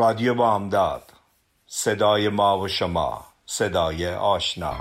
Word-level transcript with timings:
رادیو 0.00 0.34
بامداد. 0.34 1.02
صدای 1.66 2.28
ما 2.28 2.58
و 2.58 2.68
شما. 2.68 3.24
صدای 3.46 4.14
آشنا. 4.14 4.74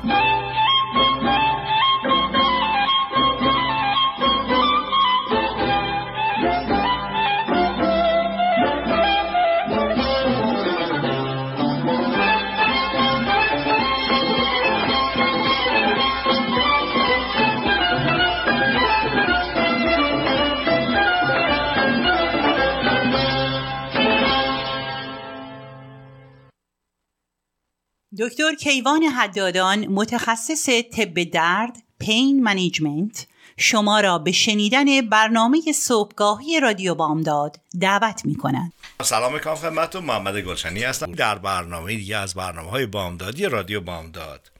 دکتر 28.19 28.55
کیوان 28.55 29.03
حدادان 29.03 29.87
متخصص 29.87 30.69
طب 30.69 31.23
درد 31.23 31.77
پین 31.99 32.43
منیجمنت 32.43 33.27
شما 33.57 33.99
را 33.99 34.17
به 34.17 34.31
شنیدن 34.31 35.01
برنامه 35.01 35.61
صبحگاهی 35.75 36.59
رادیو 36.59 36.95
بامداد 36.95 37.59
دعوت 37.81 38.25
می 38.25 38.35
کنند. 38.35 38.73
سلام 39.03 39.33
می‌کنم 39.33 39.55
خدمتتون. 39.55 40.05
محمد 40.05 40.41
گلشنی 40.41 40.83
هستم. 40.83 41.11
در 41.11 41.37
برنامه 41.37 41.95
دیگه 41.95 42.17
از 42.17 42.33
برنامه 42.33 42.69
های 42.69 42.85
بامدادی 42.85 43.45
رادیو 43.45 43.81
بامداد. 43.81 44.51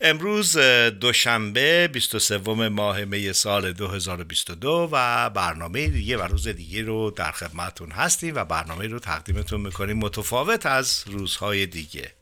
امروز 0.00 0.58
دوشنبه 1.00 1.88
23 1.92 2.38
ماه 2.68 3.04
می 3.04 3.32
سال 3.32 3.72
2022 3.72 4.88
و 4.92 5.30
برنامه 5.30 5.86
دیگه 5.86 6.16
و 6.16 6.22
روز 6.22 6.48
دیگه 6.48 6.82
رو 6.82 7.10
در 7.10 7.32
خدمتتون 7.32 7.90
هستیم 7.90 8.34
و 8.34 8.44
برنامه 8.44 8.86
رو 8.86 8.98
تقدیمتون 8.98 9.60
می‌کنیم. 9.60 9.98
متفاوت 9.98 10.66
از 10.66 11.04
روزهای 11.06 11.66
دیگه. 11.66 12.19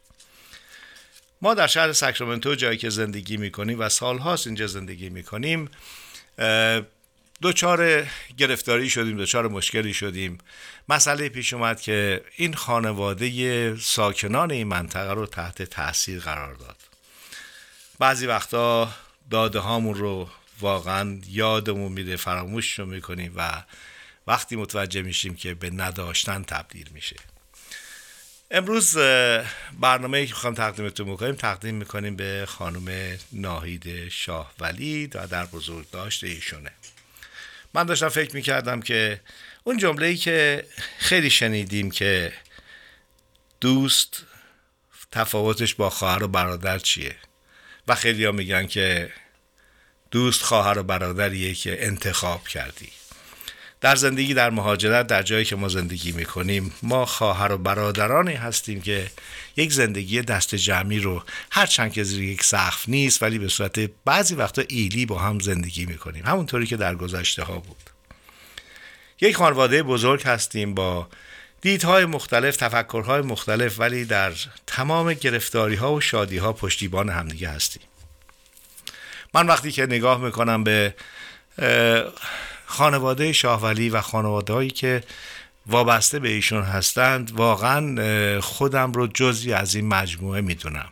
ما 1.42 1.54
در 1.54 1.66
شهر 1.66 1.92
ساکرامنتو 1.92 2.54
جایی 2.54 2.78
که 2.78 2.90
زندگی 2.90 3.36
می‌کنیم 3.36 3.80
و 3.80 3.88
سالهاست 3.88 4.46
اینجا 4.46 4.66
زندگی 4.66 5.08
می‌کنیم 5.08 5.70
دوچار 7.40 8.06
گرفتاری 8.36 8.90
شدیم 8.90 9.16
دوچار 9.16 9.48
مشکلی 9.48 9.94
شدیم. 9.94 10.38
مسئله 10.88 11.28
پیش 11.28 11.52
اومد 11.52 11.80
که 11.80 12.24
این 12.36 12.54
خانواده 12.54 13.76
ساکنان 13.76 14.50
این 14.50 14.66
منطقه 14.66 15.12
رو 15.12 15.26
تحت 15.26 15.62
تاثیر 15.62 16.20
قرار 16.20 16.54
داد. 16.54 16.76
بعضی 17.98 18.26
وقتا 18.26 18.92
داده 19.30 19.58
هامون 19.58 19.94
رو 19.94 20.28
واقعا 20.60 21.20
یادمون 21.28 21.92
میده 21.92 22.16
فراموش 22.16 22.78
رو 22.78 22.86
می‌کنیم 22.86 23.32
و 23.36 23.62
وقتی 24.26 24.56
متوجه 24.56 25.02
میشیم 25.02 25.34
که 25.34 25.54
به 25.54 25.70
نداشتن 25.70 26.42
تبدیل 26.42 26.88
میشه. 26.94 27.16
امروز 28.50 28.96
برنامه 29.80 30.26
که 30.26 30.34
خواهم 30.34 30.54
تقدیمتون 30.54 31.08
می‌کنیم 31.08 31.34
تقدیم 31.34 31.74
می‌کنیم 31.74 32.16
به 32.16 32.44
خانم 32.48 33.18
ناهید 33.32 34.08
شاه 34.08 34.52
ولی 34.60 35.06
و 35.06 35.26
در 35.26 35.46
بزرگ 35.46 35.90
داشته 35.90 36.26
ایشونه. 36.26 36.70
من 37.74 37.84
داشتم 37.84 38.08
فکر 38.08 38.34
می‌کردم 38.34 38.80
که 38.80 39.20
اون 39.64 39.76
جمله 39.76 40.06
ای 40.06 40.16
که 40.16 40.66
خیلی 40.98 41.30
شنیدیم 41.30 41.90
که 41.90 42.32
دوست 43.60 44.26
تفاوتش 45.12 45.74
با 45.74 45.90
خواهر 45.90 46.22
و 46.22 46.28
برادر 46.28 46.78
چیه؟ 46.78 47.16
و 47.88 47.94
خیلی 47.94 48.30
میگن 48.30 48.66
که 48.66 49.12
دوست 50.10 50.42
خواهر 50.42 50.78
و 50.78 50.82
برادریه 50.82 51.54
که 51.54 51.86
انتخاب 51.86 52.48
کردی. 52.48 52.92
در 53.80 53.96
زندگی 53.96 54.34
در 54.34 54.50
مهاجرت 54.50 55.06
در 55.06 55.22
جایی 55.22 55.44
که 55.44 55.56
ما 55.56 55.68
زندگی 55.68 56.12
می‌کنیم 56.12 56.72
ما 56.82 57.06
خواهر 57.06 57.52
و 57.52 57.58
برادرانی 57.58 58.34
هستیم 58.34 58.80
که 58.80 59.10
یک 59.56 59.72
زندگی 59.72 60.22
دست 60.22 60.54
جمعی 60.54 61.00
رو 61.00 61.22
هرچند 61.50 61.92
که 61.92 62.02
زیر 62.02 62.22
یک 62.22 62.44
سقف 62.44 62.88
نیست 62.88 63.22
ولی 63.22 63.38
به 63.38 63.48
صورت 63.48 63.78
بعضی 64.04 64.34
وقتا 64.34 64.62
ایلی 64.68 65.06
با 65.06 65.18
هم 65.18 65.38
زندگی 65.38 65.86
می‌کنیم. 65.86 66.26
همونطوری 66.26 66.66
که 66.66 66.76
در 66.76 66.94
گذشته 66.94 67.42
ها 67.42 67.58
بود. 67.58 67.90
یک 69.20 69.36
خانواده 69.36 69.82
بزرگ 69.82 70.22
هستیم 70.22 70.74
با 70.74 71.08
دیدهای 71.60 72.04
مختلف 72.04 72.56
تفکرهای 72.56 73.22
مختلف 73.22 73.80
ولی 73.80 74.04
در 74.04 74.32
تمام 74.66 75.12
گرفتاری 75.12 75.74
ها 75.74 75.94
و 75.94 76.00
شادی 76.00 76.38
ها 76.38 76.52
پشتیبان 76.52 77.08
همدیگه 77.08 77.48
هستیم. 77.48 77.82
من 79.34 79.46
وقتی 79.46 79.72
که 79.72 79.86
نگاه 79.86 80.20
می‌کنم 80.20 80.64
به 80.64 80.94
خانواده 82.70 83.32
شاهولی 83.32 83.90
و 83.90 84.00
خانواده 84.00 84.52
هایی 84.52 84.70
که 84.70 85.04
وابسته 85.66 86.18
به 86.18 86.28
ایشون 86.28 86.62
هستند 86.62 87.30
واقعا 87.30 88.40
خودم 88.40 88.92
رو 88.92 89.06
جزی 89.06 89.52
از 89.52 89.74
این 89.74 89.88
مجموعه 89.88 90.40
می‌دونم. 90.40 90.88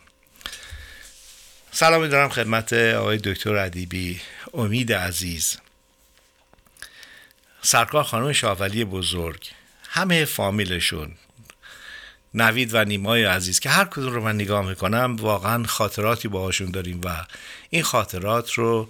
سلام 1.72 2.03
میدارم 2.03 2.28
خدمت 2.28 2.72
آقای 2.72 3.19
دکتر 3.19 3.56
ادیبی. 3.56 4.20
امید 4.54 4.92
عزیز. 4.92 5.56
سرکار 7.62 8.04
خانم 8.04 8.32
شاهولی 8.32 8.84
بزرگ 8.84 9.50
همه 9.88 10.25
فامیلشون 10.25 11.12
نوید 12.34 12.75
و 12.75 12.84
نیمای 12.84 13.25
عزیز 13.25 13.60
که 13.60 13.70
هر 13.70 13.84
کدوم 13.84 14.12
رو 14.12 14.22
من 14.22 14.34
نگاه 14.34 14.66
می‌کنم 14.66 15.16
واقعا 15.20 15.64
خاطراتی 15.64 16.28
باهاشون 16.28 16.70
داریم 16.70 17.00
و 17.05 17.26
این 17.70 17.82
خاطرات 17.82 18.52
رو 18.52 18.88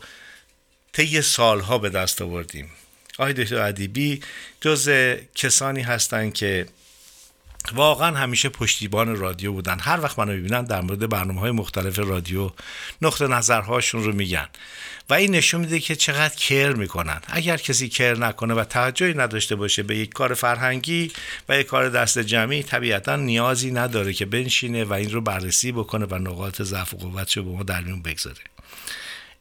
طی 0.97 1.23
سالها 1.23 1.79
به 1.79 1.91
دست 1.91 2.23
آوردیم. 2.23 2.71
آقای 3.19 3.33
دکتر 3.33 3.61
ادیبی 3.61 4.21
جز 4.61 4.91
کسانی 5.35 5.83
هستند 5.83 6.35
که 6.35 6.67
واقعا 7.75 8.17
همیشه 8.17 8.49
پشتیبان 8.49 9.17
رادیو 9.17 9.53
بودن. 9.53 9.79
هر 9.81 10.01
وقت 10.01 10.19
منو 10.19 10.33
ببینن 10.33 10.65
در 10.65 10.81
مورد 10.81 11.09
برنامه 11.09 11.41
های 11.41 11.51
مختلف 11.51 11.99
رادیو 11.99 12.51
نقطه 13.03 13.27
نظرهاشون 13.27 14.05
رو 14.05 14.13
میگن. 14.13 14.49
و 15.11 15.15
این 15.15 15.35
نشون 15.35 15.61
میده 15.61 15.81
که 15.81 15.97
چقدر 15.97 16.35
کر 16.35 16.73
می‌کنن. 16.73 17.21
اگر 17.29 17.57
کسی 17.57 17.89
کر 17.89 18.15
نکنه 18.15 18.55
و 18.55 18.65
توجهی 18.65 19.15
نداشته 19.15 19.57
باشه 19.57 19.83
به 19.83 19.97
یک 19.97 20.13
کار 20.13 20.35
فرهنگی 20.35 21.13
و 21.49 21.59
یک 21.59 21.67
کار 21.67 21.89
دست 21.89 22.19
جمعی 22.19 22.63
طبیعتا 22.63 23.17
نیازی 23.17 23.71
نداره 23.71 24.13
که 24.13 24.27
بنشینه 24.27 24.85
و 24.85 24.93
این 24.93 25.11
رو 25.11 25.21
بررسی 25.21 25.73
بکنه 25.73 26.07
و 26.07 26.15
نقاط 26.15 26.63
ضعف 26.63 26.95
و 26.95 26.97
قوتش 26.97 27.37
رو 27.37 27.43
به 27.43 27.51
ما 27.51 27.63
در 27.63 27.81
میون 27.81 28.03
بگذاره. 28.03 28.41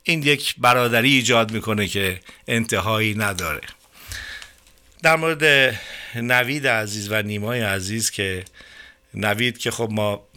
این 0.08 0.24
یک 0.24 0.56
برادری 0.58 1.14
ایجاد 1.14 1.52
می‌کنه 1.52 1.88
که 1.88 2.20
انتهایی 2.48 3.14
نداره. 3.14 3.62
در 5.04 5.16
مورد 5.16 5.76
نوید 6.16 6.68
عزیز 6.68 7.12
و 7.12 7.22
نیمای 7.22 7.62
عزیز 7.62 8.12
که 8.12 8.46
نوید 9.14 9.58
که 9.58 9.72
خب 9.72 9.90
ما 9.92 10.28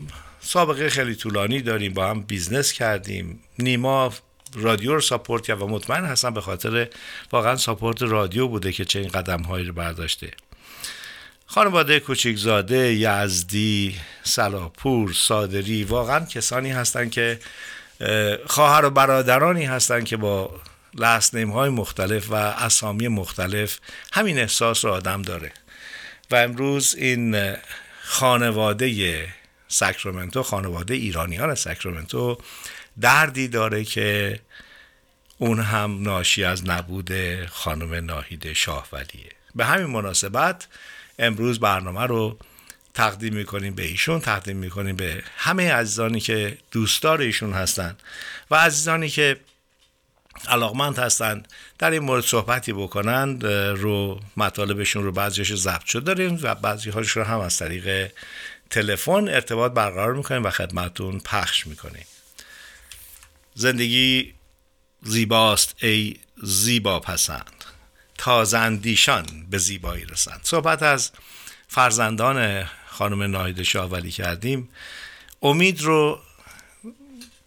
سابقه 0.41 0.91
خیلی 0.91 1.15
طولانی 1.15 1.61
داریم 1.61 1.93
با 1.93 2.09
هم 2.11 2.23
business 2.23 2.73
کردیم. 2.73 3.41
نیما 3.59 4.13
رادیو 4.55 4.95
رو 4.95 5.01
support 5.01 5.47
کرد 5.47 5.63
و 5.63 5.69
مطمئن 5.69 6.05
هستم 6.05 6.35
به 6.35 6.41
خاطر 6.41 6.89
واقعا 7.33 7.57
support 7.57 8.03
رادیو 8.03 8.49
بوده 8.49 8.73
که 8.73 8.85
چه 8.85 8.99
این 8.99 9.09
قدم 9.09 9.43
هایی 9.43 9.65
رو 9.67 9.73
برداشته. 9.73 10.31
خانواده 11.47 12.01
کوچیکزاده 12.01 12.95
یزدی 12.95 13.97
سلاپور 14.23 15.13
صادری 15.13 15.85
واقعا 15.85 16.25
کسانی 16.25 16.71
هستند 16.71 17.11
که 17.11 17.39
خواهر 18.47 18.85
و 18.85 18.91
برادرانی 18.91 19.65
هستند 19.65 20.05
که 20.05 20.17
با 20.17 20.61
لسنیم 20.95 21.51
های 21.51 21.71
مختلف 21.71 22.31
و 22.31 22.35
اسامی 22.35 23.09
مختلف 23.09 23.79
همین 24.13 24.39
احساس 24.39 24.85
رو 24.85 24.91
آدم 24.91 25.23
داره. 25.23 25.53
و 26.31 26.37
امروز 26.37 26.95
این 26.99 27.57
خانواده 28.03 29.27
ساکرامنتو 29.69 30.43
خانواده 30.43 30.95
ایرانیان 30.95 31.55
ساکرامنتو 31.55 32.39
دردی 33.01 33.49
داره 33.49 33.85
که 33.85 34.41
اون 35.39 35.61
هم 35.61 36.03
ناشی 36.03 36.45
از 36.45 36.67
نبود 36.67 37.11
خانم 37.47 37.95
ناهید 37.95 38.53
شاهولیه. 38.53 39.33
به 39.55 39.65
همین 39.65 39.87
مناسبت 39.87 40.67
امروز 41.19 41.61
برنامه 41.61 42.07
رو 42.07 42.39
تقدیم 42.99 43.35
می‌کنیم 43.35 43.75
به 43.75 43.83
ایشون 43.83 44.21
تقدیم 44.21 44.57
می‌کنیم 44.57 44.97
به 44.97 45.23
همه 45.37 45.73
عزیزانی 45.73 46.21
که 46.21 46.59
دوستدار 46.71 47.21
ایشون 47.21 47.53
هستند 47.53 48.03
و 48.51 48.55
عزیزانی 48.55 49.09
که 49.09 49.41
علاقمند 50.49 50.99
هستند 50.99 51.49
در 51.79 51.91
این 51.91 52.03
مورد 52.03 52.25
صحبتی 52.25 52.73
بکنند 52.73 53.47
رو 53.47 54.21
مطالبشون 54.37 55.05
رو 55.05 55.13
بعضیش 55.13 55.53
ضبط 55.53 55.85
شده 55.85 56.05
داریم 56.05 56.39
و 56.43 56.55
بعضی 56.55 56.91
هاش 56.91 57.11
رو 57.11 57.25
هم 57.25 57.41
از 57.41 57.59
طریق 57.59 58.13
تلفن 58.71 59.29
ارتباط 59.29 59.73
برقرار 59.73 60.15
می‌کنیم 60.15 60.45
و 60.45 60.51
خدمتون 60.51 61.21
پخش 61.21 61.67
می‌کنیم. 61.67 62.07
زندگی 63.55 64.35
زیباست 65.03 65.75
ای 65.83 66.17
زیبا 66.43 67.01
پسند. 67.01 67.65
تازندیشان 68.19 69.27
به 69.51 69.59
زیبایی 69.59 70.05
رسند. 70.05 70.41
صحبت 70.43 70.83
از 70.83 71.11
فرزندان 71.69 72.69
خانم 72.99 73.23
ناهید 73.23 73.63
شاولی 73.63 74.11
کردیم. 74.11 74.69
امید 75.43 75.83
رو 75.83 76.21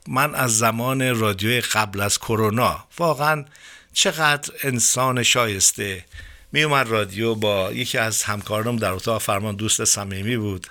من 0.07 0.35
از 0.35 0.57
زمان 0.57 1.19
رادیوی 1.19 1.61
قبل 1.61 2.01
از 2.01 2.19
کرونا 2.19 2.83
واقعا 2.97 3.45
چقدر 3.93 4.53
انسان 4.63 5.23
شایسته 5.23 6.05
می 6.51 6.63
اومد 6.63 6.87
رادیو 6.89 7.35
با 7.35 7.71
یکی 7.71 7.97
از 7.97 8.23
همکارانم 8.23 8.77
در 8.77 8.91
اتاق 8.91 9.21
فرمان 9.21 9.55
دوست 9.55 9.85
صمیمی 9.85 10.37
بود 10.37 10.67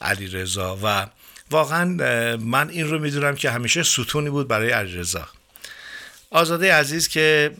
علی 0.00 0.26
رضا 0.26 0.78
و 0.82 1.06
واقعا 1.50 1.84
من 2.36 2.68
این 2.68 2.90
رو 2.90 2.98
می‌دونم 2.98 3.36
که 3.36 3.50
همیشه 3.50 3.82
ستونی 3.82 4.30
بود 4.30 4.48
برای 4.48 4.70
علی 4.70 4.96
رضا 4.96 5.28
آزاده 6.30 6.74
عزیز 6.74 7.08
که 7.08 7.50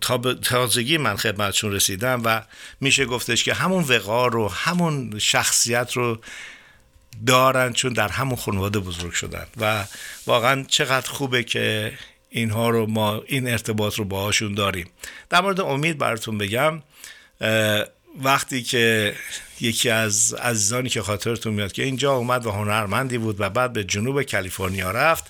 تا 0.00 0.34
تازگی 0.34 0.96
من 0.96 1.16
خدمتشون 1.16 1.72
رسیدم 1.72 2.22
و 2.24 2.42
میشه 2.80 3.04
گفتش 3.04 3.44
که 3.44 3.54
همون 3.54 3.84
وقار 3.84 4.32
رو 4.32 4.48
همون 4.48 5.18
شخصیت 5.18 5.92
رو 5.92 6.18
دارن 7.26 7.72
چون 7.72 7.92
در 7.92 8.08
همون 8.08 8.36
خانواده 8.36 8.78
بزرگ 8.78 9.12
شدن 9.12 9.46
و 9.60 9.84
واقعا 10.26 10.64
چقدر 10.68 11.10
خوبه 11.10 11.44
که 11.44 11.92
اینها 12.30 12.70
رو 12.70 12.86
ما 12.86 13.22
این 13.26 13.48
ارتباط 13.48 13.94
رو 13.94 14.04
باهاشون 14.04 14.54
داریم. 14.54 14.86
در 15.30 15.40
مورد 15.40 15.60
امید 15.60 15.98
براتون 15.98 16.38
بگم 16.38 16.82
وقتی 18.22 18.62
که 18.62 19.14
یکی 19.60 19.90
از 19.90 20.34
عزیزانی 20.34 20.88
که 20.88 21.02
خاطرتون 21.02 21.54
میاد 21.54 21.72
که 21.72 21.82
اینجا 21.82 22.14
اومد 22.14 22.46
و 22.46 22.50
هنرمندی 22.50 23.18
بود 23.18 23.40
و 23.40 23.50
بعد 23.50 23.72
به 23.72 23.84
جنوب 23.84 24.22
کالیفرنیا 24.22 24.90
رفت 24.90 25.24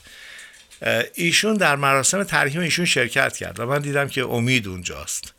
ایشون 1.15 1.55
در 1.56 1.77
مراسم 1.77 2.25
ترحیم 2.25 2.61
ایشون 2.61 2.85
شرکت 2.85 3.37
کرد 3.37 3.61
و 3.61 3.67
من 3.67 3.79
دیدم 3.79 4.09
که 4.09 4.25
امید 4.25 4.69
اونجاست. 4.69 5.35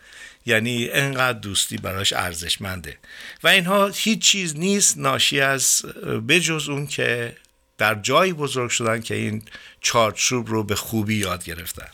یعنی 0.46 0.90
انقدر 0.92 1.40
دوستی 1.40 1.78
براش 1.78 2.14
ارزشمنده. 2.14 2.98
و 3.44 3.48
اینها 3.48 3.88
هیچ 3.88 4.20
چیز 4.20 4.56
نیست 4.56 4.98
ناشی 4.98 5.40
از 5.42 5.86
بجز 6.28 6.70
اون 6.70 6.88
که 6.88 7.36
در 7.78 7.96
جایی 7.96 8.34
بزرگ 8.34 8.70
شدن 8.70 9.02
که 9.02 9.16
این 9.16 9.44
چارچوب 9.82 10.50
رو 10.50 10.64
به 10.64 10.76
خوبی 10.76 11.16
یاد 11.16 11.44
گرفتن. 11.44 11.88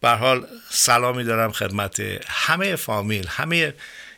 به 0.00 0.10
حال 0.10 0.46
سلامی 0.70 1.24
دارم 1.24 1.52
خدمت 1.52 2.00
همه 2.26 2.76
فامیل 2.76 3.26
همه 3.28 3.74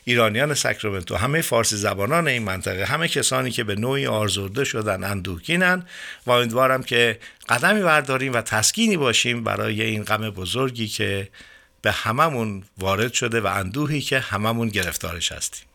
ایرانیان 0.08 0.54
ساکرامنتو 0.54 1.16
همه 1.16 1.40
فارسی 1.40 1.76
زبانان 1.76 2.28
این 2.28 2.42
منطقه 2.42 2.84
همه 2.84 3.08
کسانی 3.08 3.50
که 3.50 3.64
به 3.64 3.74
نوعی 3.74 4.06
آرزورده 4.06 4.64
شدن 4.64 5.04
اندوکینن 5.04 5.86
و 6.26 6.30
امیدوارم 6.30 6.82
که 6.82 7.18
قدمی 7.48 7.82
برداریم 7.82 8.32
و 8.32 8.40
تسکینی 8.40 8.96
باشیم 8.96 9.44
برای 9.44 9.82
این 9.82 10.04
غم 10.04 10.30
بزرگی 10.30 10.88
که 10.88 11.28
به 11.82 11.92
هممون 11.92 12.62
وارد 12.78 13.12
شده 13.12 13.40
و 13.40 13.46
اندوهی 13.46 14.00
که 14.00 14.18
هممون 14.18 14.68
گرفتارش 14.68 15.32
هستیم. 15.32 15.66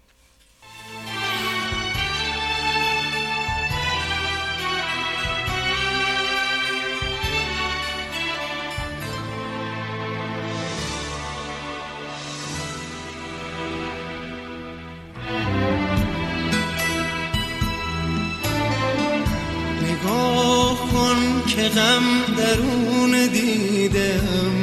که 21.61 21.67
غم 21.67 22.03
درون 22.37 23.27
دیدم. 23.27 24.55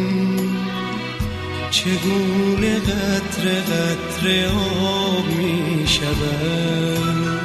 چگونه 1.71 2.75
قطر 2.79 3.61
قطر 3.61 4.47
آب 4.47 5.27
می 5.27 5.89
شود 5.89 7.41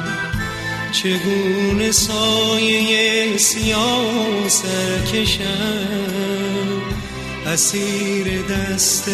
چگونه 0.92 1.92
سایه 1.92 3.36
سیاه 3.36 4.48
سرکشم 4.48 5.42
اسیر 7.46 8.42
دست 8.42 9.08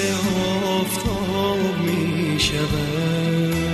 آفتاب 0.64 1.78
می 1.78 2.40
شود 2.40 3.69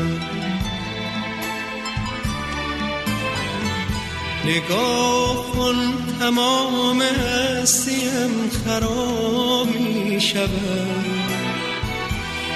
نگاه 4.46 5.52
کن 5.52 5.74
تمام 6.20 7.02
هستیم 7.02 8.50
خراب 8.64 9.66
می 9.66 10.20
شود 10.20 11.06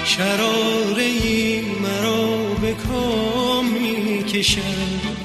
شراره 0.05 1.61
مرا 1.81 2.53
به 2.61 2.73
کام 2.73 3.65
می 3.65 4.23
کشد 4.23 5.21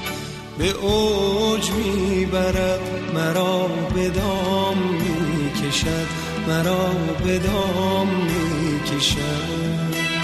به 0.57 0.71
اوج 0.71 1.71
می 1.71 2.25
برد 2.25 2.79
مرا 3.13 3.67
به 3.95 4.09
دام 4.09 4.77
می 4.77 5.51
کشد 5.61 6.07
مرا 6.47 6.91
به 7.23 7.39
دام 7.39 8.07
می 8.07 8.79
کشد 8.79 10.16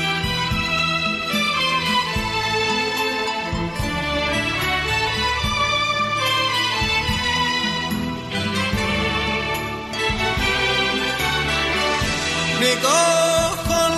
نگاه 12.63 13.51
کن 13.67 13.93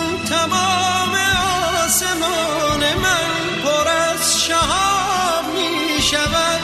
من 2.94 3.28
پر 3.64 3.88
از 3.88 4.40
می 5.54 6.02
شود 6.02 6.55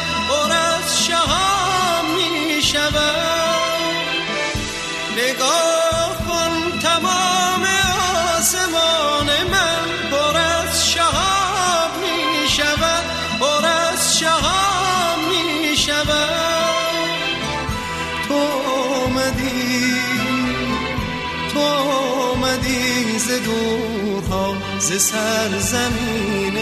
ز 24.92 25.02
سرزمین 25.02 26.58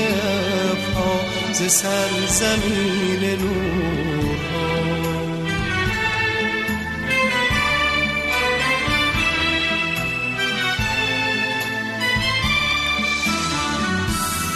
ابها 0.71 1.21
ز 1.53 1.63
سرزمین 1.73 3.39
نورها. 3.41 4.71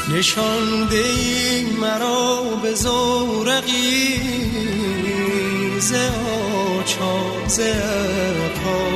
نشانده 0.09 0.97
ای 0.97 1.67
مرا 1.81 2.43
به 2.63 2.75
زورقی 2.75 4.21
ز 5.79 5.93
آچار 5.93 7.49
ز 7.49 7.61
ابها 7.61 8.89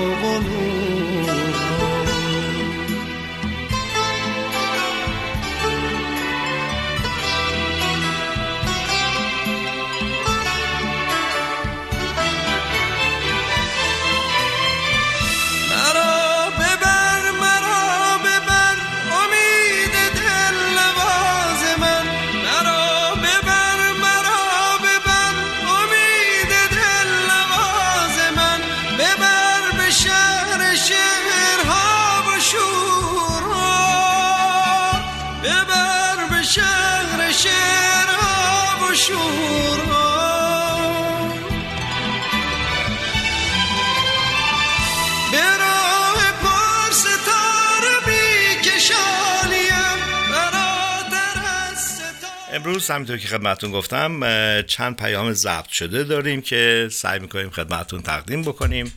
امروز 52.69 52.91
همینطور 52.91 53.19
که 53.19 53.29
خدمتون 53.29 53.73
گفتم 53.73 54.21
چند 54.63 54.97
پیام 54.97 55.33
ضبط 55.33 55.69
شده 55.69 56.05
داریم 56.05 56.43
که 56.43 56.89
سعی 56.93 57.19
می‌کنیم 57.19 57.51
خدمتون 57.51 58.03
تقدیم 58.03 58.43
بکنیم 58.43 58.93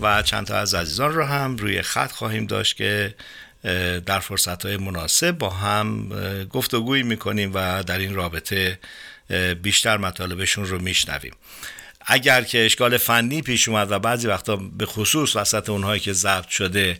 و 0.00 0.22
چند 0.22 0.46
تا 0.46 0.56
از 0.56 0.74
عزیزان 0.74 1.14
رو 1.14 1.24
هم 1.24 1.56
روی 1.56 1.82
خط 1.82 2.12
خواهیم 2.12 2.46
داشت 2.46 2.76
که 2.76 3.14
در 4.06 4.20
فرصت 4.20 4.66
های 4.66 4.76
مناسب 4.76 5.30
با 5.30 5.50
هم 5.50 6.08
گفتگویی 6.44 7.02
می‌کنیم 7.02 7.50
و 7.54 7.82
در 7.82 7.98
این 7.98 8.14
رابطه 8.14 8.78
بیشتر 9.62 9.96
مطالبشون 9.96 10.66
رو 10.66 10.82
میشنویم. 10.82 11.32
اگر 12.06 12.42
که 12.42 12.64
اشکال 12.64 12.96
فنی 12.96 13.42
پیش 13.42 13.68
اومد 13.68 13.92
و 13.92 13.98
بعضی 13.98 14.28
وقتا 14.28 14.56
به 14.56 14.86
خصوص 14.86 15.36
وسط 15.36 15.68
اونهایی 15.68 16.00
که 16.00 16.12
ضبط 16.12 16.48
شده 16.48 16.98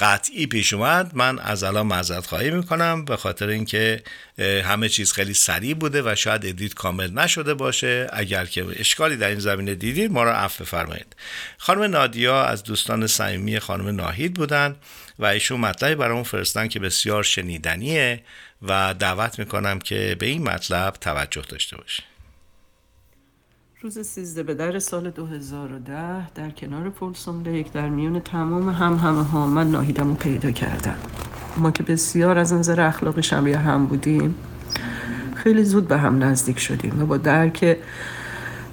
قطعی 0.00 0.46
پیش 0.46 0.72
اومد. 0.72 1.10
من 1.14 1.38
از 1.38 1.62
الان 1.62 1.86
معذرت 1.86 2.26
خواهی 2.26 2.50
می‌کنم 2.50 3.04
به 3.04 3.16
خاطر 3.16 3.48
اینکه 3.48 4.02
همه 4.38 4.88
چیز 4.88 5.12
خیلی 5.12 5.34
سریع 5.34 5.74
بوده 5.74 6.02
و 6.02 6.14
شاید 6.14 6.46
edit 6.46 6.74
کامل 6.74 7.10
نشده 7.10 7.54
باشه. 7.54 8.06
اگر 8.12 8.44
که 8.44 8.66
اشکالی 8.76 9.16
در 9.16 9.28
این 9.28 9.38
زمینه 9.38 9.74
دیدید 9.74 10.12
ما 10.12 10.24
را 10.24 10.36
عفو 10.36 10.64
بفرمایید. 10.64 11.16
خانم 11.58 11.82
نادیا 11.82 12.44
از 12.44 12.62
دوستان 12.62 13.06
صمیمی 13.06 13.58
خانم 13.58 13.88
ناهید 13.88 14.34
بودن 14.34 14.76
و 15.18 15.24
ایشون 15.24 15.60
مطلبی 15.60 15.94
برامون 15.94 16.24
فرستادن 16.24 16.68
که 16.68 16.80
بسیار 16.80 17.22
شنیدنیه 17.22 18.22
و 18.62 18.94
دعوت 18.98 19.38
می‌کنم 19.38 19.78
که 19.78 20.16
به 20.18 20.26
این 20.26 20.42
مطلب 20.42 20.94
توجه 21.00 21.42
داشته 21.48 21.76
باشید. 21.76 22.09
روز 23.82 23.98
13 23.98 24.42
به 24.42 24.54
در 24.54 24.78
سال 24.78 25.10
2010 25.10 26.30
در 26.30 26.50
کنار 26.50 26.90
پولسون 26.90 27.42
لیک 27.42 27.72
در 27.72 27.88
میون 27.88 28.20
تمام 28.20 28.68
همهمه‌ها 28.68 29.46
من 29.46 29.70
ناهیدم 29.70 30.08
رو 30.08 30.14
پیدا 30.14 30.50
کردم 30.50 30.94
ما 31.56 31.70
که 31.70 31.82
بسیار 31.82 32.38
از 32.38 32.52
نظر 32.52 32.80
اخلاقی 32.80 33.22
شبیه 33.22 33.58
هم 33.58 33.86
بودیم 33.86 34.34
خیلی 35.34 35.64
زود 35.64 35.88
به 35.88 35.98
هم 35.98 36.24
نزدیک 36.24 36.58
شدیم 36.58 37.02
و 37.02 37.06
با 37.06 37.16
درک 37.16 37.78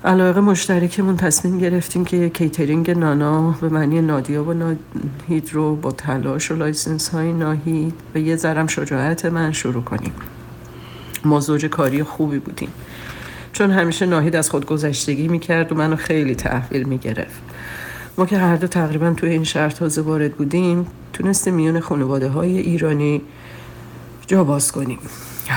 علاقه 0.05 0.41
مشترکمون 0.41 1.17
تصمیم 1.17 1.57
گرفتیم 1.57 2.05
که 2.05 2.29
کیترینگ 2.29 2.91
نانا 2.91 3.51
به 3.51 3.69
معنی 3.69 4.01
نادیا 4.01 4.43
و 4.43 4.53
ناهید 4.53 5.53
رو 5.53 5.75
با 5.75 5.91
تلاش 5.91 6.51
و 6.51 6.55
license 6.55 7.09
های 7.09 7.33
ناهید 7.33 7.93
و 8.15 8.19
یه 8.19 8.35
ذرم 8.35 8.67
شجاعت 8.67 9.25
من 9.25 9.51
شروع 9.51 9.83
کنیم. 9.83 10.13
ما 11.25 11.39
زوج 11.39 11.65
کاری 11.65 12.03
خوبی 12.03 12.39
بودیم. 12.39 12.69
چون 13.57 13.71
همیشه 13.71 14.05
ناهید 14.05 14.35
از 14.35 14.49
خود 14.49 14.65
گذشتگی 14.65 15.27
می‌کرد 15.27 15.71
و 15.71 15.75
منو 15.75 15.95
خیلی 15.95 16.35
تحویل 16.35 16.83
می‌گرفت. 16.83 17.41
ما 18.17 18.25
که 18.25 18.37
هر 18.37 18.55
دو 18.55 18.67
تقریبا 18.67 19.13
توی 19.13 19.29
این 19.29 19.43
شهر 19.43 19.69
تازه 19.69 20.01
وارد 20.01 20.33
بودیم 20.33 20.87
تونستیم 21.13 21.53
میون 21.53 21.79
خانواده 21.79 22.29
های 22.29 22.57
ایرانی 22.57 23.21
جا 24.27 24.43
باز 24.43 24.71
کنیم. 24.71 24.99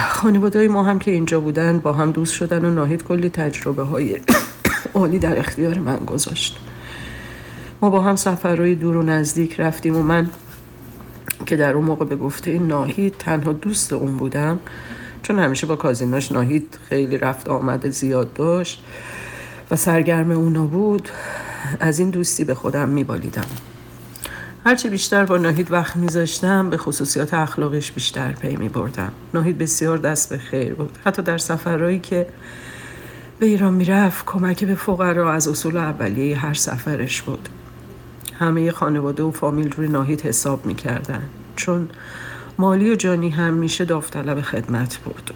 خانواده 0.08 0.58
های 0.58 0.68
ما 0.68 0.82
هم 0.82 0.98
که 0.98 1.10
اینجا 1.10 1.40
بودن 1.40 1.78
با 1.78 1.92
هم 1.92 2.10
دوست 2.10 2.34
شدن 2.34 2.64
و 2.64 2.70
ناهید 2.70 3.04
کلی 3.04 3.28
تجربه 3.28 3.82
های 3.82 4.20
عالی 4.94 5.18
در 5.18 5.38
اختیار 5.38 5.78
من 5.78 5.96
گذاشت. 5.96 6.58
ما 7.82 7.90
با 7.90 8.00
هم 8.00 8.16
سفرهای 8.16 8.74
دور 8.74 8.96
و 8.96 9.02
نزدیک 9.02 9.60
رفتیم 9.60 9.96
و 9.96 10.02
من 10.02 10.30
که 11.46 11.56
در 11.56 11.72
اون 11.72 11.84
موقع 11.84 12.04
به 12.04 12.16
گفته 12.16 12.58
ناهید 12.58 13.14
تنها 13.18 13.52
دوست 13.52 13.92
اون 13.92 14.16
بودم 14.16 14.58
چون 15.22 15.38
همیشه 15.38 15.66
با 15.66 15.76
کازیناش 15.76 16.32
ناهید 16.32 16.78
خیلی 16.88 17.18
رفت 17.18 17.48
آمده 17.48 17.90
زیاد 17.90 18.32
داشت 18.32 18.84
و 19.70 19.76
سرگرم 19.76 20.30
اونا 20.30 20.66
بود 20.66 21.08
از 21.80 21.98
این 21.98 22.10
دوستی 22.10 22.44
به 22.44 22.54
خودم 22.54 22.88
میبالیدم. 22.88 23.46
هرچی 24.66 24.88
بیشتر 24.88 25.24
با 25.24 25.38
ناهید 25.38 25.72
وقت 25.72 25.96
میذاشتم 25.96 26.70
به 26.70 26.76
خصوصیات 26.76 27.34
اخلاقش 27.34 27.92
بیشتر 27.92 28.32
پی 28.32 28.56
میبردم. 28.56 29.12
ناهید 29.34 29.58
بسیار 29.58 29.98
دست 29.98 30.28
به 30.30 30.38
خیر 30.38 30.74
بود. 30.74 30.98
حتی 31.04 31.22
در 31.22 31.38
سفرهایی 31.38 31.98
که 31.98 32.26
به 33.38 33.46
ایران 33.46 33.74
می‌رفت 33.74 34.26
کمک 34.26 34.64
به 34.64 34.74
فقرا 34.74 35.32
از 35.32 35.48
اصول 35.48 35.76
اولیه 35.76 36.38
هر 36.38 36.54
سفرش 36.54 37.22
بود. 37.22 37.48
همه 38.38 38.70
خانواده 38.70 39.22
و 39.22 39.30
فامیل 39.30 39.72
روی 39.72 39.88
ناهید 39.88 40.20
حساب 40.20 40.66
می‌کردن. 40.66 41.22
چون 41.56 41.88
مالی 42.60 42.90
و 42.90 42.94
جانی 42.94 43.30
هم 43.30 43.54
میشه 43.54 43.84
داوطلب 43.84 44.40
خدمت 44.40 44.96
بود. 44.96 45.30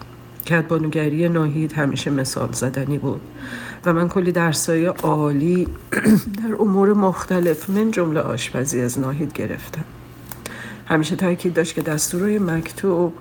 کدبانوگری 0.47 1.29
ناهید 1.29 1.73
همیشه 1.73 2.11
مثال 2.11 2.51
زدنی 2.51 2.97
بود. 2.97 3.21
و 3.85 3.93
من 3.93 4.09
کلی 4.09 4.31
درسای 4.31 4.85
عالی 4.85 5.67
در 6.43 6.55
امور 6.59 6.93
مختلف 6.93 7.69
من 7.69 7.91
جمله 7.91 8.19
آشپزی 8.19 8.81
از 8.81 8.99
ناهید 8.99 9.33
گرفتم. 9.33 9.83
همیشه 10.85 11.15
تاکید 11.15 11.53
داشت 11.53 11.75
که 11.75 11.81
دستورای 11.81 12.39
مکتوب 12.39 13.13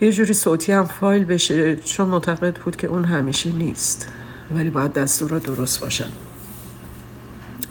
یه 0.00 0.12
جوری 0.12 0.34
صوتی 0.34 0.72
هم 0.72 0.84
فایل 0.84 1.24
بشه 1.24 1.76
چون 1.76 2.08
معتقد 2.08 2.56
بود 2.56 2.76
که 2.76 2.86
اون 2.86 3.04
همیشه 3.04 3.52
نیست. 3.52 4.08
ولی 4.54 4.70
باید 4.70 4.92
دستور 4.92 5.38
درست 5.38 5.80
باشن. 5.80 6.08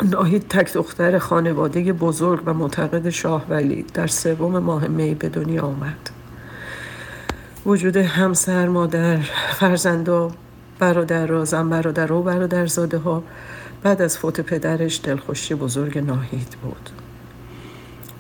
ناهید 0.04 0.48
تک 0.48 0.74
دختر 0.74 1.18
خانواده 1.18 1.94
بزرگ 1.94 2.42
و 2.46 2.54
معتقد 2.54 3.10
شاه 3.10 3.46
ولی 3.50 3.86
در 3.94 4.08
سوم 4.08 4.60
ماه 4.60 4.88
می 4.88 5.16
به 5.16 5.30
دنیا 5.30 5.62
آمد. 5.62 6.10
وجود 7.66 7.98
همسر 7.98 8.68
مادر 8.68 9.18
فرزندا 9.60 10.32
برادر 10.80 11.44
زن 11.44 11.70
برادر 11.70 12.12
و 12.12 12.24
برادرزاده 12.24 12.98
ها 12.98 13.24
بعد 13.84 14.02
از 14.02 14.18
فوت 14.18 14.42
پدرش 14.42 15.02
دلخوشی 15.04 15.56
بزرگ 15.56 15.98
ناهید 15.98 16.58
بود. 16.64 16.90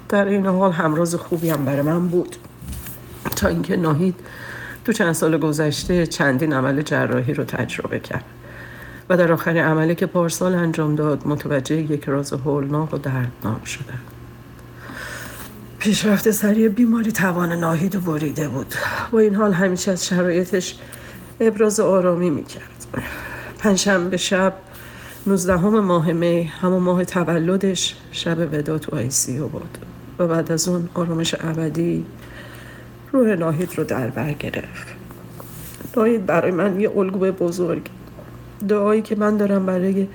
در 0.09 0.25
این 0.25 0.45
حال 0.45 0.71
همراز 0.71 1.15
خوبی 1.15 1.49
هم 1.49 1.65
برای 1.65 1.81
من 1.81 2.07
بود. 2.07 2.35
تا 3.35 3.47
اینکه 3.47 3.75
ناهید 3.75 4.15
تو 4.85 4.93
چند 4.93 5.13
سال 5.13 5.37
گذشته 5.37 6.07
چندین 6.07 6.53
عمل 6.53 6.81
جراحی 6.81 7.33
رو 7.33 7.43
تجربه 7.43 7.99
کرد. 7.99 8.23
و 9.11 9.17
در 9.17 9.31
آخر 9.31 9.57
عملی 9.57 9.95
که 9.95 10.05
پارسال 10.05 10.55
انجام 10.55 10.95
داد 10.95 11.27
متوجه 11.27 11.75
یک 11.75 12.03
راز 12.03 12.33
هولناک 12.33 12.93
و 12.93 12.97
دردناک 12.97 13.67
شده. 13.67 13.93
پیشرفت 15.79 16.31
سریع 16.31 16.67
بیماری 16.67 17.11
توان 17.11 17.51
ناهید 17.51 17.95
و 17.95 17.99
بریده 17.99 18.49
بود. 18.49 18.75
با 19.11 19.19
این 19.19 19.35
حال 19.35 19.53
همیشه 19.53 19.91
از 19.91 20.05
شرایطش 20.05 20.79
ابراز 21.39 21.79
آرامی 21.79 22.29
می‌کرد. 22.29 22.85
پنجشنبه 23.59 24.17
شب 24.17 24.53
نوزدهم 25.27 25.79
ماه 25.79 26.11
می 26.11 26.43
همون 26.43 26.83
ماه 26.83 27.05
تولدش 27.05 27.95
شب 28.11 28.53
ودا 28.53 28.77
تو 28.77 28.95
آی 28.95 29.09
سی 29.09 29.39
بود. 29.39 29.77
و 30.19 30.27
بعد 30.27 30.51
از 30.51 30.67
اون 30.67 30.89
آرامش 30.93 31.35
ابدی 31.39 32.05
روح 33.11 33.35
ناهید 33.35 33.77
رو 33.77 33.83
در 33.83 34.07
بر 34.07 34.33
گرفت. 34.33 34.87
ناهید 35.97 36.25
برای 36.25 36.51
من 36.51 36.79
یه 36.79 36.97
الگوی 36.97 37.31
بزرگ. 37.31 37.89
دعایی 38.67 39.01
که 39.01 39.15
من 39.15 39.37
دارم 39.37 39.65
برای 39.65 40.07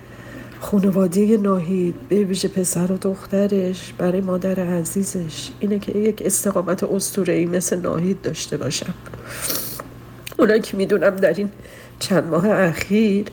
خانواده 0.61 1.37
ناهید 1.37 1.95
به 2.09 2.25
ویژه 2.25 2.49
پسر 2.49 2.93
و 2.93 2.99
دخترش 2.99 3.93
برای 3.99 4.21
مادر 4.21 4.61
عزیزش 4.61 5.50
اینه 5.61 5.79
که 5.79 5.99
یک 5.99 6.23
استقامت 6.25 6.85
ای 7.29 7.47
مثل 7.47 7.81
ناهید 7.81 8.23
داشته 8.23 8.57
باشم. 8.57 8.95
اونا 10.38 10.59
که 10.59 10.76
می‌دونم 10.76 11.17
در 11.17 11.35
این 11.35 11.50
چند 11.99 12.25
ماه 12.25 12.50
اخیر 12.50 13.26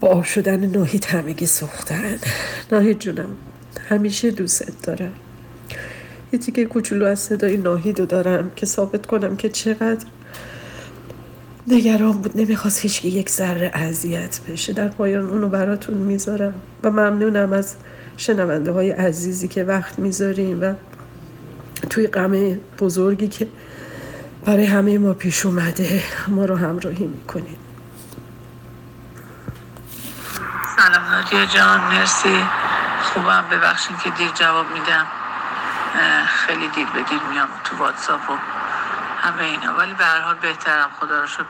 با 0.00 0.22
شدن 0.22 0.66
ناهید 0.66 1.04
همگی 1.04 1.46
سوختن. 1.46 2.18
ناهید 2.72 2.98
جونم 2.98 3.28
همیشه 3.88 4.30
دوست 4.30 4.82
دارم. 4.82 5.12
یه 6.32 6.38
تیکه 6.38 6.64
کوچولو 6.64 7.06
از 7.06 7.20
صدای 7.20 7.56
ناهید 7.56 8.08
دارم 8.08 8.50
که 8.56 8.66
ثابت 8.66 9.06
کنم 9.06 9.36
که 9.36 9.48
چقدر 9.48 10.06
نگران 11.70 12.12
بود 12.12 12.36
نمی‌خواست 12.40 12.80
هیچ 12.80 13.04
یک 13.04 13.30
ذره 13.30 13.70
اذیت 13.74 14.40
بشه. 14.48 14.72
در 14.72 14.88
پایان 14.88 15.26
اونو 15.30 15.48
براتون 15.48 15.94
می‌ذارم 15.94 16.54
و 16.82 16.90
ممنونم 16.90 17.52
از 17.52 17.76
شنونده 18.16 18.72
های 18.72 18.90
عزیزی 18.90 19.48
که 19.48 19.64
وقت 19.64 19.98
می‌ذاریم 19.98 20.62
و 20.62 20.74
توی 21.90 22.06
غم 22.06 22.60
بزرگی 22.78 23.28
که 23.28 23.48
برای 24.44 24.64
همه 24.64 24.98
ما 24.98 25.12
پیش 25.12 25.46
اومده 25.46 26.02
ما 26.28 26.44
رو 26.44 26.56
همراهی 26.56 27.06
می‌کنیم 27.06 27.56
سلام 30.76 31.04
نادیا 31.10 31.46
جان 31.46 31.80
مرسی. 31.80 32.44
خوبم 33.02 33.44
ببخشید 33.52 33.96
که 34.04 34.10
دیر 34.10 34.30
جواب 34.34 34.66
میدم. 34.72 35.06
خیلی 36.26 36.68
دیر 36.74 36.86
به 36.94 37.02
دیر 37.10 37.20
میام 37.32 37.48
تو 37.64 37.76
واتساپ 37.76 38.30
و 38.30 38.32
همه 39.22 39.42
اینا. 39.42 39.74
ولی 39.74 39.94
به 39.94 40.04
هر 40.04 40.20
حال 40.20 40.34
بهترم 40.34 40.90
خدا 41.00 41.20
رو 41.20 41.26
شد 41.26 41.46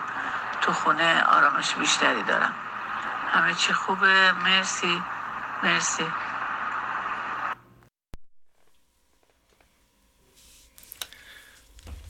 تو 0.60 0.72
خونه 0.72 1.22
آرامش 1.24 1.74
بیشتری 1.74 2.22
دارم. 2.22 2.54
همه 3.32 3.54
چی 3.54 3.72
خوبه. 3.72 4.32
مرسی. 4.32 5.02
مرسی. 5.62 6.04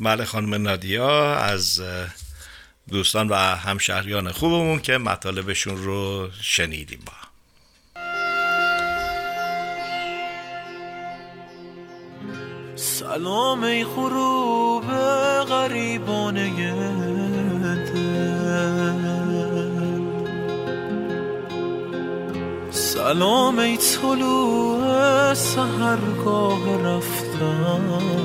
بله 0.00 0.25
خانم 0.25 0.55
نادیا 0.62 1.37
از 1.37 1.83
دوستان 2.88 3.29
و 3.29 3.35
همشهریان 3.35 4.33
خوبمون 4.33 4.81
که 4.81 4.99
مطالبشون 4.99 5.77
رو 5.77 6.29
شنیدیم 6.43 7.00
با. 7.07 7.12
سلام 12.77 13.65
ای 13.65 13.85
غروب 13.85 14.85
غریبانه 15.49 16.73
دل 17.93 18.28
سلام 22.71 23.59
ای 23.59 23.76
طلوع 23.76 25.35
سهرگاه 25.35 26.83
رفتن. 26.85 28.19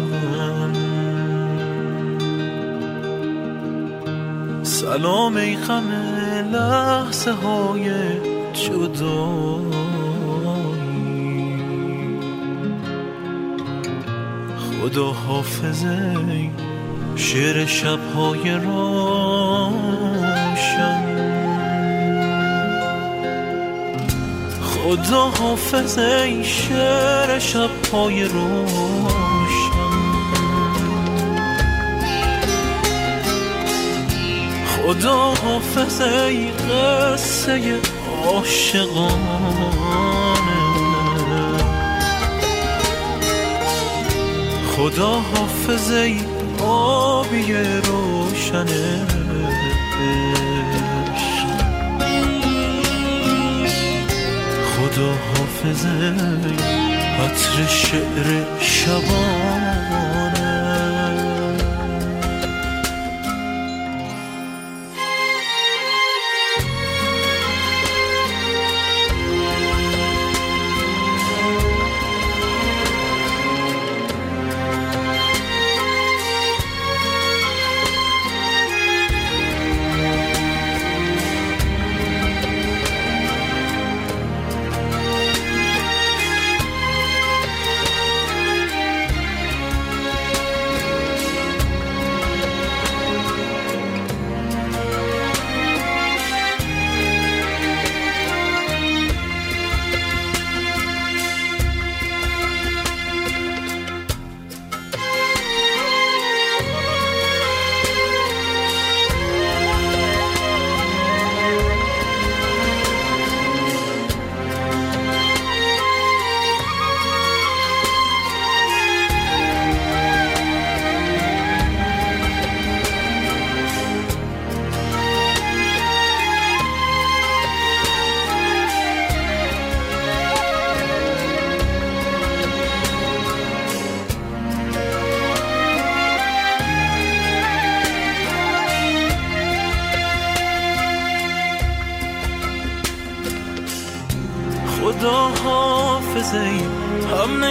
سلام 4.63 5.36
ای 5.38 5.56
غم 5.56 5.92
لحظه 6.51 7.32
های 7.32 7.92
جدایی. 8.53 9.74
خدا 14.58 15.12
حافظه 15.12 16.50
شعر 17.15 17.65
شبهای 17.65 18.51
روشن. 18.51 19.03
خدا 24.62 25.22
حافظ 25.22 25.98
ای 25.98 26.43
شعر 26.43 27.39
شبهای 27.39 28.24
روشن. 28.24 29.13
خدا 34.67 35.34
حافظ 35.34 36.01
ای 36.01 36.51
قصه 36.51 37.79
عاشقانه. 38.25 39.53
خدا 44.77 45.12
حافظ 45.12 45.91
ای 45.91 46.33
آبی 46.63 47.53
روشن. 47.53 48.67
خدا 54.74 55.12
حافظ 55.12 55.86
ای 55.86 56.55
عطر 57.25 57.67
شعر 57.67 58.43
شبانه 58.60 59.62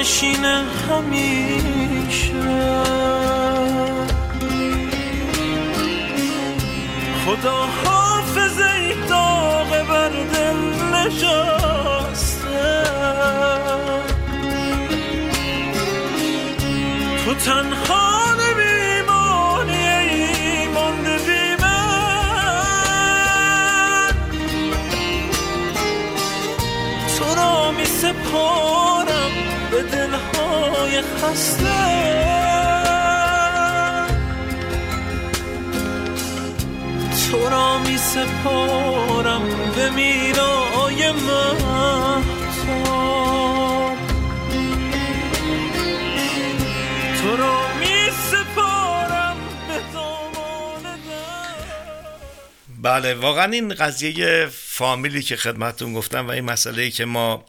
نشین 0.02 0.44
همیشه. 0.44 2.32
خدا 7.26 7.66
حافظ 7.84 8.58
ای 8.60 8.94
داغ 9.08 9.86
بر 9.88 10.08
دل 10.08 10.60
نشسته. 10.94 12.82
تو 17.24 17.34
تنها 17.34 18.11
خسته. 31.00 32.12
تو 37.30 37.48
را 37.48 37.78
می 37.78 37.98
سپارم 37.98 39.42
به 39.76 39.90
میرای 39.90 41.12
مهتاب. 41.12 42.32
تو 47.22 47.36
را 47.36 47.60
می 47.80 48.10
سپارم 48.30 49.36
به 49.68 49.80
بله 52.82 53.14
واقعا 53.14 53.44
این 53.44 53.74
قضیه 53.74 54.48
فامیلی 54.52 55.22
که 55.22 55.36
خدمتون 55.36 55.94
گفتم 55.94 56.28
و 56.28 56.30
این 56.30 56.44
مسئله 56.44 56.90
که 56.90 57.04
ما 57.04 57.44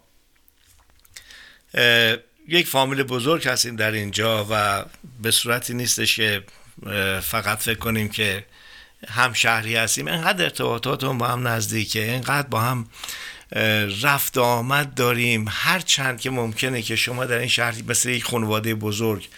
یک 2.48 2.68
فامیل 2.68 3.04
بزرگ 3.04 3.48
هستیم 3.48 3.76
در 3.76 3.92
اینجا 3.92 4.48
و 4.50 4.86
به 5.22 5.32
صورتی 5.32 5.74
نیستش 5.74 6.16
که 6.16 6.44
فقط 7.22 7.58
فکر 7.58 7.80
کنیم 7.80 8.10
که 8.10 8.46
هم 9.08 9.34
شهری 9.34 9.76
هستیم. 9.76 10.08
انقدر 10.08 10.44
ارتباطاتمون 10.44 11.18
با 11.18 11.28
هم 11.28 11.48
نزدیکه. 11.48 12.12
انقدر 12.12 12.48
با 12.48 12.62
هم 12.62 12.88
رفت 14.02 14.38
آمد 14.38 14.94
داریم. 14.94 15.46
هر 15.50 15.80
چند 15.80 16.22
که 16.22 16.30
ممکنه 16.30 16.82
که 16.82 16.96
شما 16.96 17.26
در 17.26 17.38
این 17.38 17.48
شهر 17.48 17.76
مثل 17.88 18.10
یک 18.10 18.24
خانواده 18.24 18.76
بزرگ 18.76 19.30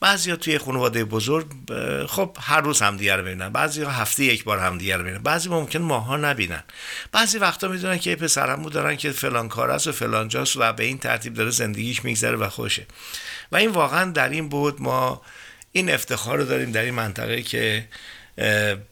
بعضیا 0.00 0.36
توی 0.36 0.58
خانواده 0.58 1.04
بزرگ 1.04 1.46
خب 2.08 2.36
هر 2.40 2.60
روز 2.60 2.82
همدیگه 2.82 3.16
رو 3.16 3.22
ببینن 3.22 3.48
بعضی 3.48 3.82
هفته 3.82 4.24
یک 4.24 4.44
بار 4.44 4.58
همدیگه 4.58 4.96
رو 4.96 5.02
ببینن 5.02 5.18
بعضی 5.18 5.48
ممکن 5.48 5.78
ماها 5.78 6.16
نبینن. 6.16 6.62
بعضی 7.12 7.38
وقتا 7.38 7.68
می‌دونن 7.68 7.98
که 7.98 8.10
یه 8.10 8.16
پسرمو 8.16 8.70
دارن 8.70 8.96
که 8.96 9.10
فلان 9.10 9.48
کار 9.48 9.70
است 9.70 9.86
و 9.86 9.92
فلان 9.92 10.28
جاست 10.28 10.56
و 10.56 10.72
به 10.72 10.84
این 10.84 10.98
ترتیب 10.98 11.34
داره 11.34 11.50
زندگیش 11.50 12.04
میگذره 12.04 12.36
و 12.36 12.48
خوشه. 12.48 12.86
و 13.52 13.56
این 13.56 13.70
واقعا 13.70 14.10
در 14.10 14.28
این 14.28 14.48
بود 14.48 14.82
ما 14.82 15.22
این 15.72 15.90
افتخار 15.90 16.38
رو 16.38 16.44
داریم 16.44 16.72
در 16.72 16.82
این 16.82 16.94
منطقه 16.94 17.42
که 17.42 17.88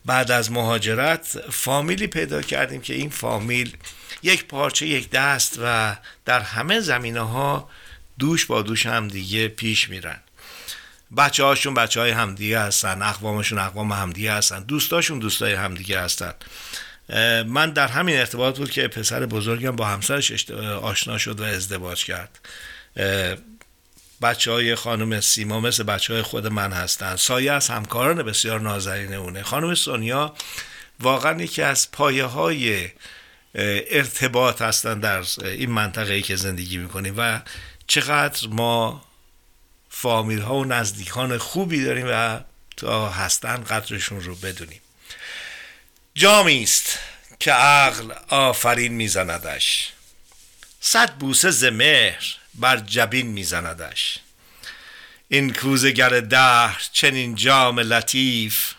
بعد 0.07 0.31
از 0.31 0.53
مهاجرت 0.53 1.39
فامیلی 1.51 2.07
پیدا 2.07 2.43
کردیم 2.43 2.81
که 2.81 2.95
این 2.95 3.11
فامیل 3.11 3.77
یک 4.23 4.45
پارچه 4.45 4.87
یک 4.87 5.11
دست 5.11 5.59
و 5.63 5.97
در 6.25 6.41
همه 6.41 6.81
زمینه 6.81 7.21
ها 7.21 7.71
دوش 8.19 8.47
با 8.47 8.63
دوش 8.63 8.87
هم 8.87 9.09
دیگه 9.09 9.49
پیش 9.49 9.89
میرن. 9.89 10.21
بچه 11.17 11.45
هاشون 11.45 11.75
بچه 11.75 12.01
های 12.01 12.11
همدیگه 12.11 12.61
هستن 12.61 13.03
اقوامشون 13.03 13.59
اقوام 13.59 13.93
همدیگه 13.93 14.33
هستن 14.33 14.63
دوستاشون 14.63 15.19
دوستای 15.19 15.55
همدیگه 15.55 16.01
هستن. 16.01 16.35
من 17.47 17.71
در 17.71 17.89
همین 17.89 18.17
ارتباط 18.17 18.59
بود 18.59 18.71
که 18.71 18.89
پسر 18.89 19.27
بزرگم 19.27 19.77
با 19.77 19.87
همسرش 19.87 20.51
آشنا 20.83 21.19
شد 21.19 21.41
و 21.41 21.45
ازدواج 21.45 22.05
کرد. 22.05 22.39
بچه 24.23 24.51
های 24.51 24.75
خانم 24.75 25.21
سیما 25.21 25.61
مثل 25.61 25.83
بچه 25.83 26.13
های 26.13 26.23
خود 26.23 26.47
من 26.47 26.73
هستن. 26.73 27.17
سایه 27.17 27.53
از 27.53 27.69
همکاران 27.69 28.23
بسیار 28.23 28.61
نازنین 28.61 29.15
اونه. 29.15 29.43
خانم 29.43 29.75
سونیا 29.75 30.35
واقعا 31.01 31.43
یکی 31.43 31.63
از 31.63 31.91
پایه 31.91 32.25
های 32.25 32.89
ارتباط 33.55 34.63
هستن 34.63 35.01
در 35.01 35.25
این 35.43 35.71
منطقه 35.71 36.13
ای 36.13 36.23
که 36.23 36.37
زندگی 36.37 36.79
می‌کنیم 36.79 37.15
و 37.17 37.41
چقدر 37.87 38.49
ما 38.49 39.05
فامیل 39.91 40.41
ها 40.41 40.55
و 40.55 40.65
نزدیکان 40.65 41.39
خوبی 41.39 41.85
داریم 41.85 42.07
و 42.11 42.41
تا 42.77 43.09
هستن 43.11 43.65
قدرشون 43.65 44.21
رو 44.21 44.35
بدونیم. 44.35 44.81
جامی 46.15 46.63
است 46.63 46.99
که 47.41 47.53
عقل 47.53 48.13
آفرین 48.29 48.93
میزندش. 48.93 49.93
صد 50.81 51.15
بوسه 51.15 51.51
ز 51.51 51.65
مهر 51.65 52.37
بر 52.55 52.77
جبین 52.77 53.27
میزندش. 53.27 54.19
این 55.29 55.53
کوزگر 55.53 56.21
دهر 56.21 56.83
چنین 56.93 57.35
جام 57.35 57.81
لطیف 57.81 58.75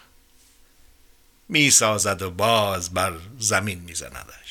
می‌سازد 1.50 2.22
و 2.22 2.32
باز 2.32 2.94
بر 2.94 3.14
زمین 3.40 3.80
میزندش. 3.80 4.43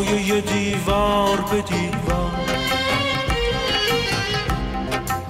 همسایه 0.00 0.40
دیوار 0.40 1.40
به 1.40 1.62
دیوار. 1.62 2.30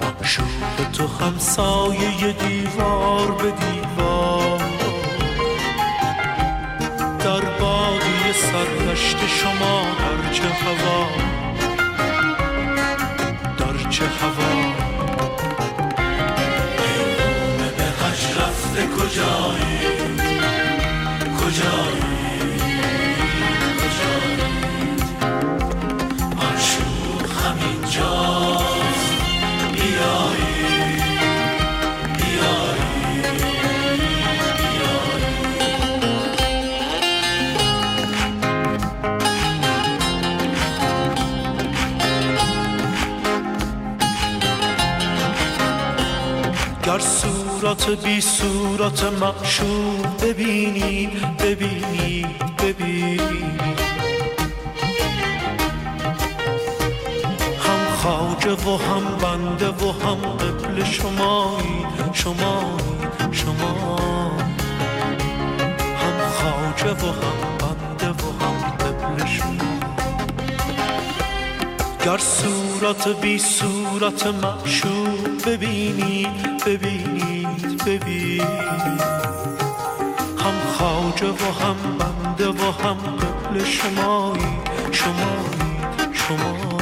معشوق 0.01 0.91
تو 0.93 1.07
همسایه 1.07 2.31
دیوار 2.31 3.31
به 3.31 3.51
دیوار. 3.51 4.61
در 7.19 7.45
بادی 7.59 8.33
سرنشت 8.33 9.17
شما 9.27 9.81
در 9.99 10.33
چه 10.33 10.43
هوا 10.43 11.00
صورت 47.81 48.03
بی 48.03 48.21
صورت 48.21 49.03
معشوق 49.03 50.23
ببینی 50.23 51.09
ببینی 51.39 52.25
ببینی. 52.59 53.43
هم 57.59 57.95
خواجه 57.97 58.51
و 58.51 58.77
هم 58.77 59.03
بنده 59.21 59.69
و 59.69 59.91
هم 59.91 60.15
قبل 60.15 60.83
شمایی 60.83 61.85
شمایی 62.13 63.07
شما 63.31 64.37
هم 65.97 66.17
خواجه 66.33 66.91
و 66.91 67.05
هم 67.11 67.57
بنده 67.59 68.09
و 68.09 68.43
هم 68.43 68.77
قبل 68.77 69.25
شما 69.25 69.71
گر 72.05 72.17
صورت 72.17 73.07
بی 73.21 73.39
صورت 73.39 74.27
معشوق 74.27 75.45
ببینی 75.47 76.27
ببینید 76.65 77.40
ببینید 77.85 79.01
هم 80.37 80.59
خواجه 80.77 81.29
و 81.29 81.63
هم 81.63 81.97
بنده 81.97 82.47
و 82.47 82.71
هم 82.71 82.97
قبل 82.97 83.63
شمایی 83.63 84.57
شمایی 84.91 85.79
شما 86.13 86.77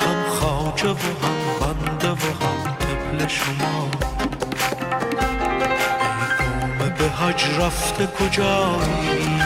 هم 0.00 0.22
خواجه 0.28 0.90
و 0.90 0.92
هم 0.92 1.38
بنده 1.60 2.10
و 2.10 2.26
هم 2.44 2.72
قبل 2.72 3.26
شما 3.26 3.88
به 6.98 7.08
حج 7.08 7.44
رفته 7.60 8.06
کجایی؟ 8.06 9.42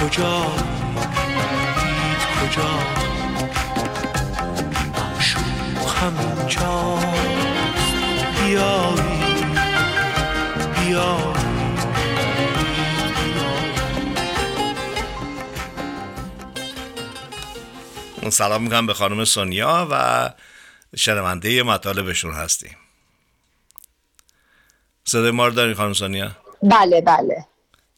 کجایی؟ 0.00 0.77
سلام 18.30 18.62
می‌کنم 18.62 18.86
به 18.86 18.94
خانم 18.94 19.24
سونیا 19.24 19.88
و 19.90 20.30
شنونده 20.96 21.62
مطالبشون 21.62 22.32
هستیم. 22.32 22.76
صدای 25.04 25.30
ما 25.30 25.46
رو 25.46 25.52
دارین 25.54 25.74
خانم 25.74 25.92
سونیا؟ 25.92 26.30
بله 26.62 27.00
بله. 27.00 27.46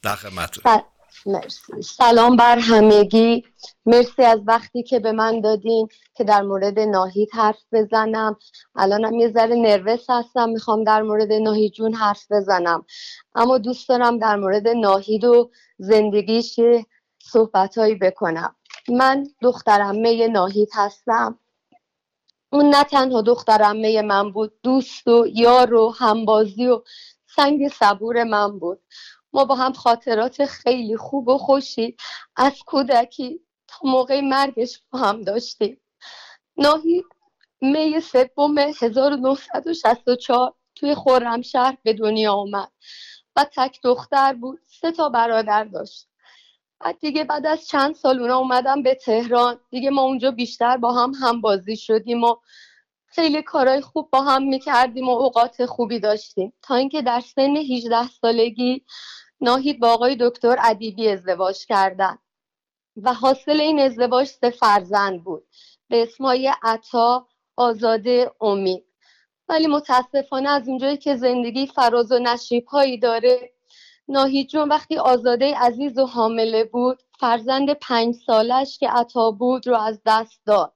در 0.02 0.16
خدمتتون 0.16 0.82
مرسی. 1.26 1.82
سلام 1.82 2.36
بر 2.36 2.58
همگی. 2.58 3.44
مرسی 3.86 4.22
از 4.22 4.40
وقتی 4.46 4.82
که 4.82 4.98
به 4.98 5.12
من 5.12 5.40
دادین 5.40 5.88
که 6.14 6.24
در 6.24 6.42
مورد 6.42 6.78
ناهید 6.78 7.28
حرف 7.32 7.58
بزنم. 7.72 8.36
الانم 8.76 9.14
یه 9.14 9.32
ذره 9.32 9.54
نروس 9.56 10.04
هستم 10.08 10.48
می‌خوام 10.48 10.84
در 10.84 11.02
مورد 11.02 11.32
ناهید 11.32 11.72
جون 11.72 11.94
حرف 11.94 12.26
بزنم. 12.30 12.84
اما 13.34 13.58
دوست 13.58 13.88
دارم 13.88 14.18
در 14.18 14.36
مورد 14.36 14.68
ناهید 14.68 15.24
و 15.24 15.50
زندگیش 15.78 16.60
صحبت 17.18 17.78
بکنم. 17.78 18.54
من 18.88 19.26
دخترمه 19.42 20.28
ناهید 20.28 20.68
هستم. 20.74 21.38
اون 22.52 22.70
نه 22.70 22.84
تنها 22.84 23.22
دخترمه 23.22 24.02
من 24.02 24.32
بود 24.32 24.52
دوست 24.62 25.08
و 25.08 25.26
یار 25.34 25.74
و 25.74 25.94
همبازی 25.98 26.66
و 26.66 26.82
سنگ 27.26 27.68
صبور 27.68 28.24
من 28.24 28.58
بود. 28.58 28.80
ما 29.32 29.44
با 29.44 29.54
هم 29.54 29.72
خاطرات 29.72 30.44
خیلی 30.44 30.96
خوب 30.96 31.28
و 31.28 31.38
خوشی 31.38 31.96
از 32.36 32.52
کودکی 32.66 33.40
تا 33.68 33.78
موقع 33.82 34.20
مرگش 34.20 34.82
با 34.90 34.98
هم 34.98 35.22
داشتیم. 35.22 35.80
ناهید 36.56 37.04
می 37.60 38.00
سوم 38.00 38.58
1964 38.58 40.54
توی 40.74 40.94
خرمشهر 40.94 41.76
به 41.82 41.92
دنیا 41.92 42.32
آمد 42.32 42.72
و 43.36 43.44
تک 43.44 43.80
دختر 43.82 44.32
بود 44.32 44.60
سه 44.80 44.92
تا 44.92 45.08
برادر 45.08 45.64
داشت. 45.64 46.09
بعد 46.80 46.98
دیگه 47.00 47.24
بعد 47.24 47.46
از 47.46 47.66
چند 47.66 47.94
سال 47.94 48.20
اونا 48.20 48.38
اومدم 48.38 48.82
به 48.82 48.94
تهران. 48.94 49.60
دیگه 49.70 49.90
ما 49.90 50.02
اونجا 50.02 50.30
بیشتر 50.30 50.76
با 50.76 50.92
هم 50.92 51.12
هم 51.22 51.40
بازی 51.40 51.76
شدیم 51.76 52.24
و 52.24 52.36
خیلی 53.06 53.42
کارهای 53.42 53.80
خوب 53.80 54.10
با 54.10 54.22
هم 54.22 54.42
می‌کردیم 54.42 55.08
و 55.08 55.10
اوقات 55.10 55.66
خوبی 55.66 56.00
داشتیم. 56.00 56.52
تا 56.62 56.74
اینکه 56.74 57.02
در 57.02 57.20
سن 57.20 57.56
18 57.56 58.08
سالگی 58.08 58.84
ناهید 59.40 59.80
با 59.80 59.88
آقای 59.88 60.16
دکتر 60.20 60.56
ادیبی 60.62 61.08
ازدواج 61.08 61.66
کردن 61.66 62.18
و 62.96 63.14
حاصل 63.14 63.60
این 63.60 63.80
ازدواج 63.80 64.26
سه 64.26 64.50
فرزند 64.50 65.24
بود. 65.24 65.46
به 65.88 66.02
اسمای 66.02 66.52
عطا 66.62 67.26
آزاده 67.56 68.32
امید. 68.40 68.84
ولی 69.48 69.66
متاسفانه 69.66 70.48
از 70.48 70.68
اونجایی 70.68 70.96
که 70.96 71.16
زندگی 71.16 71.66
فراز 71.66 72.12
و 72.12 72.18
نشیب 72.18 72.66
هایی 72.66 72.98
داره 72.98 73.52
ناهید 74.10 74.48
جون 74.48 74.68
وقتی 74.68 74.98
آزاده 74.98 75.54
عزیز 75.54 75.98
و 75.98 76.06
حامله 76.06 76.64
بود 76.64 77.02
فرزند 77.20 77.72
پنج 77.72 78.14
سالش 78.26 78.78
که 78.78 78.88
عطا 78.88 79.30
بود 79.30 79.66
رو 79.66 79.76
از 79.76 80.00
دست 80.06 80.40
داد. 80.46 80.74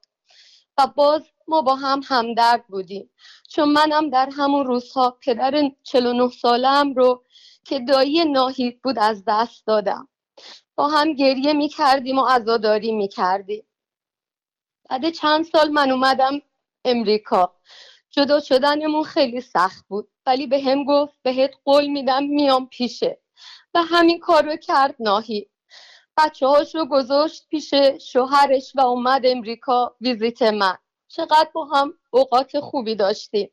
و 0.79 0.87
باز 0.87 1.23
ما 1.49 1.63
با 1.63 1.75
هم 1.75 2.01
همدرد 2.05 2.67
بودیم. 2.67 3.11
چون 3.49 3.69
منم 3.73 4.11
در 4.11 4.29
همون 4.33 4.67
روزها 4.67 5.11
پدر 5.11 5.71
49 5.83 6.29
سالم 6.29 6.95
رو 6.95 7.25
که 7.65 7.79
دایی 7.79 8.25
ناهید 8.25 8.83
بود 8.83 8.99
از 8.99 9.25
دست 9.27 9.67
دادم. 9.67 10.09
با 10.77 10.89
هم 10.89 11.13
گریه 11.13 11.53
می 11.53 11.69
کردیم 11.69 12.19
و 12.19 12.25
عزاداری 12.25 12.93
می 12.93 13.09
کردیم 13.09 13.67
بعد 14.91 15.11
چند 15.11 15.45
سال 15.45 15.69
من 15.69 15.91
اومدم 15.91 16.43
امریکا. 16.85 17.55
جدا 18.11 18.41
شدنمون 18.41 19.05
خیلی 19.05 19.41
سخت 19.41 19.85
بود. 19.89 20.09
ولی 20.27 20.47
به 20.47 20.61
هم 20.61 20.85
گفت 20.85 21.15
بهت 21.23 21.51
قول 21.65 21.87
میدم 21.87 22.25
میام 22.25 22.67
پیشه 22.69 23.24
و 23.75 23.83
همین 23.83 24.21
کار 24.21 24.43
رو 24.43 24.57
کرد 24.57 24.95
ناهی. 25.01 25.51
بچه 26.17 26.47
هاش 26.47 26.75
رو 26.75 26.87
گذاشت 26.87 27.47
پیش 27.49 27.75
شوهرش 28.01 28.73
و 28.75 28.81
اومد 28.81 29.27
امریکا 29.27 29.97
ویزیت 30.01 30.43
من. 30.43 30.79
چقدر 31.09 31.49
با 31.55 31.65
هم 31.65 31.95
اوقات 32.11 32.61
خوبی 32.61 32.95
داشتیم. 32.95 33.51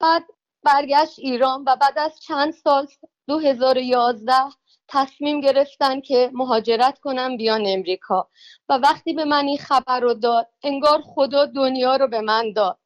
بعد 0.00 0.24
برگشت 0.62 1.18
ایران 1.18 1.64
و 1.66 1.76
بعد 1.76 1.98
از 1.98 2.20
چند 2.20 2.52
سال 2.52 2.86
2011 3.28 4.32
تصمیم 4.88 5.40
گرفتن 5.40 6.00
که 6.00 6.30
مهاجرت 6.32 6.98
کنم 6.98 7.36
بیان 7.36 7.62
امریکا. 7.66 8.28
و 8.68 8.78
وقتی 8.78 9.12
به 9.12 9.24
من 9.24 9.46
این 9.46 9.58
خبر 9.58 10.00
رو 10.00 10.14
داد 10.14 10.48
انگار 10.62 11.02
خدا 11.02 11.46
دنیا 11.46 11.96
رو 11.96 12.08
به 12.08 12.20
من 12.20 12.52
داد. 12.52 12.78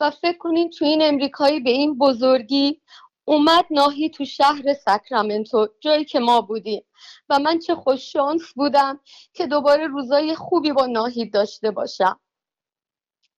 و 0.00 0.10
فکر 0.10 0.38
کنین 0.38 0.70
تو 0.70 0.84
این 0.84 1.02
امریکایی 1.02 1.60
به 1.60 1.70
این 1.70 1.98
بزرگی 1.98 2.80
اومد 3.24 3.66
ناهی 3.70 4.10
تو 4.10 4.24
شهر 4.24 4.74
ساکرامنتو 4.74 5.68
جایی 5.80 6.04
که 6.04 6.20
ما 6.20 6.40
بودیم. 6.40 6.84
و 7.28 7.38
من 7.38 7.58
چه 7.58 7.74
خوش 7.74 8.12
شانس 8.12 8.42
بودم 8.56 9.00
که 9.32 9.46
دوباره 9.46 9.86
روزای 9.86 10.34
خوبی 10.34 10.72
با 10.72 10.86
ناهید 10.86 11.32
داشته 11.32 11.70
باشم. 11.70 12.20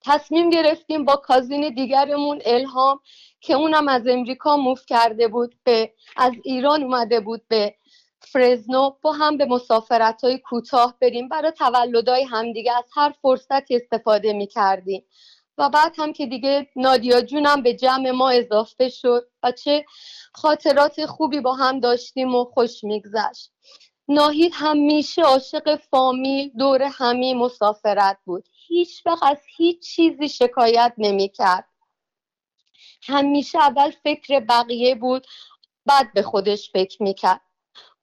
تصمیم 0.05 0.49
گرفتیم 0.49 1.05
با 1.05 1.15
کازین 1.15 1.73
دیگرمون 1.73 2.41
الهام 2.45 2.99
که 3.41 3.53
اونم 3.53 3.87
از 3.87 4.07
امریکا 4.07 4.57
موف 4.57 4.85
کرده 4.85 5.27
بود 5.27 5.55
به 5.63 5.93
از 6.17 6.33
ایران 6.43 6.83
اومده 6.83 7.19
بود 7.19 7.47
به 7.47 7.75
فرزنو 8.19 8.91
با 9.01 9.11
هم 9.11 9.37
به 9.37 9.45
مسافرت 9.45 10.23
های 10.23 10.37
کوتاه 10.37 10.97
بریم. 11.01 11.29
برای 11.29 11.51
تولدهای 11.51 12.23
همدیگه 12.23 12.77
از 12.77 12.85
هر 12.95 13.13
فرصتی 13.21 13.75
استفاده 13.75 14.33
می 14.33 14.47
کردیم 14.47 15.05
و 15.57 15.69
بعد 15.69 15.95
هم 15.97 16.13
که 16.13 16.25
دیگه 16.25 16.69
نادیا 16.75 17.21
جونم 17.21 17.61
به 17.61 17.73
جمع 17.73 18.11
ما 18.11 18.29
اضافه 18.29 18.89
شد 18.89 19.27
و 19.43 19.51
چه 19.51 19.85
خاطرات 20.33 21.05
خوبی 21.05 21.39
با 21.39 21.53
هم 21.53 21.79
داشتیم 21.79 22.35
و 22.35 22.45
خوش 22.45 22.83
میگذشت. 22.83 23.51
ناهید 24.07 24.51
همیشه 24.55 25.21
عاشق 25.21 25.75
فامیل 25.75 26.51
دور 26.57 26.83
همی 26.83 27.33
مسافرت 27.33 28.17
بود. 28.25 28.49
هیچ 28.67 29.05
وقت 29.05 29.23
از 29.23 29.37
هیچ 29.57 29.95
چیزی 29.95 30.29
شکایت 30.29 30.93
نمی‌کرد. 30.97 31.65
همیشه 33.03 33.59
اول 33.59 33.91
فکر 34.03 34.39
بقیه 34.39 34.95
بود 34.95 35.27
بعد 35.85 36.13
به 36.13 36.21
خودش 36.21 36.71
فکر 36.71 37.03
می‌کرد. 37.03 37.41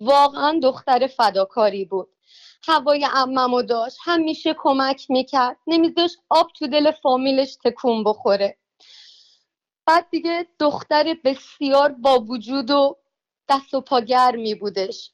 واقعا 0.00 0.60
دختر 0.62 1.06
فداکاری 1.06 1.84
بود. 1.84 2.11
هوای 2.66 3.08
اممو 3.14 3.62
داشت. 3.62 3.96
همیشه 4.00 4.54
کمک 4.58 5.10
می‌کرد. 5.10 5.56
نمیذاشت 5.66 6.16
آب 6.28 6.50
تو 6.58 6.66
دل 6.66 6.90
فامیلش 6.90 7.56
تکون 7.64 8.04
بخوره. 8.04 8.58
بعد 9.86 10.10
دیگه 10.10 10.46
دختر 10.58 11.16
بسیار 11.24 11.92
با 11.92 12.18
وجود 12.18 12.70
و 12.70 12.96
دست 13.48 13.74
و 13.74 13.80
پا 13.80 14.00
گرمی 14.00 14.54
بودش. 14.54 15.12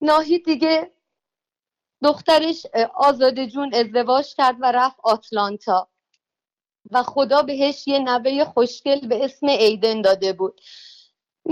ناهی 0.00 0.38
دیگه 0.38 0.90
دخترش 2.02 2.66
آزاده 2.94 3.46
جون 3.46 3.74
ازدواج 3.74 4.34
کرد 4.34 4.56
و 4.60 4.72
رفت 4.72 4.96
آتلانتا. 5.02 5.88
و 6.90 7.02
خدا 7.02 7.42
بهش 7.42 7.88
یه 7.88 7.98
نوه 7.98 8.44
خوشگل 8.44 9.08
به 9.08 9.24
اسم 9.24 9.46
ایدن 9.46 10.02
داده 10.02 10.32
بود. 10.32 10.60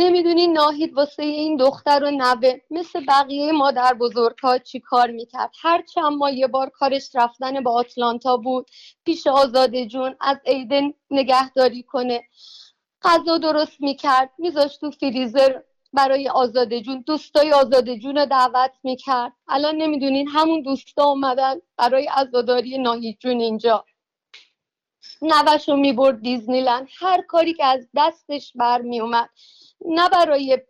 نمی‌دونی 0.00 0.46
ناهید 0.46 0.94
واسه 0.94 1.22
این 1.22 1.56
دختر 1.56 2.04
و 2.04 2.11
نوه 2.11 2.54
مثل 2.70 3.04
بقیه 3.08 3.52
مادر 3.52 3.94
بزرگها 3.94 4.58
چی 4.58 4.80
کار 4.80 5.11
می‌کرد. 5.11 5.50
هر 5.62 5.82
چند 5.82 6.12
ما 6.12 6.30
یه 6.30 6.46
بار 6.46 6.68
کارش 6.68 7.11
رفتن 7.14 7.64
به 7.64 7.70
آتلانتا 7.70 8.37
بود. 8.37 8.70
پیش 9.04 9.26
آزاده 9.26 9.87
جون 9.87 10.16
از 10.20 10.37
ایدن 10.44 10.92
نگهداری 11.11 11.82
کنه. 11.82 12.24
غذا 13.02 13.38
درست 13.38 13.80
می‌کرد. 13.80 14.30
میذاشت 14.38 14.80
تو 14.80 14.90
فریزر 14.90 15.61
برای 15.92 16.28
آزاده 16.28 16.80
جون. 16.80 17.04
دوستای 17.06 17.52
آزاده 17.52 17.98
جون 17.98 18.16
رو 18.16 18.26
دعوت 18.26 18.72
می‌کرد. 18.82 19.32
الان 19.48 19.74
نمی‌دونین 19.76 20.28
همون 20.28 20.62
دوستا 20.62 21.04
اومدن 21.04 21.54
برای 21.76 22.06
عزاداری 22.06 22.78
ناهید 22.78 23.18
جون 23.20 23.40
اینجا. 23.40 23.84
نوش 25.22 25.68
رو 25.68 25.76
می‌برد 25.76 26.22
دیزنیلند. 26.22 26.88
هر 26.98 27.22
کاری 27.22 27.54
که 27.54 27.64
از 27.64 27.88
دستش 27.96 28.52
برمیومد 28.54 29.30
نه 29.86 30.08
برای 30.08 30.62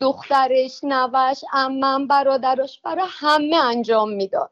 دخترش 0.00 0.80
نوش 0.84 1.38
امم 1.52 2.06
برادرش 2.06 2.80
برای 2.80 3.06
همه 3.08 3.56
انجام 3.56 4.10
می‌داد. 4.10 4.50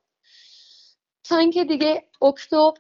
تا 1.25 1.37
اینکه 1.37 1.65
دیگه 1.65 2.09
اکتبر 2.23 2.79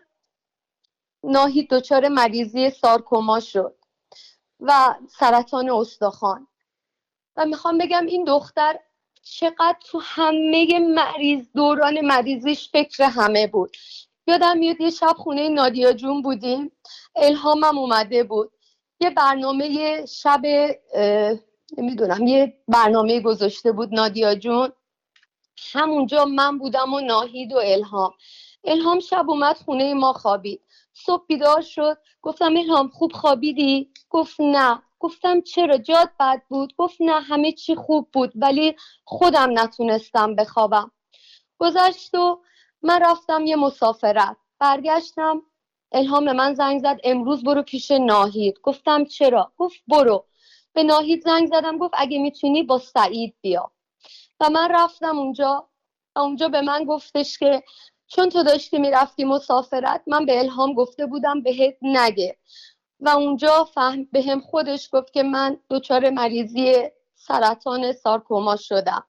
ناهید 1.24 1.70
دچار 1.70 2.08
مریضی 2.08 2.70
سارکوما 2.70 3.40
شد 3.40 3.76
و 4.60 4.94
سرطان 5.08 5.70
استخوان. 5.70 6.46
و 7.36 7.46
می‌خوام 7.46 7.78
بگم 7.78 8.06
این 8.06 8.24
دختر 8.24 8.78
چقدر 9.22 9.76
تو 9.84 10.00
همه 10.02 10.78
مریض 10.94 11.46
دوران 11.54 12.00
مریضیش 12.00 12.70
فکر 12.70 13.02
همه 13.04 13.46
بود. 13.46 13.76
یادم 14.26 14.58
میاد 14.58 14.80
یه 14.80 14.90
شب 14.90 15.14
خونه 15.16 15.48
نادیا 15.48 15.92
جون 15.92 16.22
بودیم. 16.22 16.72
الهامم 17.16 17.78
اومده 17.78 18.24
بود. 18.24 18.52
یه 19.02 19.10
برنامه 19.10 20.06
شب 20.06 20.42
نمی‌دونم 21.78 22.26
یه 22.26 22.54
برنامه 22.68 23.20
گذاشته 23.20 23.72
بود 23.72 23.94
نادیا 23.94 24.34
جون. 24.34 24.72
همونجا 25.72 26.24
من 26.24 26.58
بودم 26.58 26.94
و 26.94 27.00
ناهید 27.00 27.52
و 27.52 27.56
الهام. 27.56 28.12
الهام 28.64 29.00
شب 29.00 29.30
اومد 29.30 29.56
خونه 29.56 29.94
ما 29.94 30.12
خوابید. 30.12 30.62
صبح 30.92 31.24
بیدار 31.26 31.60
شد. 31.60 31.98
گفتم 32.22 32.56
الهام 32.56 32.88
خوب 32.88 33.12
خوابیدی؟ 33.12 33.90
گفت 34.10 34.40
نه. 34.40 34.82
گفتم 35.00 35.40
چرا؟ 35.40 35.76
جاد 35.76 36.10
بد 36.20 36.42
بود. 36.48 36.74
گفت 36.76 36.96
نه 37.00 37.20
همه 37.20 37.52
چی 37.52 37.74
خوب 37.74 38.08
بود 38.12 38.32
ولی 38.34 38.76
خودم 39.04 39.58
نتونستم 39.58 40.34
بخوابم. 40.34 40.90
گذشت 41.58 42.14
و 42.14 42.42
من 42.82 43.02
رفتم 43.02 43.46
یه 43.46 43.56
مسافرت. 43.56 44.36
برگشتم 44.58 45.42
الهام 45.92 46.24
به 46.24 46.32
من 46.32 46.54
زنگ 46.54 46.80
زد 46.80 47.00
امروز 47.04 47.44
برو 47.44 47.62
پیش 47.62 47.90
ناهید. 47.90 48.60
گفتم 48.62 49.04
چرا؟ 49.04 49.52
گفت 49.58 49.80
برو. 49.88 50.24
به 50.72 50.82
ناهید 50.82 51.24
زنگ 51.24 51.48
زدم 51.48 51.78
گفت 51.78 51.94
اگه 51.96 52.18
می‌تونی 52.18 52.62
با 52.62 52.78
سعید 52.78 53.34
بیا. 53.40 53.70
و 54.40 54.50
من 54.50 54.68
رفتم 54.70 55.18
اونجا. 55.18 55.68
و 56.16 56.18
اونجا 56.18 56.48
به 56.48 56.60
من 56.60 56.84
گفتش 56.84 57.38
که 57.38 57.62
چون 58.06 58.28
تو 58.28 58.42
داشتی 58.42 58.78
می‌رفتی 58.78 59.24
مسافرت 59.24 60.02
من 60.06 60.26
به 60.26 60.38
الهام 60.38 60.74
گفته 60.74 61.06
بودم 61.06 61.42
بهت 61.42 61.76
نگه. 61.82 62.36
و 63.00 63.08
اونجا 63.08 63.64
فهم 63.64 64.04
به 64.12 64.22
هم 64.22 64.40
خودش 64.40 64.88
گفت 64.92 65.12
که 65.12 65.22
من 65.22 65.58
دچار 65.70 66.10
مریضی 66.10 66.74
سرطان 67.14 67.92
سارکوما 67.92 68.56
شدم. 68.56 69.04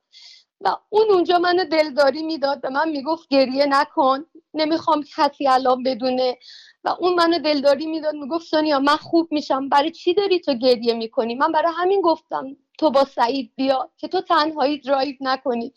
و 0.62 0.78
اون 0.90 1.12
اونجا 1.12 1.38
منو 1.38 1.66
دلداری 1.66 2.24
می‌داد 2.24 2.62
به 2.62 2.70
من 2.70 2.90
می‌گفت 2.90 3.28
گریه 3.30 3.66
نکن. 3.66 4.26
نمی‌خوام 4.54 5.04
کسی 5.16 5.48
الان 5.48 5.84
بدونه 5.84 6.38
و 6.84 6.90
اون 7.00 7.14
منو 7.14 7.40
دلداری 7.40 7.86
می‌داد 7.86 8.16
می‌گفت 8.16 8.48
سونیا 8.48 8.80
من 8.80 8.98
خوب 8.98 9.28
میشم. 9.32 9.70
برای 9.70 9.92
چی 9.92 10.14
داری 10.14 10.40
تو 10.40 10.54
گریه 10.54 10.94
می‌کنی؟ 10.94 11.36
من 11.36 11.52
برای 11.52 11.74
همین 11.76 12.02
گفتم 12.02 12.58
تو 12.78 12.92
با 12.92 13.06
سعید 13.06 13.52
بیا 13.56 13.92
که 13.98 14.08
تو 14.08 14.22
تنهایی 14.22 14.78
درایو 14.78 15.16
نکنی. 15.22 15.74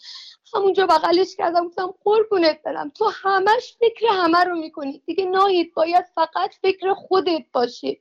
همونجا 0.54 0.86
بغلش 0.86 1.36
کردم 1.36 1.66
گفتم 1.66 1.94
قربونت 2.04 2.62
برم. 2.62 2.90
تو 2.90 3.10
همش 3.14 3.76
فکر 3.80 4.06
همه 4.12 4.44
رو 4.44 4.56
می‌کنی. 4.56 5.02
دیگه 5.06 5.24
ناهید 5.24 5.74
باید 5.74 6.04
فقط 6.14 6.54
فکر 6.62 6.94
خودت 6.94 7.44
باشی. 7.52 8.00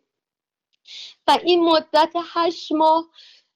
و 1.27 1.37
این 1.43 1.63
مدت 1.63 2.13
هشت 2.33 2.71
ماه 2.71 3.05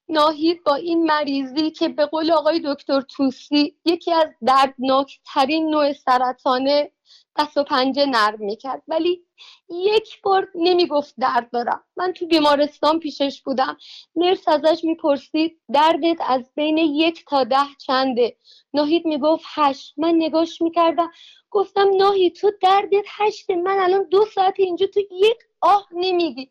ناهید 0.08 0.64
با 0.64 0.74
این 0.74 1.04
مریضی 1.04 1.70
که 1.70 1.88
به 1.88 2.06
قول 2.06 2.30
آقای 2.32 2.60
دکتر 2.64 3.00
توسی 3.00 3.76
یکی 3.84 4.12
از 4.12 4.28
دردناکترین 4.46 5.70
نوع 5.70 5.92
سرطانه 5.92 6.92
دست 7.38 7.56
و 7.56 7.64
پنجه 7.64 8.06
نرم 8.06 8.36
می‌کرد. 8.38 8.82
ولی 8.88 9.24
یک 9.68 10.22
بار 10.22 10.48
نمی‌گفت 10.54 11.14
درد 11.18 11.50
دارم. 11.50 11.84
من 11.96 12.12
تو 12.12 12.26
بیمارستان 12.26 12.98
پیشش 12.98 13.42
بودم. 13.42 13.76
نرس 14.16 14.48
ازش 14.48 14.84
می‌پرسید 14.84 15.60
دردت 15.72 16.18
از 16.26 16.50
بین 16.54 16.78
یک 16.78 17.24
تا 17.28 17.44
ده 17.44 17.56
چنده؟ 17.78 18.36
ناهید 18.74 19.06
می‌گفت 19.06 19.44
هشت. 19.54 19.94
من 19.96 20.14
نگاش 20.14 20.62
می‌کردم. 20.62 21.10
گفتم 21.50 21.96
ناهید 21.96 22.34
تو 22.34 22.50
دردت 22.62 23.04
هشته 23.08 23.56
من 23.56 23.78
الان 23.78 24.08
دو 24.10 24.24
ساعت 24.24 24.54
اینجا 24.56 24.86
تو 24.86 25.00
یک 25.00 25.36
آه 25.60 25.88
نمیگی. 25.92 26.50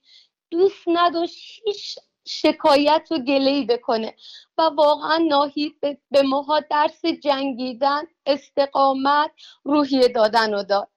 دوست 0.52 0.84
نداشت. 0.88 1.62
هیچ 1.66 2.00
شکایت 2.26 3.08
و 3.12 3.18
گلهی 3.18 3.66
بکنه. 3.66 4.16
و 4.58 4.62
واقعا 4.62 5.18
ناهید 5.18 5.80
به 6.12 6.22
ماها 6.22 6.60
درس 6.60 7.06
جنگیدن 7.06 8.04
استقامت 8.26 9.32
روحیه 9.64 10.08
دادن 10.08 10.54
و 10.54 10.64
داد. 10.64 10.90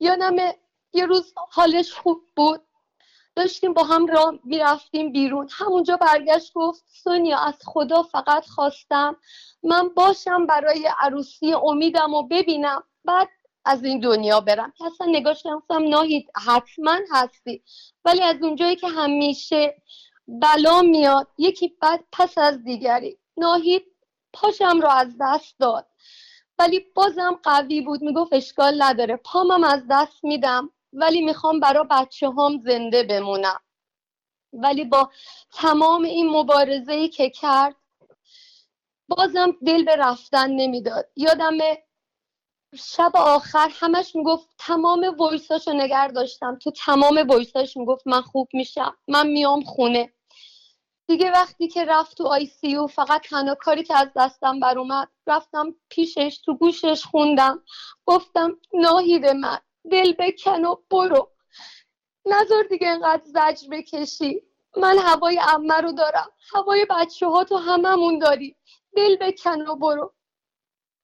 یادم 0.00 0.36
یه 0.92 1.06
روز 1.06 1.34
حالش 1.50 1.92
خوب 1.92 2.20
بود. 2.36 2.60
داشتیم 3.36 3.72
با 3.74 3.84
هم 3.84 4.06
را 4.06 4.38
می‌رفتیم 4.44 5.12
بیرون. 5.12 5.48
همونجا 5.52 5.96
برگشت 5.96 6.52
گفت 6.54 6.84
سونیا 6.88 7.38
از 7.38 7.58
خدا 7.64 8.02
فقط 8.02 8.46
خواستم 8.46 9.16
من 9.62 9.88
باشم 9.88 10.46
برای 10.46 10.90
عروسی 10.98 11.52
امیدم 11.54 12.14
و 12.14 12.22
ببینم. 12.22 12.82
بعد 13.04 13.28
از 13.64 13.84
این 13.84 14.00
دنیا 14.00 14.40
برم. 14.40 14.72
اصلا 14.86 15.06
نگاه 15.06 15.34
شناسم 15.34 15.88
ناهید 15.88 16.30
حتما 16.46 16.96
هستی. 17.12 17.62
ولی 18.04 18.22
از 18.22 18.36
اونجایی 18.42 18.76
که 18.76 18.88
همیشه 18.88 19.82
بلا 20.28 20.82
میاد 20.82 21.28
یکی 21.38 21.76
بعد 21.80 22.04
پس 22.12 22.38
از 22.38 22.64
دیگری. 22.64 23.18
ناهید 23.36 23.84
پاشم 24.32 24.80
رو 24.80 24.88
از 24.88 25.16
دست 25.20 25.54
داد. 25.58 25.86
ولی 26.58 26.80
بازم 26.94 27.40
قوی 27.42 27.80
بود. 27.80 28.02
می‌گفت 28.02 28.32
اشکال 28.32 28.82
نداره. 28.82 29.16
پامم 29.16 29.64
از 29.64 29.82
دست 29.90 30.24
میدم. 30.24 30.70
ولی 30.92 31.20
می‌خوام 31.20 31.60
برا 31.60 31.86
بچه 31.90 32.28
هام 32.28 32.58
زنده 32.58 33.02
بمونم. 33.02 33.60
ولی 34.52 34.84
با 34.84 35.10
تمام 35.52 36.02
این 36.04 36.28
مبارزه 36.28 36.92
ای 36.92 37.08
که 37.08 37.30
کرد 37.30 37.76
بازم 39.08 39.56
دل 39.66 39.84
به 39.84 39.96
رفتن 39.96 40.50
نمی‌داد. 40.50 41.08
یادم 41.16 41.58
شب 42.76 43.12
آخر 43.14 43.68
همش 43.72 44.16
می‌گفت 44.16 44.48
تمام 44.58 45.14
وایساشو 45.18 45.72
نگر 45.72 46.08
داشتم. 46.08 46.58
تو 46.58 46.70
تمام 46.70 47.26
وایساش 47.28 47.76
می‌گفت 47.76 48.06
من 48.06 48.20
خوب 48.20 48.48
میشم. 48.52 48.96
من 49.08 49.26
میام 49.26 49.60
خونه. 49.60 50.12
دیگه 51.06 51.30
وقتی 51.30 51.68
که 51.68 51.84
رفت 51.84 52.16
تو 52.16 52.26
آی 52.26 52.46
سی 52.46 52.76
او 52.76 52.86
فقط 52.86 53.22
تنها 53.22 53.54
کاری 53.54 53.82
که 53.82 53.98
از 53.98 54.08
دستم 54.16 54.60
بر 54.60 54.78
اومد 54.78 55.08
رفتم 55.26 55.74
پیشش 55.88 56.40
تو 56.44 56.54
گوشش 56.54 57.04
خوندم. 57.04 57.62
گفتم 58.06 58.58
ناهید 58.74 59.26
من 59.26 59.58
دل 59.90 60.12
بکن 60.18 60.64
و 60.64 60.76
برو. 60.90 61.30
نظر 62.26 62.62
دیگه 62.70 62.88
انقدر 62.88 63.22
زجر 63.24 63.68
بکشی. 63.70 64.42
من 64.76 64.98
هوای 64.98 65.40
امه 65.48 65.74
رو 65.74 65.92
دارم. 65.92 66.30
هوای 66.54 66.86
بچه 66.90 67.26
ها 67.26 67.44
تو 67.44 67.56
هممون 67.56 68.18
داری 68.18 68.56
دل 68.96 69.16
بکن 69.16 69.60
و 69.62 69.76
برو. 69.76 70.12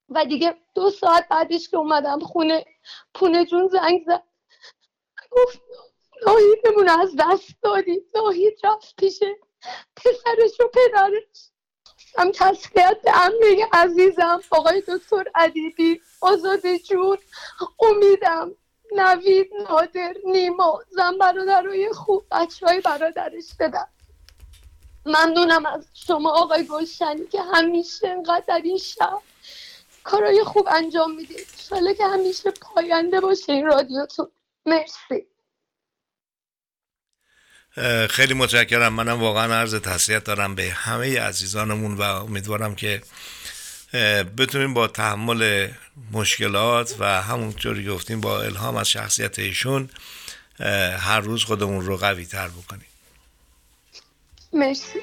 و 0.09 0.25
دیگه 0.25 0.57
دو 0.75 0.90
ساعت 0.90 1.29
بعدش 1.29 1.69
که 1.69 1.77
اومدم 1.77 2.21
خونه 2.21 2.64
پونه 3.14 3.45
جون 3.45 3.69
زنگ 3.69 4.05
زد. 4.07 4.23
گفت 5.31 5.61
ناهیدمون 6.27 6.88
از 6.88 7.16
دست 7.19 7.55
دادی. 7.62 8.01
ناهید 8.14 8.59
رفت 8.64 8.95
پیشه 8.97 9.37
پسرش 9.97 10.61
و 10.61 10.69
پدرش. 10.69 11.51
هم 12.19 12.33
تسلیت 12.33 12.97
به 13.05 13.27
امه 13.27 13.69
عزیزم 13.73 14.40
آقای 14.51 14.83
دکتر 14.88 15.25
عدیدی 15.35 16.01
آزاد 16.21 16.77
جون. 16.77 17.19
امیدم 17.81 18.53
نوید 18.92 19.51
نادر 19.69 20.14
نیما 20.25 20.83
زن 20.90 21.19
برادرای 21.19 21.92
خوب 21.92 22.25
بچه 22.31 22.66
های 22.66 22.81
برادرش 22.81 23.55
بدم 23.61 23.88
ممنونم 25.07 25.66
از 25.66 25.87
شما 25.95 26.31
آقای 26.31 26.66
گلشنی 26.66 27.27
که 27.27 27.42
همیشه 27.42 28.09
انقدر 28.09 28.45
در 28.49 28.61
این 28.64 28.79
شب 28.79 29.19
کارای 30.07 30.45
خوب 30.45 30.69
انجام 30.73 31.14
می‌دید 31.16 31.47
شاله 31.69 31.95
که 31.95 32.05
همیشه 32.05 32.51
پاینده 32.51 33.21
باشه 33.21 33.53
این 33.53 33.66
رادیوتون. 33.66 34.29
مرسی. 34.66 35.27
خیلی 38.11 38.35
متشکرم. 38.35 38.92
منم 38.92 39.21
واقعا 39.21 39.55
عرض 39.55 39.75
تسلیت 39.75 40.25
دارم 40.25 40.55
به 40.55 40.62
همه 40.62 41.21
عزیزانمون 41.21 41.95
و 41.95 42.03
امیدوارم 42.03 42.75
که 42.75 43.03
بتونیم 44.38 44.75
با 44.75 44.88
تحمل 44.88 45.69
مشکلات 46.12 46.97
و 46.99 47.23
همونطوری 47.23 47.87
گفتیم 47.88 48.21
با 48.21 48.42
الهام 48.42 48.77
از 48.77 48.90
شخصیت 48.90 49.38
ایشون 49.38 49.90
هر 50.99 51.21
روز 51.21 51.45
خودمون 51.45 51.87
رو 51.87 51.97
قوی 51.97 52.27
تر 52.27 52.49
بکنیم. 52.49 52.87
مرسی. 54.53 55.01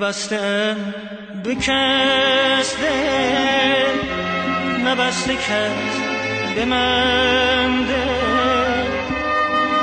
نبسته 0.00 0.76
دل 1.44 1.52
نبسته 4.84 5.34
کس 5.34 5.94
به 6.54 6.64
من 6.64 7.84
دل 7.84 8.84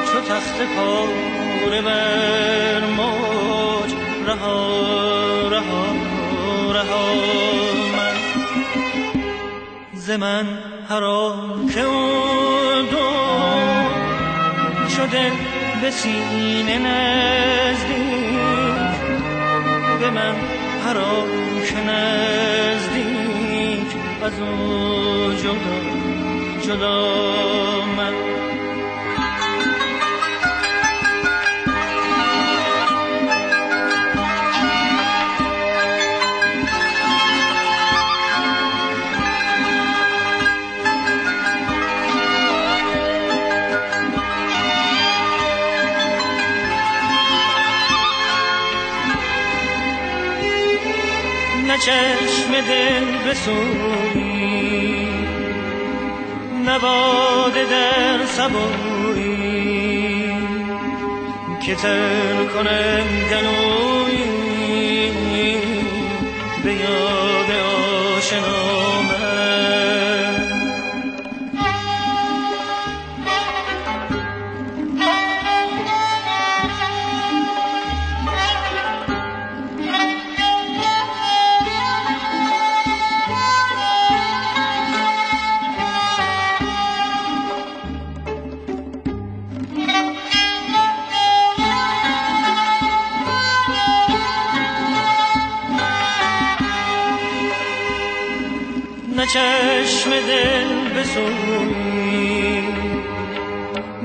چو 0.05 0.19
تخت 0.21 0.61
پاره 0.75 1.81
بر 1.81 2.85
موج. 2.97 3.93
رها 4.27 5.49
رها 5.49 5.85
رها. 6.73 7.13
من 7.97 8.17
ز 9.93 10.09
من 10.09 10.47
هرا 10.89 11.35
که 11.73 11.81
دو. 12.91 13.07
شده 14.89 15.31
به 15.81 15.91
سینه 15.91 16.77
نزدیک. 16.77 18.66
من 20.09 20.35
هر 20.85 20.97
که 21.69 21.79
نزدیک 21.89 23.87
از 24.23 24.39
او 24.39 25.33
جدا 25.33 25.77
جدا 26.61 26.95
من. 27.97 28.36
چشم 51.85 52.61
دل 52.67 53.29
بسوی 53.29 55.07
نواده 56.65 57.65
در 57.65 58.25
سبوی 58.25 59.37
که 61.65 61.75
تر 61.75 62.45
کنم 62.53 63.07
گلوی 63.31 64.23
به 66.63 66.73
یاد 66.73 67.49
چشم 99.33 100.09
دل 100.09 100.89
بسوی 100.89 102.61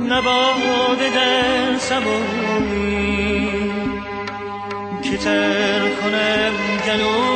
نباد 0.08 0.98
در 1.14 1.78
سبوی 1.78 3.48
که 5.02 5.16
تر 5.16 5.80
کنم 5.80 6.52
گلوی 6.86 7.31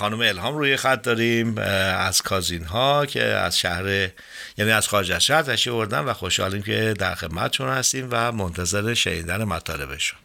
خانم 0.00 0.20
الهام 0.20 0.56
روی 0.56 0.76
خط 0.76 1.02
داریم 1.02 1.54
از 1.98 2.22
کازین 2.22 2.64
ها 2.64 3.06
که 3.06 3.22
از 3.22 3.58
شهر 3.58 3.84
یعنی 4.58 4.70
از 4.70 4.88
خارج 4.88 5.12
از 5.12 5.24
شهر 5.24 5.42
تشریف 5.42 5.74
آوردن 5.74 6.00
و 6.00 6.12
خوشحالیم 6.12 6.62
که 6.62 6.94
در 6.98 7.14
خدمتشون 7.14 7.68
هستیم 7.68 8.08
و 8.10 8.32
منتظر 8.32 8.94
شنیدن 8.94 9.44
مطالبشون. 9.44 10.18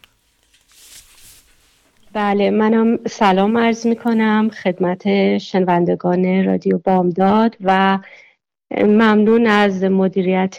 بله 2.13 2.49
منم 2.49 2.99
سلام 3.07 3.57
عرض 3.57 3.87
می 3.87 3.95
کنم 3.95 4.49
خدمت 4.63 5.37
شنوندگان 5.37 6.45
رادیو 6.45 6.77
بامداد 6.77 7.55
و 7.61 7.99
ممنون 8.77 9.47
از 9.47 9.83
مدیریت 9.83 10.57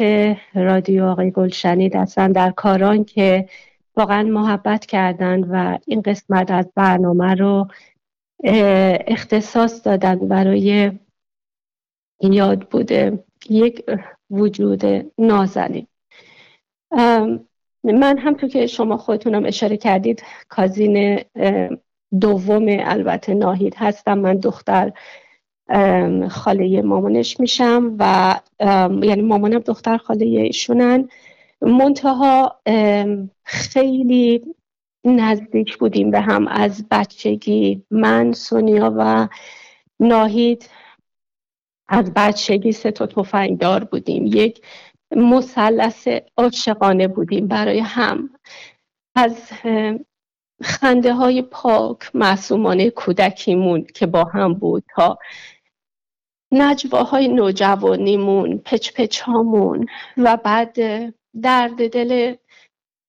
رادیو 0.54 1.04
آقای 1.04 1.30
گلشنی 1.30 1.88
دستن 1.88 2.32
در 2.32 2.50
کاران 2.50 3.04
که 3.04 3.48
واقعا 3.96 4.22
محبت 4.22 4.86
کردند 4.86 5.46
و 5.50 5.78
این 5.86 6.02
قسمت 6.02 6.50
از 6.50 6.66
برنامه 6.74 7.34
رو 7.34 7.68
اختصاص 8.44 9.86
دادن 9.86 10.18
برای 10.18 10.92
یاد 12.20 12.68
بوده. 12.68 13.24
یک 13.50 13.84
وجود 14.30 14.82
نازنین. 15.18 15.86
من 17.84 18.18
هم 18.18 18.34
تو 18.34 18.48
که 18.48 18.66
شما 18.66 18.96
خودتونم 18.96 19.44
اشاره 19.44 19.76
کردید 19.76 20.22
کازین 20.48 21.20
دوم 22.20 22.66
البته 22.68 23.34
ناهید 23.34 23.74
هستم. 23.76 24.18
من 24.18 24.34
دختر 24.34 24.92
خاله 26.28 26.82
مامانش 26.82 27.40
میشم 27.40 27.96
و 27.98 28.34
یعنی 29.02 29.22
مامانم 29.22 29.58
دختر 29.58 29.96
خاله 29.96 30.26
ایشونن. 30.26 31.08
منتها 31.60 32.60
خیلی 33.42 34.42
نزدیک 35.06 35.78
بودیم 35.78 36.10
به 36.10 36.20
هم 36.20 36.48
از 36.48 36.88
بچگی 36.90 37.82
من 37.90 38.32
سونیا 38.32 38.94
و 38.98 39.28
ناهید. 40.00 40.70
از 41.88 42.14
بچگی 42.14 42.72
سه 42.72 42.90
تا 42.90 43.06
تفنگدار 43.06 43.84
بودیم. 43.84 44.26
یک 44.26 44.66
مثلث 45.16 46.08
عاشقانه 46.36 47.08
بودیم 47.08 47.46
برای 47.48 47.78
هم. 47.78 48.30
از 49.14 49.52
خنده 50.62 51.14
های 51.14 51.42
پاک 51.42 52.10
معصومانه 52.14 52.90
کودکیمون 52.90 53.86
که 53.94 54.06
با 54.06 54.24
هم 54.24 54.54
بود 54.54 54.84
تا 54.94 55.18
نجواهای 56.52 57.28
نوجوانیمون 57.28 58.58
پچ 58.58 58.92
پچ 58.92 59.20
هامون 59.20 59.86
و 60.16 60.36
بعد 60.36 60.76
درد 61.42 61.90
دل 61.92 62.34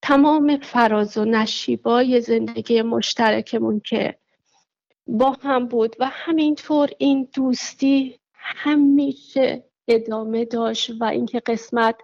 تمام 0.08 0.58
فراز 0.58 1.18
و 1.18 1.26
نشیبای 1.26 2.22
زندگی 2.22 2.82
مشترکمون 2.82 3.80
که 3.80 4.18
با 5.08 5.32
هم 5.32 5.68
بود 5.68 5.96
و 6.00 6.10
همینطور 6.12 6.90
این 6.98 7.30
دوستی 7.34 8.20
همیشه 8.34 9.64
ادامه 9.88 10.46
داشت 10.46 10.92
و 11.02 11.04
اینکه 11.04 11.40
قسمت 11.40 11.96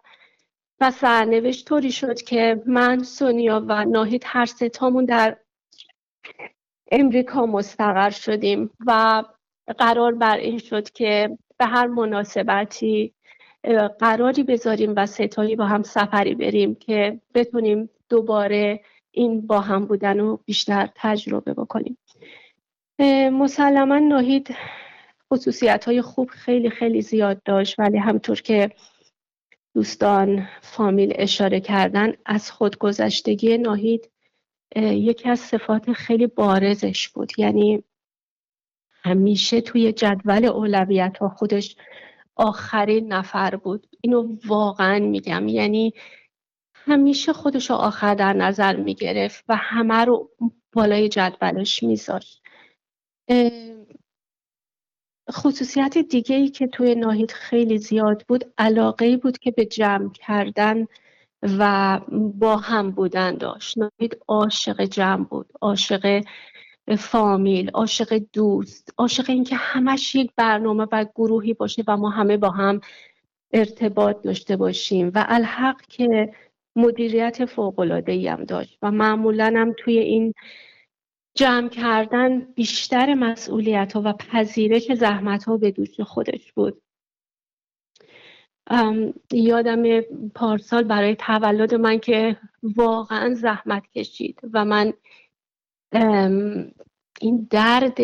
و 0.79 0.91
سرنوشت 0.91 1.67
طوری 1.67 1.91
شد 1.91 2.21
که 2.21 2.63
من 2.65 3.03
سونیا 3.03 3.65
و 3.67 3.85
ناهید 3.85 4.23
هر 4.25 4.45
ستامون 4.45 5.05
در 5.05 5.37
امریکا 6.91 7.45
مستقر 7.45 8.09
شدیم 8.09 8.69
و 8.87 9.23
قرار 9.77 10.15
بر 10.15 10.37
این 10.37 10.57
شد 10.57 10.89
که 10.89 11.37
به 11.57 11.65
هر 11.65 11.87
مناسبتی 11.87 13.13
قراری 13.99 14.43
بذاریم 14.43 14.93
و 14.97 15.05
ستایی 15.05 15.55
با 15.55 15.65
هم 15.65 15.83
سفری 15.83 16.35
بریم 16.35 16.75
که 16.75 17.19
بتونیم 17.33 17.89
دوباره 18.09 18.83
این 19.11 19.47
با 19.47 19.59
هم 19.59 19.85
بودن 19.85 20.19
رو 20.19 20.39
بیشتر 20.45 20.89
تجربه 20.95 21.53
بکنیم. 21.53 21.97
مسلما 23.31 23.99
ناهید 23.99 24.55
خصوصیت 25.33 25.85
های 25.85 26.01
خوب 26.01 26.29
خیلی 26.29 26.69
خیلی 26.69 27.01
زیاد 27.01 27.43
داشت 27.43 27.79
ولی 27.79 27.97
همطور 27.97 28.41
که 28.41 28.69
دوستان 29.75 30.47
فامیل 30.61 31.13
اشاره 31.15 31.59
کردن 31.59 32.13
از 32.25 32.51
خودگذشتگی 32.51 33.57
ناهید 33.57 34.11
یکی 34.75 35.29
از 35.29 35.39
صفات 35.39 35.91
خیلی 35.93 36.27
بارزش 36.27 37.09
بود. 37.09 37.31
یعنی 37.37 37.83
همیشه 39.03 39.61
توی 39.61 39.91
جدول 39.91 40.45
اولویت 40.45 41.17
ها 41.17 41.29
خودش 41.29 41.75
آخرین 42.35 43.13
نفر 43.13 43.55
بود. 43.55 43.87
اینو 44.01 44.37
واقعا 44.45 44.99
میگم. 44.99 45.47
یعنی 45.47 45.93
همیشه 46.86 47.34
خودش 47.34 47.69
رو 47.69 47.75
آخر 47.75 48.15
در 48.15 48.34
نظر 48.34 48.75
می‌گرفت 48.75 49.45
و 49.49 49.55
همه 49.55 50.05
رو 50.05 50.29
بالای 50.73 51.09
جدولش 51.09 51.84
میذاشت. 51.84 52.41
خصوصیت 55.31 55.97
دیگه 55.97 56.36
ای 56.36 56.49
که 56.49 56.67
توی 56.67 56.95
ناهید 56.95 57.31
خیلی 57.31 57.77
زیاد 57.77 58.25
بود 58.27 58.53
علاقه 58.57 59.17
بود 59.17 59.38
که 59.38 59.51
به 59.51 59.65
جمع 59.65 60.11
کردن 60.11 60.88
و 61.43 61.99
با 62.34 62.57
هم 62.57 62.91
بودن 62.91 63.36
داشت. 63.36 63.77
ناهید 63.77 64.17
عاشق 64.27 64.81
جمع 64.81 65.25
بود 65.25 65.51
عاشق 65.61 66.23
فامیل 66.97 67.69
عاشق 67.69 68.21
دوست 68.34 68.93
عاشق 68.97 69.29
اینکه 69.29 69.55
همش 69.55 70.15
یک 70.15 70.31
برنامه 70.36 70.88
و 70.91 71.05
گروهی 71.15 71.53
باشه 71.53 71.84
و 71.88 71.97
ما 71.97 72.09
همه 72.09 72.38
با 72.38 72.49
هم 72.49 72.81
ارتباط 73.53 74.21
داشته 74.21 74.55
باشیم. 74.57 75.11
و 75.15 75.25
الحق 75.27 75.81
که 75.81 76.34
مدیریت 76.76 77.45
فوق 77.45 78.03
ای 78.07 78.28
هم 78.28 78.43
داشت 78.43 78.78
و 78.82 78.91
معمولا 78.91 79.53
هم 79.57 79.74
توی 79.78 79.99
این 79.99 80.34
جمع 81.36 81.69
کردن 81.69 82.39
بیشتر 82.39 83.13
مسئولیت 83.13 83.93
ها 83.93 84.01
و 84.05 84.13
پذیرش 84.13 84.93
زحمت 84.93 85.43
ها 85.43 85.57
به 85.57 85.71
دوش 85.71 85.99
خودش 85.99 86.51
بود. 86.51 86.82
یادم 89.32 90.01
پارسال 90.36 90.84
برای 90.84 91.15
تولد 91.15 91.76
من 91.76 91.99
که 91.99 92.38
واقعا 92.63 93.34
زحمت 93.34 93.84
کشید 93.95 94.39
و 94.53 94.65
من 94.65 94.93
این 97.21 97.47
درد 97.49 97.97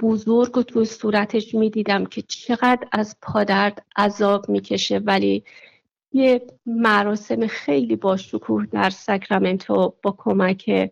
بزرگ 0.00 0.52
رو 0.52 0.62
توی 0.62 0.84
صورتش 0.84 1.54
می‌دیدم 1.54 2.06
که 2.06 2.22
چقدر 2.22 2.88
از 2.92 3.16
پادرد 3.22 3.86
عذاب 3.96 4.48
می‌کشه 4.48 4.98
ولی 4.98 5.44
یه 6.16 6.46
مراسم 6.66 7.46
خیلی 7.46 7.96
باشکوه 7.96 8.66
در 8.66 8.90
ساکرامنتو 8.90 9.94
با 10.02 10.14
کمک 10.18 10.90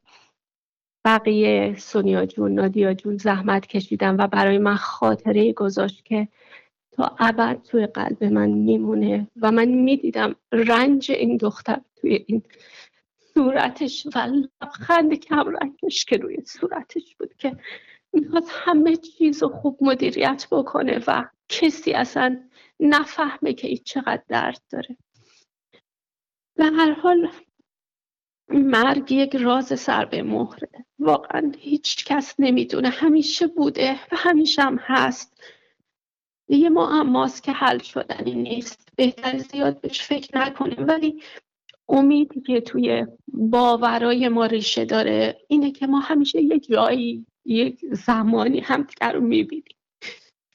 بقیه 1.05 1.75
سونیا 1.79 2.27
جون 2.27 2.55
نادیا 2.55 2.95
جون 2.95 3.16
زحمت 3.16 3.66
کشیدم 3.66 4.16
و 4.18 4.27
برای 4.27 4.59
من 4.59 4.75
خاطره 4.77 5.53
گذاشت 5.53 6.05
که 6.05 6.29
تا 6.93 7.16
ابد 7.18 7.62
توی 7.62 7.87
قلب 7.87 8.25
من 8.25 8.51
میمونه 8.51 9.29
و 9.43 9.53
من 9.53 9.68
می‌دیدم 9.68 10.35
رنج 10.53 11.11
این 11.11 11.37
دختر 11.37 11.81
توی 11.97 12.25
این 12.27 12.43
صورتش 13.35 14.07
و 14.14 14.18
لبخند 14.62 15.14
کم 15.14 15.45
رنگش 15.61 16.05
که 16.05 16.16
روی 16.16 16.37
صورتش 16.47 17.16
بود 17.18 17.35
که 17.35 17.57
می‌خواد 18.12 18.45
همه 18.49 18.97
چیز 18.97 19.43
رو 19.43 19.49
خوب 19.49 19.79
مدیریت 19.81 20.47
بکنه 20.51 21.05
و 21.07 21.25
کسی 21.49 21.93
اصلا 21.93 22.41
نفهمه 22.81 23.53
که 23.53 23.68
این 23.68 23.81
چقدر 23.85 24.22
درد 24.29 24.61
داره. 24.70 24.97
به 26.57 26.64
هر 26.64 26.92
حال 26.92 27.30
مرگ 28.48 29.12
یک 29.12 29.36
راز 29.36 29.80
سر 29.80 30.05
به 30.05 30.22
مهره. 30.22 30.86
واقعا 30.98 31.52
هیچ 31.59 32.05
کس 32.05 32.34
نمی‌دونه. 32.38 32.88
همیشه 32.88 33.46
بوده 33.46 33.92
و 33.92 34.16
همیشه 34.16 34.62
هم 34.62 34.78
هست. 34.80 35.40
یه 36.48 36.68
معماست 36.68 37.42
که 37.42 37.52
حل 37.52 37.78
شدنی 37.78 38.34
نیست. 38.34 38.88
بهتر 38.96 39.38
زیاد 39.38 39.80
بهش 39.80 40.02
فکر 40.02 40.38
نکنیم. 40.38 40.86
ولی 40.88 41.22
امیدی 41.88 42.40
که 42.40 42.61
توی 42.61 43.07
باورای 43.28 44.28
ما 44.28 44.46
ریشه 44.46 44.84
داره 44.84 45.40
اینه 45.48 45.70
که 45.70 45.86
ما 45.86 46.00
همیشه 46.00 46.42
یه 46.42 46.59
جایی 46.59 47.26
یک 47.44 47.80
زمانی 47.92 48.61
همدیگر 48.61 49.12
رو 49.12 49.20
می‌بینیم. 49.20 49.76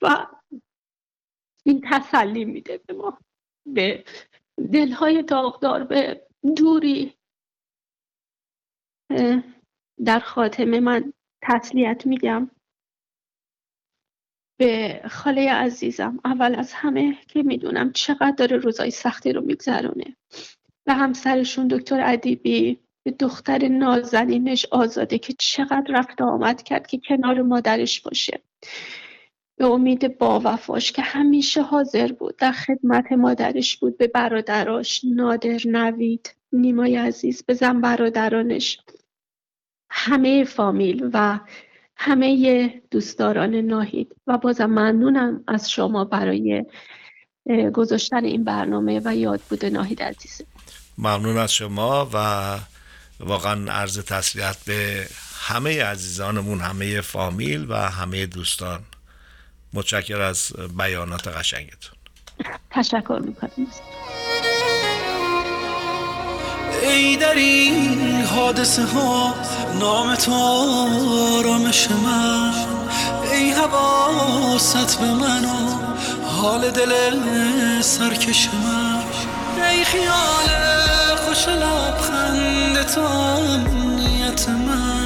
و 0.02 0.28
این 1.64 1.82
تسلی 1.92 2.46
میده 2.46 2.82
به 2.86 2.94
ما 2.94 3.18
به 3.66 4.04
دلهای 4.74 5.24
داغدار 5.24 5.84
به 5.84 6.28
دوری 6.56 7.14
در 10.06 10.20
خاتمه 10.20 10.80
من 10.80 11.14
تسلیت 11.42 12.06
میگم. 12.06 12.52
به 14.60 15.02
خاله 15.10 15.52
عزیزم 15.54 16.20
اول 16.26 16.56
از 16.56 16.74
همه 16.74 17.18
که 17.28 17.44
می‌دونم 17.44 17.92
چقدر 17.92 18.36
داره 18.38 18.58
روزای 18.58 18.92
سختی 18.92 19.34
رو 19.34 19.42
میگذرونه. 19.42 20.16
و 20.88 20.94
همسرشون 20.94 21.68
دکتر 21.68 22.02
ادیبی 22.14 22.80
به 23.04 23.12
دختر 23.12 23.68
نازنینش 23.68 24.66
آزاده 24.66 25.18
که 25.18 25.34
چقدر 25.40 25.86
رفت 25.90 26.22
آمد 26.22 26.64
کرد 26.64 26.88
که 26.88 27.00
کنار 27.08 27.42
مادرش 27.42 28.02
باشه. 28.02 28.42
به 29.60 29.66
امید 29.66 30.18
با 30.18 30.42
وفاش 30.44 30.92
که 30.92 31.02
همیشه 31.02 31.62
حاضر 31.62 32.12
بود. 32.12 32.36
در 32.38 32.52
خدمت 32.52 33.12
مادرش 33.12 33.78
بود 33.78 33.98
به 33.98 34.08
برادراش 34.08 35.02
نادر 35.16 35.60
نوید 35.66 36.36
نیمای 36.54 36.96
عزیز 36.96 37.44
به 37.44 37.54
زن 37.54 37.82
برادرانش. 37.82 38.80
همه 39.90 40.44
فامیل 40.44 41.10
و 41.14 41.40
همه 41.96 42.82
دوستداران 42.92 43.56
ناهید. 43.56 44.16
و 44.28 44.38
بازم 44.38 44.66
ممنونم 44.66 45.44
از 45.48 45.72
شما 45.72 46.06
برای 46.06 46.66
گذاشتن 47.74 48.26
این 48.26 48.44
برنامه 48.44 49.02
و 49.06 49.16
یاد 49.16 49.42
بوده 49.50 49.70
ناهید 49.70 50.04
عزیز. 50.04 50.42
ممنون 50.98 51.38
از 51.38 51.54
شما 51.54 52.10
و 52.14 52.58
واقعا 53.20 53.72
عرض 53.72 54.00
تسلیت 54.00 54.58
به 54.66 55.08
همه 55.42 55.84
عزیزانمون 55.84 56.60
همه 56.60 57.02
فامیل 57.02 57.66
و 57.70 57.76
همه 57.76 58.26
دوستان. 58.26 58.80
متشکر 59.74 60.22
از 60.22 60.52
بیانات 60.78 61.28
قشنگتون. 61.28 61.96
تشکر 62.72 63.20
می‌کنم. 63.24 63.68
ای 66.84 67.18
در 67.18 67.34
این 67.34 68.22
حادثه 68.22 68.86
ها 68.86 69.36
نام 69.80 70.16
تو 70.16 70.34
آرامش 70.34 71.92
من. 71.92 72.54
ای 73.32 73.52
حواست 73.52 75.00
به 75.00 75.14
من 75.14 75.46
و 75.46 75.80
حال 76.26 76.72
دل 76.72 76.92
سرکش 77.82 78.50
من. 78.54 79.04
ای 79.70 79.84
خیال 79.84 80.50
خوش 81.16 81.48
لبخند 81.48 82.82
تو 82.82 83.02
امنیت 83.02 84.50
من. 84.50 84.99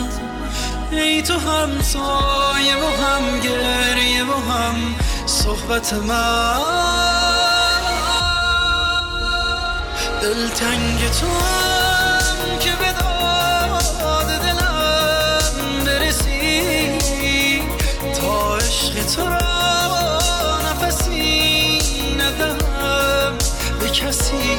ای 0.97 1.21
تو 1.21 1.33
هم 1.33 1.81
سایه 1.81 2.75
و 2.75 3.03
هم 3.03 3.39
گریه 3.39 4.23
و 4.23 4.51
هم 4.51 4.95
صحبت 5.25 5.93
من. 5.93 6.57
دلتنگ 10.21 11.11
تو 11.19 11.27
هم 11.27 12.59
که 12.59 12.71
به 12.71 12.91
داد 12.91 14.27
دلم 14.27 15.83
برسی. 15.85 16.91
تا 18.21 18.57
عشق 18.57 19.05
تو 19.15 19.21
را 19.27 20.59
نفسی 20.71 21.79
ندم 22.17 22.57
به 23.79 23.89
کسی. 23.89 24.57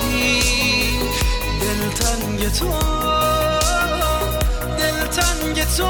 دلتنگ 1.60 2.52
تو 2.52 2.68
دلتنگ 4.84 5.64
تو. 5.76 5.86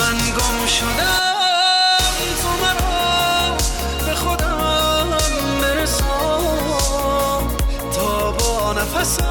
من 0.00 0.18
گم 0.36 0.66
شدم. 0.66 2.02
تو 2.42 2.48
مرا 2.62 3.56
به 4.06 4.14
خودم 4.14 5.10
برسان. 5.60 6.42
تا 7.92 8.30
با 8.30 8.72
نفست 8.72 9.22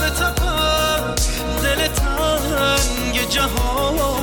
به 0.00 0.10
دل 1.62 1.88
تنگ 1.88 3.28
جهان. 3.28 4.19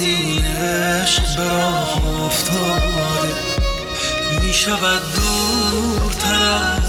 از 0.00 0.06
این 0.06 0.44
عشق 0.44 1.36
به 1.36 1.52
افتاده 2.24 3.34
می 4.42 4.54
شود 4.54 5.02
دورتر 5.14 6.42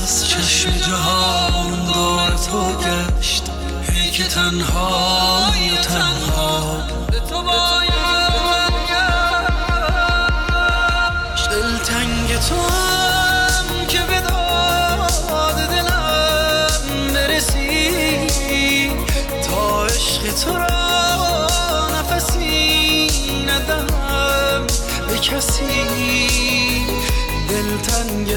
از 0.03 0.27
چشم 0.27 0.71
جهان 0.71 1.85
دار 1.85 2.29
تو 2.29 2.73
گشت. 2.73 3.43
ای 3.89 4.11
که 4.11 4.23
تنهایی 4.23 5.69
و 5.69 5.75
تنها 5.75 6.20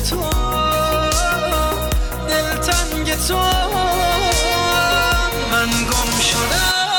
تو 0.00 0.30
دلتنگ 2.28 3.14
تو. 3.28 3.36
من 5.52 5.70
گم 5.70 6.20
شدم 6.20 6.90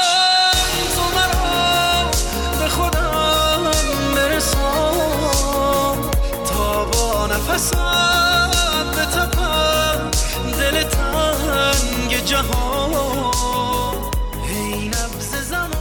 تو 0.96 1.02
مرا 1.16 2.12
به 2.60 2.68
خودم 2.70 3.72
برسان. 4.16 6.12
تا 6.46 6.86
با 6.86 7.28
نفسم 7.28 8.52
به 8.96 9.06
تپم 9.06 10.12
دل 10.60 10.84
تنگ 10.84 12.26
جهان. 12.26 13.96
هی 14.48 14.88
نبز 14.88 15.36
زمان. 15.50 15.72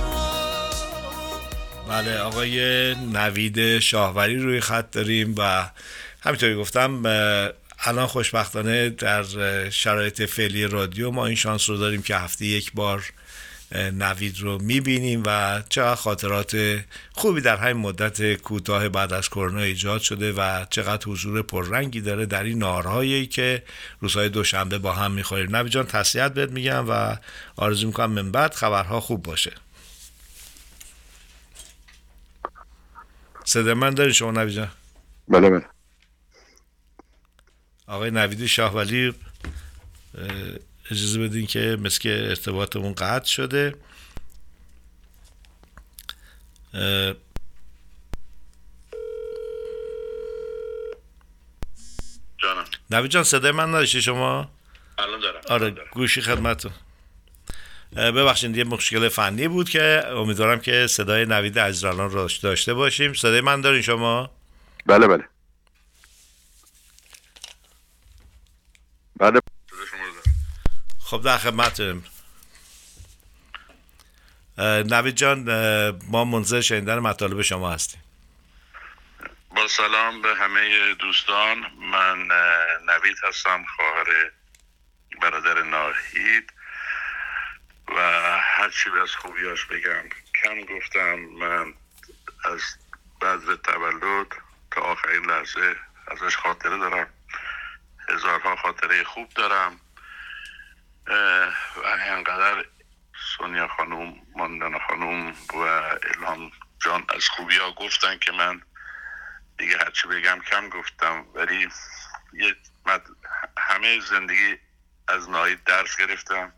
بله 1.88 2.18
آقای 2.18 2.94
نوید 2.94 3.78
شاهوری 3.78 4.36
روی 4.36 4.60
خط 4.60 4.90
داریم 4.90 5.34
و 5.38 5.64
همینطوری 6.24 6.54
گفتم 6.54 7.02
الان 7.78 8.06
خوشبختانه 8.06 8.90
در 8.90 9.24
شرایط 9.70 10.22
فعلی 10.22 10.66
رادیو 10.66 11.10
ما 11.10 11.26
این 11.26 11.34
شانس 11.34 11.70
رو 11.70 11.76
داریم 11.76 12.02
که 12.02 12.16
هفته 12.16 12.46
یک 12.46 12.72
بار 12.72 13.04
نوید 13.72 14.40
رو 14.40 14.58
می‌بینیم 14.62 15.22
و 15.26 15.62
چقدر 15.68 15.94
خاطرات 15.94 16.84
خوبی 17.12 17.40
در 17.40 17.56
همین 17.56 17.76
مدت 17.76 18.34
کوتاه 18.34 18.88
بعد 18.88 19.12
از 19.12 19.28
کرونا 19.28 19.60
ایجاد 19.60 20.00
شده 20.00 20.32
و 20.32 20.64
چقدر 20.70 21.06
حضور 21.06 21.42
پررنگی 21.42 22.00
داره 22.00 22.26
در 22.26 22.42
این 22.42 22.58
نارهایی 22.58 23.26
که 23.26 23.62
روزهای 24.00 24.28
دوشنبه 24.28 24.78
با 24.78 24.92
هم 24.92 25.12
می‌خوریم. 25.12 25.56
نوید 25.56 25.72
جان 25.72 25.86
تسلیت 25.86 26.34
بهت 26.34 26.50
میگم 26.50 26.90
و 26.90 27.16
آرزو 27.56 27.86
می‌کنم 27.86 28.10
من 28.10 28.32
بعد 28.32 28.54
خبرها 28.54 29.00
خوب 29.00 29.22
باشه. 29.22 29.52
صدا 33.44 33.74
من 33.74 33.90
داری 33.90 34.14
شما 34.14 34.30
نوید 34.30 34.54
جان؟ 34.54 34.68
بله 35.28 35.50
بله. 35.50 35.73
آقای 37.86 38.10
نوید 38.10 38.46
شاهولی 38.46 39.08
اه، 39.08 39.14
اجازه 40.90 41.18
بدین 41.18 41.46
که 41.46 41.76
مثل 41.80 42.00
که 42.00 42.26
ارتباطمون 42.28 42.92
قطع 42.92 43.26
شده. 43.26 43.74
جانم. 52.38 52.64
نوید 52.90 53.10
جان 53.10 53.24
صدای 53.24 53.52
من 53.52 53.68
نداشتی 53.68 54.02
شما؟ 54.02 54.50
الان 54.98 55.20
دارم 55.20 55.40
آره 55.48 55.74
گوشی 55.92 56.20
خدمتتون. 56.20 56.72
ببخشید 57.96 58.56
یه 58.56 58.64
مشکل 58.64 59.08
فنی 59.08 59.48
بود 59.48 59.68
که 59.70 60.04
امیدوارم 60.08 60.60
که 60.60 60.86
صدای 60.86 61.26
نوید 61.26 61.58
عزیز 61.58 61.84
الان 61.84 62.10
را 62.10 62.28
داشته 62.42 62.74
باشیم. 62.74 63.12
صدای 63.14 63.40
من 63.40 63.60
دارین 63.60 63.82
شما؟ 63.82 64.30
بله 64.86 65.06
بله. 65.06 65.24
خب 71.04 71.22
در 71.22 71.38
اه، 74.58 74.82
نوید 74.82 75.14
جان 75.14 75.40
ما 76.10 76.24
منظر 76.24 76.60
شنیدن 76.60 76.98
مطالب 76.98 77.42
شما 77.42 77.72
هستیم. 77.72 78.00
با 79.56 79.68
سلام 79.68 80.22
به 80.22 80.34
همه 80.34 80.94
دوستان. 80.94 81.58
من 81.78 82.28
نوید 82.86 83.16
هستم 83.28 83.64
خواهر 83.76 84.30
برادر 85.22 85.62
ناهید. 85.62 86.52
و 87.88 88.00
هر 88.40 88.70
چی 88.70 88.90
از 89.02 89.10
خوبیاش 89.10 89.64
بگم 89.64 90.08
کم 90.44 90.74
گفتم 90.76 91.14
من 91.14 91.74
از 92.44 92.60
بعد 93.20 93.62
تولد 93.62 94.26
تا 94.70 94.80
آخرین 94.80 95.24
لحظه 95.24 95.76
ازش 96.08 96.36
خاطره 96.36 96.78
دارم. 96.78 97.08
هزارها 98.08 98.56
خاطره 98.56 99.04
خوب 99.04 99.28
دارم. 99.34 99.80
و 101.06 101.86
اینقدر 101.86 102.64
سونیا 103.36 103.68
خانوم 103.68 104.14
ماندانا 104.36 104.78
خانوم 104.78 105.34
و 105.54 105.58
الهام 105.58 106.50
جان 106.84 107.04
از 107.14 107.28
خوبی 107.28 107.56
ها 107.56 107.72
گفتن 107.72 108.18
که 108.18 108.32
من 108.32 108.62
دیگه 109.58 109.78
هرچی 109.78 110.08
بگم 110.08 110.38
کم 110.50 110.68
گفتم 110.68 111.24
ولی 111.34 111.68
یه 112.32 112.56
همه 113.58 114.00
زندگی 114.00 114.58
از 115.08 115.30
ناهید 115.30 115.64
درس 115.64 115.96
گرفتم 115.96 116.52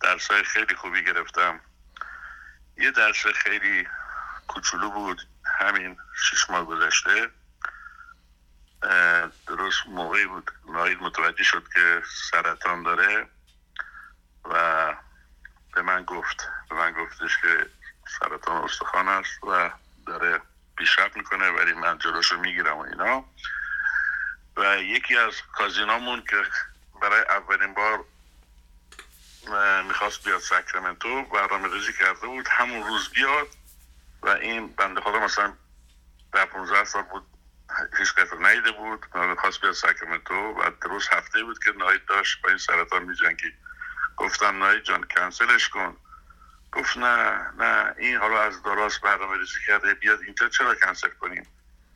درس 0.00 0.30
های 0.30 0.42
خیلی 0.42 0.74
خوبی 0.74 1.04
گرفتم. 1.04 1.60
یه 2.76 2.90
درس 2.90 3.26
خیلی 3.26 3.86
کوچولو 4.48 4.90
بود 4.90 5.28
همین 5.60 5.96
شش 6.14 6.50
ماه 6.50 6.64
گذشته. 6.64 7.30
درست 9.46 9.86
موقعی 9.86 10.26
بود 10.26 10.50
ناهید 10.68 11.02
متوجه 11.02 11.44
شد 11.44 11.68
که 11.74 12.02
سرطان 12.30 12.82
داره. 12.82 13.28
و 14.48 14.94
به 15.74 15.82
من 15.82 16.04
گفت 16.04 16.48
به 16.70 16.76
من 16.76 16.92
گفتش 16.92 17.38
که 17.38 17.66
سرطان 18.20 18.64
استخوان 18.64 19.08
است 19.08 19.44
و 19.44 19.70
داره 20.06 20.40
پیشرفت 20.76 21.16
می‌کنه 21.16 21.50
ولی 21.50 21.72
من 21.72 21.98
جلوشو 21.98 22.38
می‌گیرم 22.38 22.76
و 22.76 22.80
اینا. 22.80 23.24
و 24.56 24.78
یکی 24.78 25.16
از 25.16 25.34
کازینامون 25.52 26.22
که 26.30 26.36
برای 27.02 27.20
اولین 27.20 27.74
بار 27.74 28.04
می‌خواست 29.84 30.24
بیاد 30.24 30.40
ساکرامنتو 30.40 31.22
برنامه 31.22 31.74
ریزی 31.74 31.92
کرده 31.92 32.26
بود 32.26 32.48
همون 32.48 32.86
روز 32.86 33.10
بیاد 33.10 33.48
و 34.22 34.28
این 34.28 34.68
بنده 34.68 35.00
خدا 35.00 35.18
مثلا 35.18 35.52
در 36.32 36.44
15 36.44 36.84
سال 36.84 37.02
بود 37.02 37.26
هیچ 37.98 38.08
رو 38.18 38.46
ندیده 38.46 38.72
بود 38.72 39.06
می‌خواست 39.14 39.60
بیاد 39.60 39.72
ساکرامنتو 39.72 40.34
و 40.34 40.70
درست 40.82 41.12
هفته 41.12 41.42
بود 41.42 41.64
که 41.64 41.72
ناید 41.72 42.06
داشت 42.06 42.42
با 42.42 42.48
این 42.48 42.58
سرطان 42.58 43.02
میجنگید. 43.02 43.54
گفتم 44.18 44.58
ناید 44.58 44.82
جان 44.82 45.04
کنسلش 45.16 45.68
کن. 45.68 45.96
گفت 46.72 46.96
نه 46.96 47.50
نه 47.58 47.94
این 47.98 48.16
حالا 48.16 48.42
از 48.42 48.62
دالاس 48.62 48.98
برنامه 48.98 49.38
ریزی 49.38 49.58
کرده 49.66 49.94
بیاد 49.94 50.20
اینجا 50.20 50.48
چرا 50.48 50.74
کنسل 50.74 51.08
کنیم؟ 51.08 51.46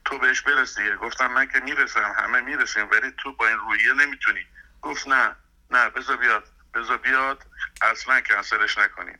تو 0.04 0.18
بهش 0.18 0.40
برس 0.40 0.78
دیگه. 0.78 0.96
گفتم 0.96 1.26
من 1.26 1.46
که 1.46 1.60
می‌رسم 1.60 2.14
همه 2.18 2.40
می‌رسیم 2.40 2.90
ولی 2.90 3.12
تو 3.18 3.32
با 3.32 3.48
این 3.48 3.58
رویه 3.58 3.92
نمی‌تونی. 3.92 4.46
گفت 4.82 5.08
نه 5.08 5.36
نه 5.70 5.90
بذار 5.90 6.16
بیاد 6.16 6.48
بذار 6.74 6.96
بیاد 6.96 7.46
اصلا 7.82 8.20
کنسلش 8.20 8.78
نکنیم. 8.78 9.18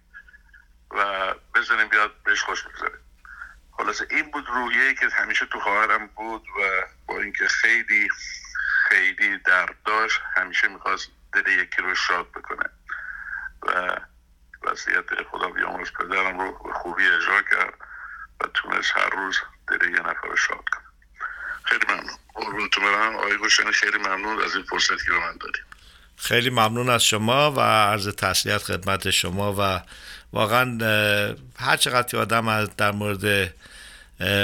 و 0.90 1.34
بذاریم 1.54 1.88
بیاد 1.88 2.22
بهش 2.24 2.42
خوش 2.42 2.62
بگذاره. 2.62 2.98
خلاصه 3.72 4.06
این 4.10 4.30
بود 4.30 4.48
رویه 4.48 4.94
که 4.94 5.08
همیشه 5.08 5.46
تو 5.46 5.60
خواهرم 5.60 6.06
بود 6.06 6.42
و 6.42 6.86
با 7.06 7.20
اینکه 7.20 7.48
خیلی 7.48 8.08
خیلی 8.88 9.38
درد 9.38 9.76
داشت 9.84 10.20
همیشه 10.36 10.68
می‌خواست 10.68 11.10
دل 11.32 11.46
یکی 11.46 11.82
رو 11.82 11.94
شاد 11.94 12.30
بکنه. 12.30 12.64
و 13.62 13.96
وصیت 14.62 15.22
خدا 15.30 15.48
بیامرز 15.48 15.88
پدرم 15.92 16.40
رو 16.40 16.52
به 16.64 16.72
خوبی 16.72 17.02
اجرا 17.06 17.42
کرد 17.50 17.74
و 18.40 18.46
تونست 18.54 18.92
هر 18.96 19.10
روز 19.10 19.36
دل 19.68 19.88
یه 19.88 20.00
نفر 20.00 20.28
رو 20.28 20.36
شاد 20.36 20.64
کنه. 20.72 20.82
خیلی 21.62 21.84
ممنون. 21.88 22.16
قربونتون 22.34 22.84
برم. 22.84 23.16
آقای 23.16 23.36
گوشنی 23.36 23.72
خیلی 23.72 23.98
ممنون 23.98 24.42
از 24.42 24.56
این 24.56 24.64
فرصتی 24.64 25.04
که 25.06 25.10
به 25.10 25.18
من 25.18 25.36
دادیم 25.40 25.64
خیلی 26.22 26.50
ممنون 26.50 26.90
از 26.90 27.04
شما 27.04 27.52
و 27.52 27.60
عرض 27.60 28.08
تسلیت 28.08 28.58
خدمت 28.58 29.10
شما 29.10 29.54
و 29.58 29.80
واقعا 30.32 30.78
هر 31.58 31.76
چقدر 31.76 32.08
که 32.08 32.16
آدم 32.16 32.64
در 32.64 32.92
مورد 32.92 33.54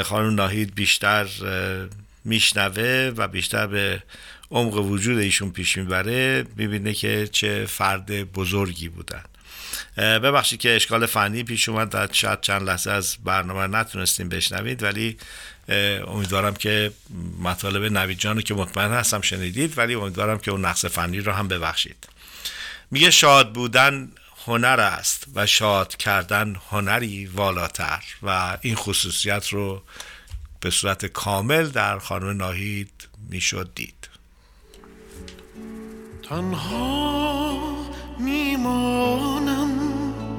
خانم 0.04 0.34
ناهید 0.34 0.74
بیشتر 0.74 1.26
میشنوه 2.24 3.12
و 3.16 3.28
بیشتر 3.28 3.66
به 3.66 4.02
عمق 4.50 4.74
وجود 4.74 5.18
ایشون 5.18 5.50
پیش 5.50 5.76
می‌بره 5.76 6.44
می‌بینه 6.56 6.94
که 6.94 7.28
چه 7.32 7.66
فرد 7.66 8.32
بزرگی 8.32 8.88
بودن. 8.88 9.24
ببخشید 9.96 10.60
که 10.60 10.76
اشکال 10.76 11.06
فنی 11.06 11.42
پیش 11.42 11.68
اومد 11.68 11.94
و 11.94 12.08
شاید 12.12 12.40
چند 12.40 12.62
لحظه 12.62 12.90
از 12.90 13.16
برنامه 13.24 13.78
نتونستیم 13.78 14.28
بشنوید 14.28 14.82
ولی 14.82 15.16
امیدوارم 16.08 16.54
که 16.54 16.92
مطالب 17.42 17.92
نوید 17.92 18.18
جان 18.18 18.42
که 18.42 18.54
مطمئن 18.54 18.90
هستم 18.90 19.20
شنیدید 19.20 19.78
ولی 19.78 19.94
امیدوارم 19.94 20.38
که 20.38 20.50
اون 20.50 20.64
نقص 20.64 20.84
فنی 20.84 21.20
رو 21.20 21.32
هم 21.32 21.48
ببخشید. 21.48 22.08
میگه 22.90 23.10
شاد 23.10 23.52
بودن 23.52 24.12
هنر 24.46 24.80
است 24.80 25.26
و 25.34 25.46
شاد 25.46 25.96
کردن 25.96 26.56
هنری 26.70 27.26
والاتر 27.26 28.02
و 28.22 28.58
این 28.60 28.74
خصوصیت 28.74 29.48
رو 29.48 29.82
به 30.60 30.70
صورت 30.70 31.06
کامل 31.06 31.68
در 31.68 31.98
خانم 31.98 32.36
ناهید 32.36 33.08
می‌شد 33.30 33.70
دید. 33.74 34.07
تنها 36.28 37.58
میمانم 38.18 39.68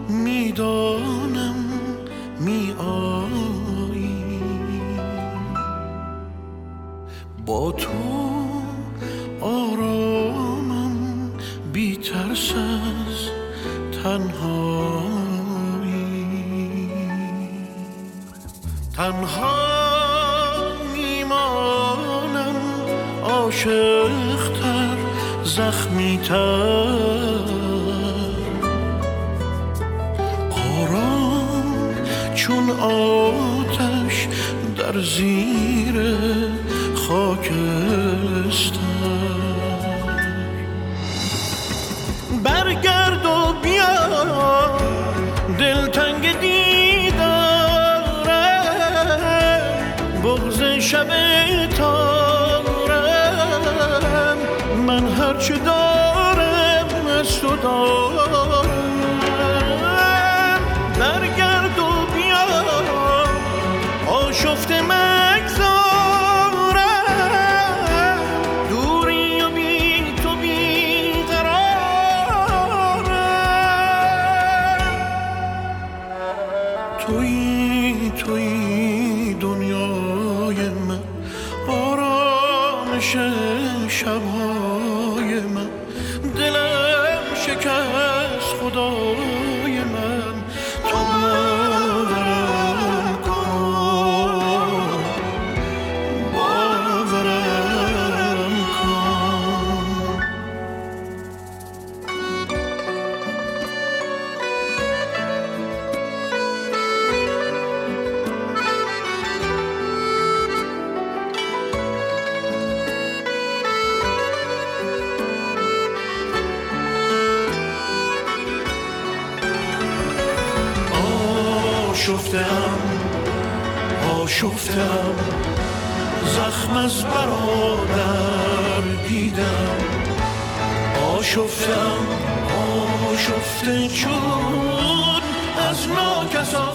می‌دانم 0.09 1.55
میآیی. 2.39 4.09
با 7.45 7.71
تو 7.71 7.89
آرامم 9.41 10.95
بی 11.73 11.97
ترس 11.97 12.53
از 12.53 13.29
تنهایی. 14.03 15.29
تنها 18.95 19.69
عاشقتر 23.23 24.38
زخمی 25.59 26.19
تر. 26.23 26.35
آرام 30.51 31.95
چون 32.35 32.69
آتش 32.79 34.27
در 34.77 35.01
زیر 35.01 36.15
خاکستر 36.95 38.79
برگرد 42.43 43.25
و 43.25 43.53
بیا 43.63 44.77
دلتنگ 45.59 46.39
دیدارم 46.39 47.19
بغز 50.23 50.63
شب 50.63 51.07
تارم 51.77 51.98
من 55.39 55.78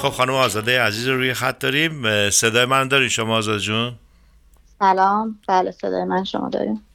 خب 0.04 0.10
خانم 0.10 0.34
آزاده 0.34 0.82
عزیز 0.82 1.08
رو 1.08 1.16
روی 1.16 1.34
خط 1.34 1.58
داریم. 1.58 2.30
صدای 2.30 2.64
من 2.64 2.88
دارین 2.88 3.08
شما 3.08 3.36
آزاده 3.36 3.58
جون؟ 3.58 3.98
سلام. 4.78 5.40
بله 5.48 5.70
صدای 5.70 6.04
من 6.04 6.24
شما 6.24 6.48
داریم. 6.48 6.86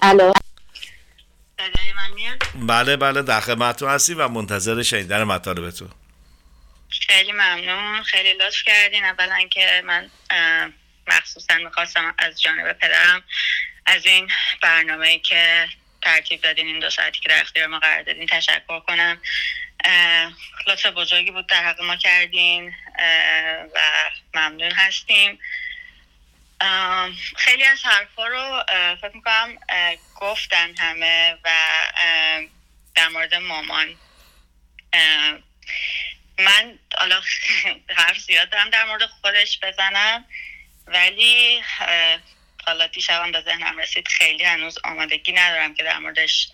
الو؟ 0.00 0.32
صدای 1.58 1.92
من 1.96 2.14
میاد؟ 2.14 2.38
بله 2.54 2.96
بله 2.96 3.22
در 3.22 3.40
خدمتتون 3.40 3.88
هستیم 3.88 4.16
و 4.18 4.28
منتظر 4.28 4.82
شنیدن 4.82 5.22
مطالبتون. 5.22 5.88
خیلی 7.08 7.32
ممنون. 7.32 8.02
خیلی 8.02 8.32
لطف 8.32 8.62
کردین. 8.66 9.04
اولا 9.04 9.48
که 9.50 9.82
من 9.86 10.10
مخصوصا 11.08 11.54
می‌خواستم 11.54 12.14
از 12.18 12.40
جانب 12.42 12.72
پدرم 12.72 13.22
از 13.86 14.06
این 14.06 14.28
برنامه 14.62 15.18
که 15.18 15.66
ترتیب 16.02 16.40
دادین 16.40 16.66
این 16.66 16.78
دو 16.78 16.90
ساعتی 16.90 17.20
که 17.20 17.28
در 17.28 17.40
اختیار 17.40 17.66
ما 17.66 17.78
قرار 17.78 18.02
دادین 18.02 18.26
تشکر 18.26 18.80
کنم. 18.80 19.18
لطف 20.66 20.86
بزرگی 20.86 21.30
بود 21.30 21.46
در 21.46 21.64
حق 21.64 21.82
ما 21.82 21.96
کردین 21.96 22.74
و 23.74 23.80
ممنون 24.34 24.70
هستیم. 24.70 25.38
خیلی 27.36 27.64
از 27.64 27.84
حرفا 27.84 28.26
رو 28.26 28.62
فکر 29.00 29.16
می‌کنم 29.16 29.58
گفتن 30.20 30.76
همه 30.76 31.38
و 31.44 31.50
در 32.94 33.08
مورد 33.08 33.34
مامان. 33.34 33.96
من 36.38 36.78
حالا 36.98 37.22
حرف 37.98 38.18
زیاد 38.18 38.50
دارم 38.50 38.70
در 38.70 38.84
مورد 38.84 39.06
خودش 39.06 39.60
بزنم 39.62 40.24
ولی 40.86 41.62
حالا 42.66 42.86
دیشبم 42.86 43.32
به 43.32 43.40
ذهنم 43.40 43.78
رسید 43.78 44.08
خیلی 44.08 44.44
هنوز 44.44 44.78
آمادگی 44.84 45.32
ندارم 45.32 45.74
که 45.74 45.82
در 45.82 45.98
موردش 45.98 46.48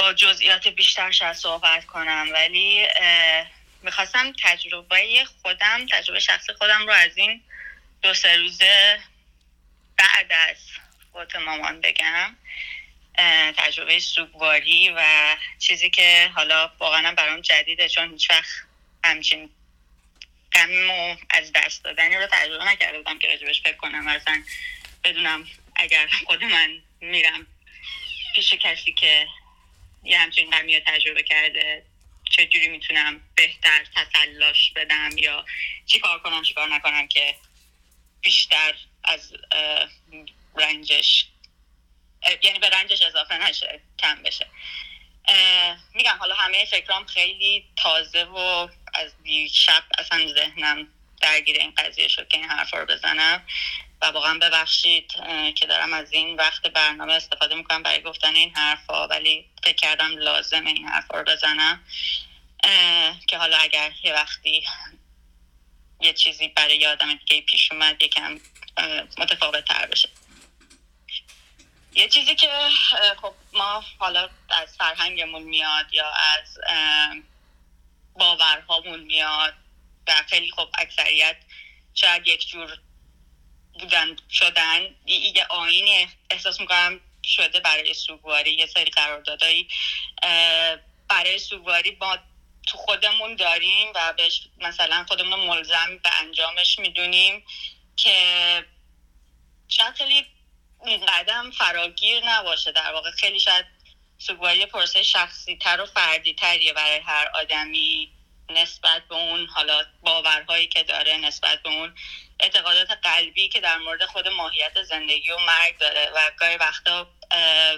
با 0.00 0.12
جزئیات 0.12 0.68
بیشتر 0.68 1.10
شاید 1.10 1.32
صحبت 1.32 1.86
کنم. 1.86 2.28
ولی 2.32 2.86
می‌خواستم 3.82 4.32
تجربه 4.42 5.24
خودم 5.42 5.86
تجربه 5.92 6.20
شخصی 6.20 6.52
خودم 6.52 6.86
رو 6.86 6.92
از 6.92 7.16
این 7.16 7.42
دو 8.02 8.14
سه 8.14 8.36
روزه 8.36 9.00
بعد 9.96 10.32
از 10.32 10.56
فوت 11.12 11.36
مامان 11.36 11.80
بگم. 11.80 12.36
تجربه 13.56 13.98
سوگواری 13.98 14.90
و 14.96 15.36
چیزی 15.58 15.90
که 15.90 16.30
حالا 16.34 16.72
واقعا 16.78 17.14
برام 17.14 17.40
جدیده 17.40 17.88
چون 17.88 18.10
هیچ 18.10 18.30
وقت 18.30 18.50
همچین 19.04 19.50
غم 20.52 20.90
و 20.90 21.16
از 21.30 21.52
دست 21.54 21.84
دادنی 21.84 22.16
رو 22.16 22.26
تجربه 22.32 22.64
نکرده 22.64 22.98
بودم 22.98 23.18
که 23.18 23.28
راجبش 23.28 23.62
فکر 23.62 23.76
کنم. 23.76 24.08
اصلا 24.08 24.42
بدونم 25.04 25.46
اگر 25.76 26.08
خود 26.26 26.44
من 26.44 26.82
میرم 27.00 27.46
پیش 28.34 28.54
کسی 28.54 28.92
که 28.92 29.26
یه 30.02 30.18
همچین 30.18 30.50
غمی 30.50 30.80
تجربه 30.80 31.22
کرده. 31.22 31.86
چجوری 32.30 32.68
می‌تونم 32.68 33.20
بهتر 33.34 33.84
تسلاش 33.96 34.72
بدم 34.76 35.18
یا 35.18 35.44
چی 35.86 36.00
کار 36.00 36.18
کنم 36.18 36.42
چی 36.42 36.54
کار 36.54 36.68
نکنم 36.68 37.08
که 37.08 37.36
بیشتر 38.20 38.74
از 39.04 39.32
رنجش 40.56 41.26
یعنی 42.42 42.58
به 42.58 42.70
رنجش 42.70 43.02
اضافه 43.02 43.38
نشه 43.38 43.80
کم 43.98 44.22
بشه. 44.22 44.46
میگم 45.94 46.16
حالا 46.20 46.34
همه 46.34 46.64
فکرام 46.64 47.06
خیلی 47.06 47.66
تازه 47.76 48.24
و 48.24 48.68
از 48.94 49.12
شب 49.52 49.84
اصلا 49.98 50.34
ذهنم 50.34 50.88
درگیر 51.20 51.56
این 51.56 51.70
قضیه 51.70 52.08
شد 52.08 52.28
که 52.28 52.38
این 52.38 52.48
حرفا 52.48 52.78
رو 52.78 52.86
بزنم. 52.86 53.46
و 54.02 54.06
واقعا 54.06 54.38
ببخشید 54.38 55.12
که 55.56 55.66
دارم 55.66 55.92
از 55.92 56.12
این 56.12 56.36
وقت 56.36 56.66
برنامه 56.66 57.12
استفاده 57.12 57.54
می‌کنم 57.54 57.82
برای 57.82 58.02
گفتن 58.02 58.34
این 58.36 58.54
حرفا 58.54 59.08
ولی 59.08 59.50
فکر 59.64 59.76
کردم 59.76 60.16
لازم 60.18 60.66
این 60.66 60.88
حرفا 60.88 61.18
رو 61.18 61.24
بزنم. 61.24 61.84
که 63.26 63.38
حالا 63.38 63.56
اگر 63.56 63.92
یه 64.02 64.14
وقتی 64.14 64.64
یه 66.00 66.12
چیزی 66.12 66.48
برای 66.48 66.78
یه 66.78 66.88
آدم 66.88 67.14
دیگه 67.14 67.40
پیش 67.40 67.72
اومد 67.72 68.02
یکم 68.02 68.40
متفاوت 69.18 69.64
تر 69.64 69.86
بشه. 69.86 70.08
یه 71.94 72.08
چیزی 72.08 72.34
که 72.34 72.50
خب 73.22 73.34
ما 73.52 73.84
حالا 73.98 74.28
از 74.48 74.76
فرهنگمون 74.76 75.42
میاد 75.42 75.94
یا 75.94 76.10
از 76.10 76.58
باورهامون 78.14 79.00
میاد 79.00 79.54
و 80.06 80.22
خیلی 80.28 80.50
خب 80.50 80.68
اکثریت 80.78 81.36
شاید 81.94 82.26
یک 82.26 82.48
جور 82.48 82.78
بودن 83.80 84.16
شدن. 84.30 84.94
یه 85.06 85.46
آینی 85.50 86.08
احساس 86.30 86.60
می‌کنم 86.60 87.00
شده 87.24 87.60
برای 87.60 87.94
سوگواری 87.94 88.52
یه 88.52 88.66
سری 88.66 88.90
قراردادایی 88.90 89.68
برای 91.08 91.38
سوگواری 91.38 91.96
ما 92.00 92.18
تو 92.66 92.78
خودمون 92.78 93.36
داریم 93.36 93.88
و 93.94 94.12
بهش 94.12 94.48
مثلا 94.58 95.04
خودمون 95.08 95.40
ملزم 95.40 95.98
به 96.02 96.10
انجامش 96.20 96.78
می‌دونیم 96.78 97.44
که 97.96 98.14
شاید 99.68 99.94
خیلی 99.94 100.26
قدم 101.08 101.50
فراگیر 101.50 102.24
نباشه. 102.24 102.72
در 102.72 102.92
واقع 102.92 103.10
خیلی 103.10 103.40
شاید 103.40 103.66
سوگواری 104.18 104.66
پروسه 104.66 105.02
شخصی 105.02 105.56
تر 105.56 105.80
و 105.80 105.86
فردی 105.86 106.34
تریه 106.34 106.72
برای 106.72 107.00
هر 107.00 107.30
آدمی. 107.34 108.10
نسبت 108.50 109.08
به 109.08 109.14
اون 109.14 109.46
حالا 109.46 109.84
باورهایی 110.00 110.68
که 110.68 110.82
داره 110.82 111.16
نسبت 111.16 111.62
به 111.62 111.68
اون 111.68 111.94
اعتقادات 112.40 112.90
قلبی 112.90 113.48
که 113.48 113.60
در 113.60 113.78
مورد 113.78 114.04
خود 114.04 114.28
ماهیت 114.28 114.82
زندگی 114.82 115.30
و 115.30 115.38
مرگ 115.38 115.78
داره 115.78 116.10
و 116.14 116.30
گاهی 116.38 116.56
وقتا 116.56 117.06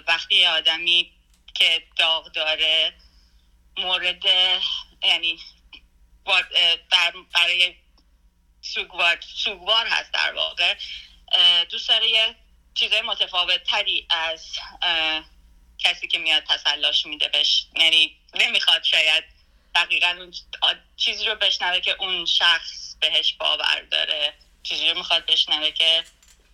وقتی 0.07 0.47
آدمی 0.47 1.13
که 1.55 1.83
داغ 1.97 2.33
داره 2.33 2.95
مورد 3.77 4.25
یعنی 5.03 5.39
در 6.91 7.13
برای 7.35 7.75
سوگوار, 8.63 9.21
سوگوار 9.21 9.87
هست 9.87 10.13
در 10.13 10.33
واقع 10.33 10.75
دوست 11.71 11.89
داره 11.89 12.09
یه 12.09 12.35
چیزای 12.75 13.03
متفاوت 13.03 13.65
تری 13.65 14.07
از 14.11 14.59
کسی 15.79 16.09
که 16.09 16.19
میاد 16.19 16.43
تسلاش 16.43 17.07
میده 17.07 17.29
بش 17.29 17.67
یعنی 17.77 18.17
نمی‌خواد 18.35 18.83
شاید 18.83 19.25
دقیقا 19.75 20.09
اون 20.09 20.33
چیزی 20.97 21.25
رو 21.25 21.35
بشنوه 21.35 21.81
که 21.81 21.97
اون 21.99 22.25
شخص 22.25 22.97
بهش 23.01 23.33
باور 23.33 23.81
داره. 23.91 24.35
چیزی 24.63 24.91
رو 24.91 24.99
می‌خواد 24.99 25.27
بشنوه 25.27 25.71
که 25.71 26.05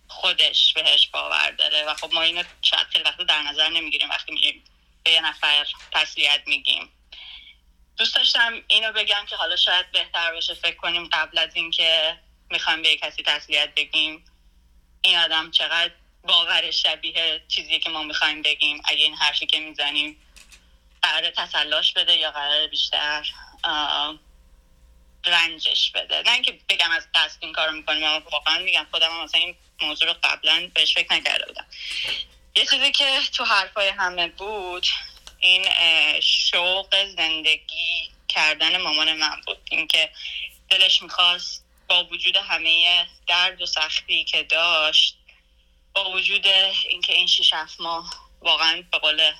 خودش 0.07 0.73
بهش 0.73 1.07
باور 1.07 1.51
داره. 1.51 1.83
و 1.83 1.93
خب 1.93 2.13
ما 2.13 2.21
اینو 2.21 2.43
شاید 2.61 2.87
خیلی 2.87 3.03
وقت 3.03 3.17
در 3.17 3.41
نظر 3.41 3.69
نمی‌گیریم. 3.69 4.09
وقتی 4.09 4.31
میگیم 4.31 4.63
به 5.03 5.11
یه 5.11 5.21
نفر 5.21 5.67
تسلیت 5.91 6.41
میگیم. 6.45 6.89
دوست 7.97 8.15
داشتم 8.15 8.63
اینو 8.67 8.91
بگم 8.91 9.25
که 9.29 9.35
حالا 9.35 9.55
شاید 9.55 9.91
بهتر 9.91 10.31
باشه 10.31 10.53
فکر 10.53 10.75
کنیم 10.75 11.09
قبل 11.11 11.37
از 11.37 11.55
اینکه 11.55 12.19
می‌خوایم 12.49 12.81
به 12.81 12.97
کسی 12.97 13.23
تسلیت 13.23 13.75
بگیم 13.75 14.25
این 15.01 15.17
آدم 15.17 15.51
چقدر 15.51 15.91
باورش 16.23 16.83
شبیه 16.83 17.43
چیزی 17.47 17.79
که 17.79 17.89
ما 17.89 18.03
می‌خوایم 18.03 18.41
بگیم. 18.41 18.81
اگه 18.85 19.03
این 19.03 19.15
حرفی 19.15 19.45
که 19.45 19.59
می‌زنیم 19.59 20.21
قرار 21.01 21.29
تسلاش 21.29 21.93
بده 21.93 22.15
یا 22.15 22.31
قرار 22.31 22.67
بیشتر 22.67 23.33
رنجش 25.25 25.91
بده. 25.91 26.21
نه 26.21 26.31
اینکه 26.31 26.59
بگم 26.69 26.91
از 26.91 27.07
قصد 27.15 27.37
این 27.39 27.53
کارو 27.53 27.71
می‌کنیم 27.71 28.03
اما 28.03 28.19
واقعا 28.31 28.59
میگم 28.59 28.87
خودم 28.91 29.11
هم 29.11 29.23
مثلا 29.23 29.41
این 29.41 29.55
موضوع 29.81 30.07
رو 30.07 30.15
قبلا 30.23 30.71
بهش 30.73 30.93
فکر 30.93 31.13
نکرده 31.13 31.45
بودم 31.45 31.65
یه 32.55 32.65
چیزی 32.65 32.91
که 32.91 33.21
تو 33.33 33.43
حرفای 33.43 33.87
همه 33.87 34.27
بود 34.27 34.87
این 35.39 35.65
شوق 36.21 37.05
زندگی 37.17 38.11
کردن 38.27 38.81
مامان 38.81 39.13
من 39.13 39.41
بود. 39.45 39.57
اینکه 39.71 40.11
دلش 40.69 41.01
می‌خواست 41.01 41.65
با 41.87 42.03
وجود 42.03 42.35
همه 42.35 43.07
درد 43.27 43.61
و 43.61 43.65
سختی 43.65 44.23
که 44.23 44.43
داشت 44.43 45.17
با 45.93 46.11
وجود 46.11 46.47
اینکه 46.87 47.13
این 47.13 47.27
شیش 47.27 47.53
هفت 47.53 47.81
ماه 47.81 48.29
واقعا 48.41 48.83
به 48.91 48.97
قول 48.97 49.31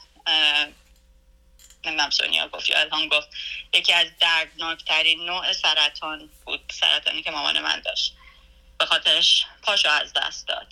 نمی‌دونم 1.86 2.10
سونیا 2.10 2.48
گفت 2.48 2.70
یا 2.70 2.80
الهام 2.80 3.08
گفت 3.08 3.28
یکی 3.74 3.94
از 3.94 4.08
دردناکترین 4.20 5.26
نوع 5.26 5.54
سرطان 5.54 6.30
بود 6.46 6.74
سرطانی 6.80 7.24
که 7.24 7.32
مامان 7.32 7.60
من 7.60 7.80
داشت. 7.80 8.14
به 8.80 8.86
خاطرش 8.86 9.46
پاشو 9.64 9.90
از 9.90 10.14
دست 10.14 10.48
داد. 10.48 10.68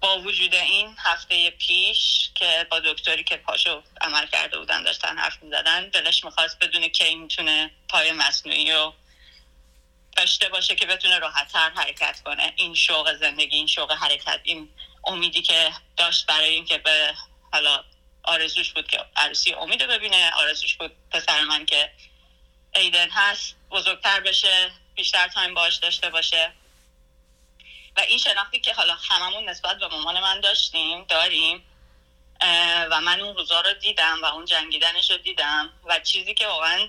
با 0.00 0.18
وجود 0.18 0.54
این 0.54 0.96
هفته 0.98 1.50
پیش 1.50 2.30
که 2.34 2.66
با 2.70 2.80
دکتری 2.80 3.24
که 3.24 3.36
پاشو 3.36 3.82
عمل 4.00 4.26
کرده 4.26 4.58
بودن 4.58 4.82
داشتن 4.82 5.18
حرف 5.18 5.42
می‌زدن 5.42 5.88
دلش 5.88 6.24
می‌خواست 6.24 6.58
بدونه 6.58 6.88
که 6.88 7.14
می‌تونه 7.14 7.70
پای 7.88 8.12
مصنوعی 8.12 8.72
رو 8.72 8.94
داشته 10.16 10.48
باشه 10.48 10.74
که 10.74 10.86
بتونه 10.86 11.18
راحتتر 11.18 11.70
حرکت 11.70 12.20
کنه. 12.24 12.52
این 12.56 12.74
شوق 12.74 13.14
زندگی 13.14 13.56
این 13.56 13.66
شوق 13.66 13.92
حرکت 13.92 14.40
این 14.42 14.68
امیدی 15.04 15.42
که 15.42 15.72
داشت 15.96 16.26
برای 16.26 16.48
اینکه 16.48 16.78
به 16.78 17.14
حالا 17.52 17.84
آرزوش 18.24 18.72
بود 18.72 18.88
که 18.88 19.04
عروسی 19.16 19.54
امید 19.54 19.82
ببینه 19.86 20.30
آرزوش 20.30 20.74
بود 20.76 20.92
پسر 21.10 21.44
من 21.44 21.66
که 21.66 21.92
ایدن 22.74 23.10
هست 23.10 23.56
بزرگتر 23.70 24.20
بشه 24.20 24.70
بیشتر 24.94 25.28
تایم 25.28 25.54
باش 25.54 25.76
داشته 25.76 26.10
باشه. 26.10 26.52
و 27.96 28.00
این 28.00 28.18
شناختی 28.18 28.60
که 28.60 28.74
حالا 28.74 28.94
هممون 29.08 29.48
نسبت 29.48 29.78
به 29.78 29.86
مامان 29.88 30.20
من 30.20 30.40
داشتیم 30.40 31.04
داریم 31.04 31.62
و 32.90 33.00
من 33.00 33.20
اون 33.20 33.36
روزا 33.36 33.60
رو 33.60 33.74
دیدم 33.74 34.18
و 34.22 34.24
اون 34.24 34.44
جنگیدنش 34.44 35.10
رو 35.10 35.16
دیدم 35.16 35.72
و 35.84 36.00
چیزی 36.00 36.34
که 36.34 36.46
واقعا 36.46 36.88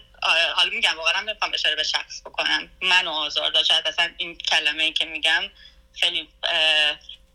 حالا 0.56 0.70
میگم 0.70 0.98
واقعا 0.98 1.22
نمی‌خوام 1.22 1.54
اشاره 1.54 1.76
به 1.76 1.84
شخص 1.84 2.22
بکنم. 2.22 2.70
منو 2.82 3.12
آزار 3.12 3.52
داشت 3.52 3.72
اصلا 3.72 4.14
این 4.18 4.38
کلمه 4.38 4.84
ای 4.84 4.94
که 4.94 5.06
میگم 5.06 5.44
خیلی 6.00 6.30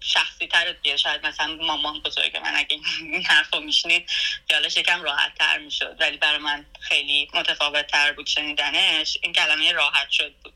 شخصی 0.01 0.47
تر 0.47 0.73
دیگه 0.73 0.97
شاید 0.97 1.27
مثلا 1.27 1.55
مامان 1.55 2.01
بزرگ 2.01 2.37
من 2.37 2.57
اگه 2.57 2.81
این 3.01 3.25
حرف 3.25 3.55
رو 3.55 3.61
میشنید 3.61 4.11
خیالش 4.49 4.77
یکم 4.77 5.03
راحت 5.03 5.35
تر 5.39 5.59
می‌شد. 5.59 5.97
ولی 6.01 6.17
برای 6.17 6.39
من 6.39 6.67
خیلی 6.81 7.31
متفاوت 7.35 7.87
تر 7.87 8.13
بود 8.13 8.27
شنیدنش. 8.27 9.19
این 9.23 9.33
کلمه 9.33 9.73
راحت 9.73 10.11
شد 10.11 10.35
بود. 10.35 10.55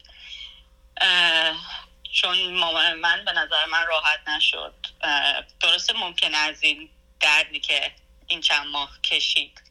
چون 2.13 2.55
مامان 2.55 2.95
من 2.95 3.25
به 3.25 3.33
نظر 3.33 3.67
من 3.67 3.87
راحت 3.87 4.29
نشد. 4.29 4.75
درسته 5.61 5.93
ممکنه 5.93 6.37
از 6.37 6.63
این 6.63 6.91
دردی 7.21 7.61
که 7.61 7.93
این 8.27 8.41
چند 8.41 8.67
ماه 8.67 9.01
کشید 9.01 9.63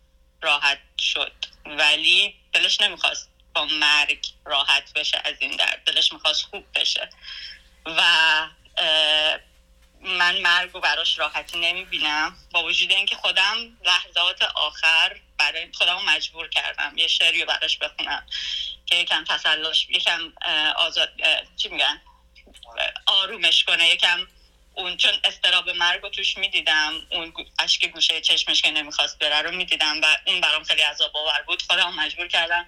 راحت 0.42 0.80
شد. 1.00 1.34
ولی 1.66 2.36
دلش 2.54 2.82
نمی‌خواست 2.82 3.30
با 3.56 3.66
مرگ 3.66 4.26
راحت 4.46 4.94
بشه 4.94 5.22
از 5.24 5.36
این 5.40 5.52
درد. 5.52 5.84
دلش 5.86 6.14
می‌خواست 6.14 6.44
خوب 6.44 6.66
بشه. 6.76 7.10
و 7.86 8.02
من 10.04 10.38
مرگ 10.38 10.72
رو 10.74 10.80
براش 10.80 11.20
راحتی 11.20 11.60
نمی‌بینم. 11.60 12.38
با 12.51 12.64
وجود 12.64 12.91
اینکه 12.91 13.16
خودم 13.16 13.78
لحظات 13.86 14.41
آخر 14.41 15.20
برای 15.38 15.68
خودم 15.74 16.06
مجبور 16.06 16.49
کردم 16.49 16.93
یه 16.97 17.08
شعری 17.08 17.39
رو 17.41 17.45
براش 17.45 17.78
بخونم 17.78 18.26
که 18.86 18.95
یکم 18.95 19.24
تسلاش 19.24 19.88
یکم 19.89 20.34
آزاد 20.76 21.10
چی 21.58 21.70
میگن؟ 21.70 22.01
آرومش 23.06 23.64
کنه. 23.64 23.88
یکم 23.89 24.28
اون 24.76 24.97
چون 24.97 25.12
استراب 25.24 25.70
مرگ 25.70 26.01
رو 26.01 26.10
توش 26.10 26.38
می‌دیدم 26.38 26.93
اون 27.12 27.34
اشک 27.60 27.86
گوشه 27.86 28.22
چشمش 28.22 28.62
که 28.62 28.72
نمی‌خواست 28.72 29.20
بره 29.20 29.41
رو 29.41 29.51
می‌دیدم 29.51 30.01
و 30.01 30.18
اون 30.28 30.41
برام 30.41 30.64
خیلی 30.64 30.82
عذاب 30.82 31.18
آور 31.18 31.43
بود. 31.47 31.62
خودم 31.62 31.93
مجبور 31.93 32.28
کردم 32.28 32.68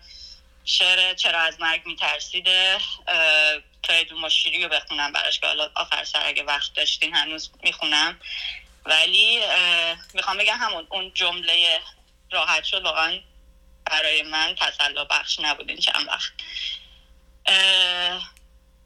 شعر 0.65 1.13
چرا 1.13 1.39
از 1.39 1.61
مرگ 1.61 1.85
میترسیده؟ 1.85 2.77
دو 4.09 4.19
مشیری 4.19 4.63
رو 4.63 4.69
بخونم 4.69 5.11
براش 5.11 5.39
که 5.39 5.47
حالا 5.47 5.71
آخر 5.75 6.03
سر 6.03 6.27
اگه 6.27 6.43
وقت 6.43 6.73
داشتین 6.73 7.15
هنوز 7.15 7.51
می‌خونم. 7.63 8.19
ولی 8.85 9.41
می‌خوام 10.13 10.37
بگم 10.37 10.57
همون 10.57 10.87
اون 10.89 11.13
جمله 11.13 11.81
راحت 12.31 12.63
شد 12.63 12.83
واقعا 12.83 13.19
برای 13.85 14.21
من 14.21 14.55
تسلا 14.55 15.05
بخش 15.05 15.39
نبود 15.39 15.69
این 15.69 15.79
چند 15.79 16.07
وقت. 16.07 16.31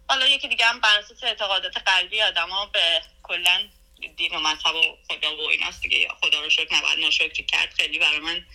حالا 0.10 0.28
یکی 0.28 0.48
دیگه 0.48 0.66
هم 0.66 0.80
بر 0.80 1.04
اعتقادات 1.24 1.78
قلبی 1.78 2.22
آدم 2.22 2.48
به 2.74 3.02
کلا 3.24 3.70
دین 4.18 4.36
و 4.36 4.40
مذهب 4.40 4.76
و 4.76 4.98
خدا 5.10 5.38
و 5.38 5.42
ایناست 5.50 5.82
دیگه. 5.82 6.08
خدا 6.22 6.42
رو 6.42 6.50
شکر 6.50 6.76
نباید 6.76 7.00
ناشکری 7.00 7.46
کرد 7.46 7.74
خیلی 7.74 8.00
برای 8.00 8.20
من 8.20 8.46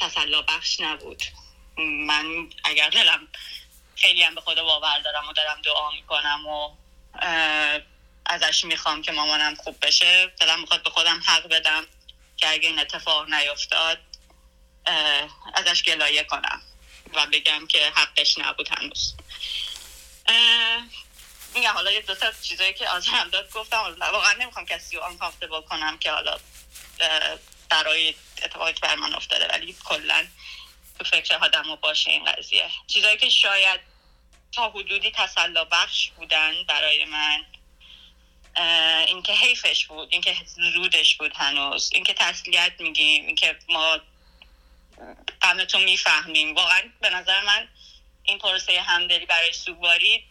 تسلا 0.00 0.42
بخش 0.42 0.80
نبود. 0.80 1.22
من 1.78 2.50
اگر 2.64 2.90
دلم 2.90 3.28
خیلی 3.96 4.22
هم 4.22 4.34
به 4.34 4.40
خدا 4.40 4.64
باور 4.64 4.98
دارم 4.98 5.28
و 5.28 5.32
دارم 5.32 5.62
دعا 5.62 5.90
می‌کنم 5.90 6.46
و 6.46 6.70
ازش 8.26 8.64
می‌خوام 8.64 9.02
که 9.02 9.12
مامانم 9.12 9.54
خوب 9.54 9.86
بشه 9.86 10.26
دلم 10.26 10.60
می‌خواد 10.60 10.82
به 10.82 10.90
خودم 10.90 11.22
حق 11.26 11.48
بدم 11.48 11.86
که 12.36 12.48
اگه 12.48 12.68
این 12.68 12.78
اتفاق 12.78 13.28
نیفتاد 13.34 13.98
ازش 15.54 15.82
گلایه 15.82 16.24
کنم 16.24 16.62
و 17.14 17.26
بگم 17.26 17.66
که 17.66 17.92
حقش 17.94 18.38
نبود 18.38 18.68
هنوز. 18.68 19.14
میگم 21.54 21.72
حالا 21.72 21.90
یه 21.90 22.00
دو 22.00 22.14
تا 22.14 22.32
چیزایی 22.42 22.74
که 22.74 22.88
آزارم 22.88 23.30
داد 23.30 23.52
گفتم 23.52 23.96
واقعا 24.00 24.32
نمی‌خوام 24.32 24.66
کسی 24.66 24.96
رو 24.96 25.02
آنکامفتبل 25.02 25.60
کنم 25.60 25.98
که 25.98 26.10
حالا 26.10 26.38
برای 27.68 28.14
اتفاقی 28.42 28.72
که 28.72 28.80
بر 28.80 28.94
من 28.94 29.14
افتاده 29.14 29.48
ولی 29.48 29.76
کلا 29.84 30.26
تو 30.98 31.04
فکر 31.04 31.34
آدم 31.34 31.76
باشه 31.76 32.10
این 32.10 32.24
قضیه. 32.24 32.70
چیزایی 32.86 33.16
که 33.16 33.28
شاید 33.28 33.80
تا 34.52 34.70
حدودی 34.70 35.10
تسلا 35.10 35.64
بخش 35.64 36.10
بودن 36.10 36.64
برای 36.68 37.04
من 37.04 37.44
اینکه 39.06 39.32
حیفش 39.32 39.86
بود 39.86 40.08
اینکه 40.12 40.36
زودش 40.44 41.16
بود 41.16 41.32
هنوز 41.36 41.90
اینکه 41.94 42.14
تسلیت 42.14 42.72
میگیم 42.78 43.26
اینکه 43.26 43.58
ما 43.68 43.98
غمتون 45.42 45.84
می‌فهمیم. 45.84 46.54
واقعا 46.54 46.82
به 47.00 47.10
نظر 47.10 47.44
من 47.44 47.68
این 48.22 48.38
پروسه 48.38 48.80
همدلی 48.80 49.26
برای 49.26 49.52
سوگواری 49.52 50.24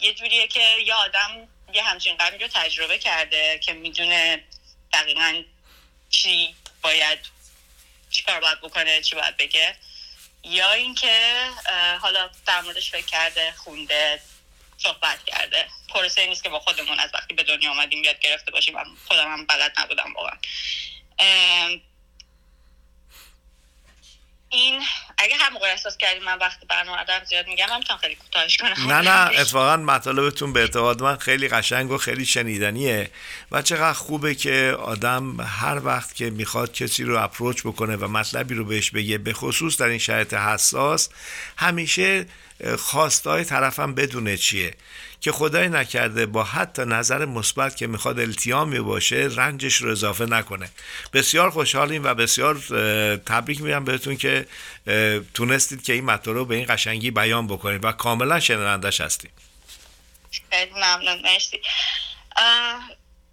یه 0.00 0.14
جوریه 0.14 0.46
که 0.46 0.76
یه 0.86 0.94
آدم 0.94 1.48
یه 1.74 1.82
همچین 1.82 2.16
غمی 2.16 2.38
رو 2.38 2.48
تجربه 2.48 2.98
کرده 2.98 3.58
که 3.58 3.72
می‌دونه 3.72 4.44
دقیقا 4.92 5.42
چی 6.10 6.54
باید 6.82 7.18
چی 8.14 8.22
کار 8.22 8.40
باید 8.40 8.60
بکنه 8.60 9.00
چی 9.02 9.16
باید 9.16 9.36
بگه؟ 9.36 9.76
یا 10.42 10.72
اینکه 10.72 11.46
حالا 12.00 12.30
در 12.46 12.60
موردش 12.60 12.90
فکر 12.90 13.06
کرده 13.06 13.52
خونده 13.52 14.20
صحبت 14.76 15.24
کرده. 15.24 15.66
پروسه 15.88 16.26
نیست 16.26 16.42
که 16.42 16.48
با 16.48 16.60
خودمون 16.60 17.00
از 17.00 17.10
وقتی 17.14 17.34
به 17.34 17.42
دنیا 17.42 17.70
آمدیم 17.70 18.04
یاد 18.04 18.18
گرفته 18.18 18.50
باشیم. 18.50 18.74
خودم 19.08 19.32
هم 19.32 19.46
بلد 19.46 19.72
نبودم 19.78 20.14
واقعا. 20.16 20.36
این 24.54 24.82
اگه 25.18 25.34
هم 25.36 25.56
احساس 25.62 25.96
کردیم 25.96 26.24
من 26.24 26.38
وقت 26.38 26.58
برنامه 26.68 27.00
آدم 27.00 27.24
زیاد 27.24 27.46
میگم 27.46 27.66
هم 27.90 27.96
خیلی 28.00 28.14
کوتاهش 28.14 28.56
کنم. 28.56 28.92
نه 28.92 29.10
نه 29.10 29.30
اتفاقا 29.40 29.76
مطالبتون 29.76 30.52
به 30.52 30.60
اعتقاد 30.60 31.02
من 31.02 31.16
خیلی 31.16 31.48
قشنگ 31.48 31.90
و 31.90 31.98
خیلی 31.98 32.26
شنیدنیه 32.26 33.10
و 33.52 33.62
چقدر 33.62 33.92
خوبه 33.92 34.34
که 34.34 34.76
آدم 34.78 35.40
هر 35.40 35.84
وقت 35.84 36.14
که 36.14 36.30
می‌خواد 36.30 36.72
کسی 36.72 37.04
رو 37.04 37.22
اپروچ 37.22 37.60
بکنه 37.60 37.96
و 37.96 38.08
مطلبی 38.08 38.54
رو 38.54 38.64
بهش 38.64 38.90
بگه 38.90 39.18
به 39.18 39.32
خصوص 39.32 39.76
در 39.76 39.86
این 39.86 39.98
شرایط 39.98 40.34
حساس 40.34 41.08
همیشه 41.56 42.26
خواستای 42.78 43.44
طرفم 43.44 43.94
بدونه 43.94 44.36
چیه. 44.36 44.74
که 45.24 45.32
خدای 45.32 45.68
نکرده 45.68 46.26
با 46.26 46.44
حتی 46.44 46.82
نظر 46.84 47.24
مثبت 47.24 47.76
که 47.76 47.86
می‌خواد 47.86 48.20
التیامی 48.20 48.80
باشه 48.80 49.28
رنجش 49.36 49.76
رو 49.76 49.90
اضافه 49.90 50.26
نکنه. 50.26 50.70
بسیار 51.12 51.50
خوشحالیم 51.50 52.04
و 52.04 52.14
بسیار 52.14 52.54
تبریک 53.26 53.62
میگم 53.62 53.84
بهتون 53.84 54.16
که 54.16 54.46
تونستید 55.34 55.82
که 55.82 55.92
این 55.92 56.04
مطلب 56.04 56.34
رو 56.34 56.44
به 56.44 56.54
این 56.54 56.66
قشنگی 56.68 57.10
بیان 57.10 57.46
بکنید 57.46 57.84
و 57.84 57.92
کاملا 57.92 58.40
شنوندش 58.40 59.00
هستیم 59.00 59.30
خیلی 60.50 60.70
ممنون. 60.72 61.22
مرسی. 61.22 61.60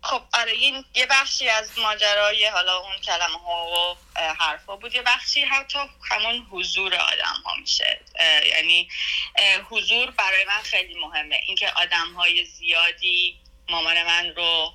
خب 0.04 0.24
آره 0.34 0.52
این 0.52 0.86
یه 0.96 1.06
بخشی 1.06 1.50
از 1.50 1.80
ماجرای 1.80 2.46
حالا 2.48 2.78
اون 2.78 2.98
کلمه 2.98 3.40
ها 3.40 3.66
و 3.66 3.98
حرفا 4.40 4.76
بود. 4.76 4.96
یه 4.96 5.02
بخشی 5.02 5.42
حتی 5.42 5.80
همون 6.12 6.48
حضور 6.52 6.96
آدم 6.96 7.42
ها 7.46 7.56
میشه 7.56 8.00
یعنی 8.46 8.90
حضور 9.70 10.12
برای 10.12 10.46
من 10.46 10.62
خیلی 10.62 11.00
مهمه. 11.00 11.40
اینکه 11.48 11.72
آدم 11.72 12.14
های 12.14 12.46
زیادی 12.46 13.40
مامان 13.70 14.04
من 14.04 14.36
رو 14.36 14.74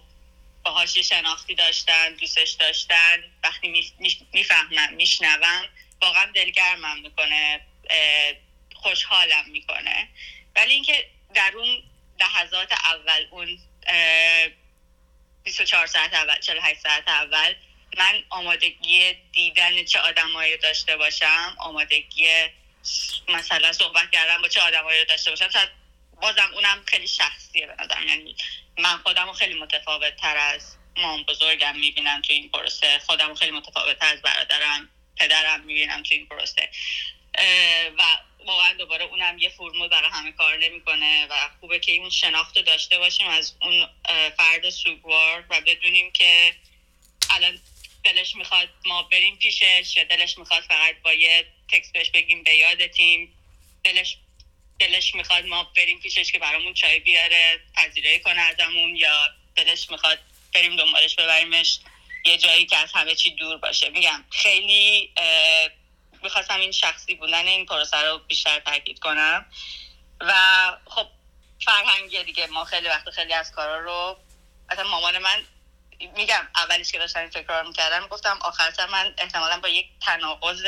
باهاش 0.65 0.99
شناختی 0.99 1.55
داشتن 1.55 2.15
دوستش 2.15 2.51
داشتن 2.51 3.25
وقتی 3.45 3.93
می‌فهمم 4.33 4.95
میشنوم 4.95 5.65
واقعا 6.03 6.33
دلگرمم 6.35 7.01
می‌کنه 7.01 7.61
خوشحالم 8.75 9.45
می‌کنه. 9.51 10.09
ولی 10.57 10.73
اینکه 10.73 11.11
در 11.35 11.53
اون 11.57 11.83
لحظات 12.21 12.73
اول 12.73 13.27
اون 13.31 13.59
24 15.47 15.87
ساعت 15.87 16.15
اول 16.15 16.41
48 16.41 16.81
ساعت 16.81 17.09
اول. 17.09 17.55
من 17.99 18.23
آمادگی 18.31 19.15
دیدن 19.33 19.85
چه 19.85 19.99
آدمایی 19.99 20.57
داشته 20.57 20.97
باشم 20.97 21.57
آمادگی 21.59 22.27
مثلا 23.29 23.73
صحبت 23.73 24.11
کردن 24.11 24.43
با 24.43 24.49
چه 24.49 24.61
آدمایی 24.61 25.05
داشته 25.05 25.31
باشم 25.31 25.49
بازم 26.23 26.51
اونم 26.55 26.83
خیلی 26.87 27.09
شخصیه 27.09 27.67
به 27.67 27.75
نظر 27.85 28.03
یعنی 28.03 28.37
من 28.79 28.97
خودم 28.97 29.33
خیلی 29.33 29.61
متفاوت 29.61 30.17
تر 30.17 30.37
از 30.37 30.77
مام 30.97 31.23
بزرگم 31.23 31.77
می‌بینم 31.77 32.23
تو 32.23 32.33
این 32.33 32.49
پروسه. 32.51 32.99
خودم 33.07 33.35
خیلی 33.35 33.51
متفاوت 33.51 33.99
تر 33.99 34.07
از 34.13 34.23
برادرم 34.23 34.89
پدرم 35.17 35.61
می‌بینم 35.61 36.03
تو 36.03 36.15
این 36.15 36.27
پروسه. 36.27 36.71
و 37.99 38.03
واقعا 38.47 38.73
دوباره 38.75 39.05
اونم 39.05 39.39
یه 39.39 39.49
فرمول 39.49 39.89
برای 39.89 40.11
همه 40.13 40.33
کار 40.33 40.57
نمی‌کنه 40.57 41.27
و 41.31 41.49
خوبه 41.61 41.79
که 41.79 41.93
این 41.93 42.11
شناخت 42.11 42.59
داشته 42.59 42.99
باشیم 42.99 43.27
از 43.27 43.55
اون 43.61 43.89
فرد 44.37 44.71
سوگوار 44.71 45.45
و 45.51 45.61
بدونیم 45.61 46.13
که 46.13 46.55
الان 47.31 47.61
دلش 48.05 48.35
می‌خواد 48.35 48.69
ما 48.85 49.03
بریم 49.03 49.37
پیشش 49.37 49.97
یا 49.97 50.05
دلش 50.05 50.39
می‌خواد 50.39 50.63
فقط 50.63 51.03
با 51.03 51.13
یه 51.13 51.47
تکست 51.73 51.93
بهش 51.93 52.11
بگیم 52.11 52.43
به 52.43 52.57
یاد 52.57 52.87
تیم 52.87 53.35
دلش 53.85 54.17
دلش 54.79 55.15
می‌خواد 55.15 55.47
ما 55.47 55.65
بریم 55.65 56.01
پیشش 56.01 56.33
که 56.33 56.39
برامون 56.39 56.75
چای 56.75 56.99
بیاره 56.99 57.61
پذیرایی 57.77 58.21
کنه 58.21 58.41
ازمون 58.41 58.97
یا 58.97 59.29
دلش 59.57 59.91
می‌خواد 59.91 60.19
بریم 60.55 60.77
دنبالش 60.77 61.15
ببریمش. 61.15 61.79
یه 62.25 62.39
جایی 62.39 62.67
که 62.67 62.77
از 62.77 62.93
همه 62.95 63.15
چی 63.15 63.31
دور 63.31 63.57
باشه. 63.57 63.89
میگم 63.89 64.25
خیلی 64.31 65.11
می‌خواستم 66.27 66.61
این 66.61 66.73
شخصی 66.73 67.15
بودن 67.15 67.47
این 67.47 67.67
پروسه 67.67 67.97
رو 68.03 68.19
بیشتر 68.19 68.61
تاکید 68.61 68.99
کنم. 68.99 69.47
و 70.21 70.33
خب 70.87 71.07
فرهنگی 71.65 72.25
دیگه 72.25 72.47
ما 72.47 72.65
خیلی 72.65 72.89
وقت 72.89 73.11
خیلی 73.11 73.33
از 73.33 73.53
کارا 73.53 73.81
رو 73.81 74.19
اصلا 74.69 74.85
مامان 74.85 75.19
من 75.19 75.45
میگم 76.17 76.49
اولیش 76.57 76.93
که 76.93 76.99
داشتم 76.99 77.21
این 77.21 77.31
فکر 77.31 77.61
رو 77.61 77.69
می‌کردم 77.69 78.07
گفتم 78.07 78.39
آخر 78.43 78.87
من 78.91 79.15
احتمالا 79.19 79.61
با 79.61 79.69
یک 79.69 79.87
تناقض 80.07 80.67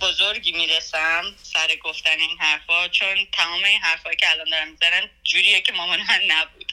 بزرگی 0.00 0.52
می‌رسم 0.52 1.34
سر 1.42 1.76
گفتن 1.76 2.18
این 2.18 2.38
حرفا 2.38 2.88
چون 2.88 3.26
تمام 3.32 3.64
این 3.64 3.80
حرفا 3.80 4.14
که 4.14 4.30
الان 4.30 4.50
دارم 4.50 4.68
می‌زنن 4.68 5.10
جوریه 5.24 5.60
که 5.60 5.72
مامان 5.72 6.02
من 6.02 6.22
نبود 6.26 6.72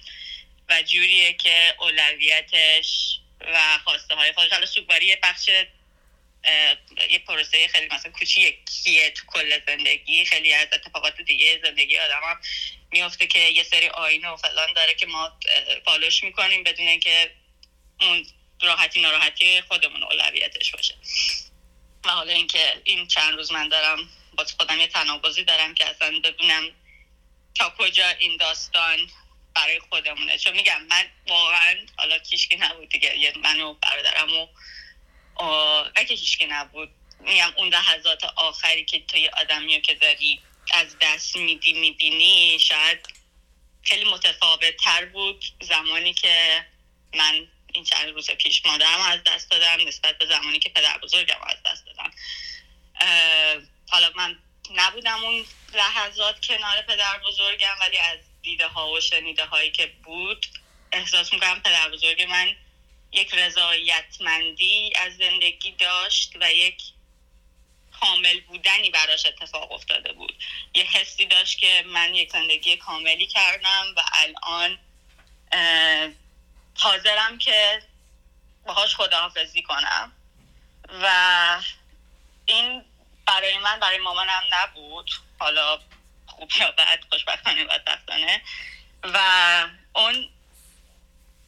و 0.70 0.82
جوریه 0.82 1.34
که 1.34 1.76
اولویتش 1.80 3.20
و 3.42 3.80
خواسته 3.84 4.16
های 4.16 4.34
خودش. 4.34 4.52
حالا 4.52 4.66
سوگواری 4.66 5.16
بخش 5.16 5.50
یه 7.10 7.20
پروسه 7.28 7.68
خیلی 7.68 7.88
مثلا 7.92 8.12
کوچیکیه 8.12 9.10
تو 9.10 9.26
کل 9.28 9.60
زندگی. 9.68 10.26
خیلی 10.26 10.54
از 10.54 10.68
اتفاقات 10.74 11.22
دیگه 11.22 11.62
زندگی 11.64 11.98
آدم 11.98 12.22
هم 12.24 12.42
میفته 12.92 13.28
که 13.28 13.40
یه 13.40 13.64
سری 13.64 13.88
آینه 13.88 14.30
و 14.30 14.36
فلان 14.36 14.74
داره 14.74 14.94
که 14.94 15.06
ما 15.06 15.40
فالوش 15.86 16.24
می‌کنیم 16.24 16.64
بدون 16.64 16.88
اینکه 16.88 17.32
اون 18.02 18.26
راحتی 18.62 19.02
ناراحتی 19.02 19.62
خودمون 19.62 20.04
اولویتش 20.04 20.72
باشه. 20.72 20.96
و 22.06 22.10
حالا 22.10 22.34
اینکه 22.34 22.82
این 22.84 23.08
چند 23.08 23.34
روز 23.34 23.52
من 23.52 23.70
دارم 23.70 24.10
با 24.38 24.46
خودم 24.60 24.80
یه 24.80 24.88
تناقضی 24.88 25.44
دارم 25.44 25.74
که 25.74 25.86
اصلا 25.86 26.20
ببینم 26.20 26.72
تا 27.56 27.74
کجا 27.78 28.10
این 28.10 28.38
داستان 28.38 29.10
برای 29.56 29.80
خودمونه. 29.80 30.38
چون 30.38 30.54
میگم 30.54 30.82
من 30.82 31.06
واقعا 31.28 31.76
حالا 31.98 32.18
کیشکی 32.18 32.56
نبود 32.56 32.90
دیگه 32.90 33.18
یه 33.18 33.34
من 33.38 33.62
و 33.62 33.74
برادرم 33.74 34.38
و 34.38 34.48
اگه 35.96 36.16
هیچ 36.16 36.42
نبود. 36.50 36.90
میگم 37.20 37.54
اون 37.58 37.70
لحظات 37.70 38.24
آخری 38.24 38.86
که 38.86 39.00
تو 39.00 39.18
یه 39.18 39.32
آدمی 39.38 39.82
که 39.82 39.96
داری 39.96 40.40
از 40.74 40.96
دست 41.02 41.36
میدی 41.36 41.74
می‌بینی 41.74 42.60
شاید 42.60 43.08
خیلی 43.84 44.12
متفاوت 44.12 44.78
تر 44.78 45.06
بود 45.06 45.46
زمانی 45.62 46.14
که 46.14 46.66
من 47.16 47.48
این 47.74 47.84
چند 47.84 48.10
روز 48.10 48.32
پیش 48.32 48.66
مادرم 48.66 49.02
از 49.02 49.20
دست 49.26 49.52
دادم 49.52 49.88
نسبت 49.88 50.18
به 50.18 50.26
زمانی 50.26 50.60
که 50.60 50.70
پدر 50.70 50.98
بزرگم 50.98 51.42
از 51.44 51.58
دست 51.66 51.86
دادم. 51.86 52.12
حالا 53.90 54.12
من 54.16 54.40
نبودم 54.76 55.24
اون 55.24 55.46
لحظات 55.74 56.46
کنار 56.46 56.82
پدر 56.82 57.20
بزرگم 57.28 57.76
ولی 57.82 57.98
از 57.98 58.20
دیده 58.42 58.68
ها 58.68 58.92
و 58.92 59.02
شنیده 59.02 59.46
هایی 59.46 59.72
که 59.72 59.88
بود 60.04 60.46
احساس 60.92 61.34
می‌کنم 61.34 61.62
پدر 61.62 61.90
بزرگ 61.90 62.22
من 62.22 62.56
یک 63.12 63.34
رضایتمندی 63.34 64.94
از 64.96 65.18
زندگی 65.18 65.72
داشت 65.72 66.34
و 66.42 66.52
یک 66.52 66.84
کامل 68.00 68.40
بودنی 68.40 68.90
براش 68.90 69.26
اتفاق 69.26 69.72
افتاده 69.72 70.14
بود. 70.14 70.44
یه 70.76 70.84
حسی 70.84 71.26
داشت 71.26 71.60
که 71.60 71.84
من 71.88 72.16
یک 72.16 72.32
زندگی 72.32 72.78
کاملی 72.78 73.28
کردم 73.28 73.86
و 73.98 74.02
الان 74.14 74.80
حاضرم 76.78 77.38
که 77.38 77.82
باهاش 78.66 78.96
خداحافظی 78.96 79.62
کنم. 79.62 80.12
و 80.90 81.62
این 82.46 82.86
برای 83.26 83.58
من 83.58 83.80
برای 83.80 83.98
مامانم 83.98 84.44
نبود. 84.52 85.12
حالا 85.40 85.80
خوب 86.26 86.52
یا 86.60 86.72
بد 86.72 87.00
خوشبختانه 87.12 87.66
بدبختانه 87.66 88.42
و 89.04 89.20
اون 89.96 90.30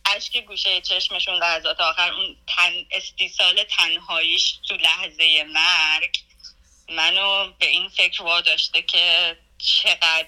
اشک 0.05 0.37
گوشه 0.37 0.81
چشمشون 0.81 1.35
لحظات 1.35 1.79
آخر 1.79 2.11
اون 2.13 2.37
تن 2.47 2.73
استیصال 2.91 3.63
تنهاییش 3.63 4.55
تو 4.67 4.75
لحظه 4.75 5.43
مرگ 5.43 6.17
منو 6.89 7.51
به 7.51 7.65
این 7.65 7.89
فکر 7.89 8.23
واداشته 8.23 8.81
که 8.81 9.37
چقدر 9.57 10.27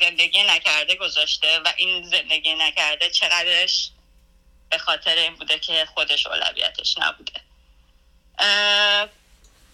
زندگی 0.00 0.42
نکرده 0.42 0.94
گذاشته 0.94 1.58
و 1.58 1.72
این 1.76 2.10
زندگی 2.10 2.54
نکرده 2.54 3.10
چقدرش 3.10 3.90
به 4.70 4.78
خاطر 4.78 5.16
این 5.16 5.34
بوده 5.34 5.58
که 5.58 5.88
خودش 5.94 6.26
اولویتش 6.26 6.98
نبوده. 6.98 7.40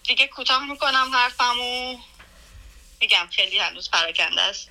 دیگه 0.02 0.26
کوتاه 0.26 0.70
می‌کنم 0.70 1.14
حرفمو. 1.14 1.98
میگم 3.00 3.28
خیلی 3.32 3.58
هنوز 3.58 3.90
پراکنده 3.90 4.40
است. 4.40 4.70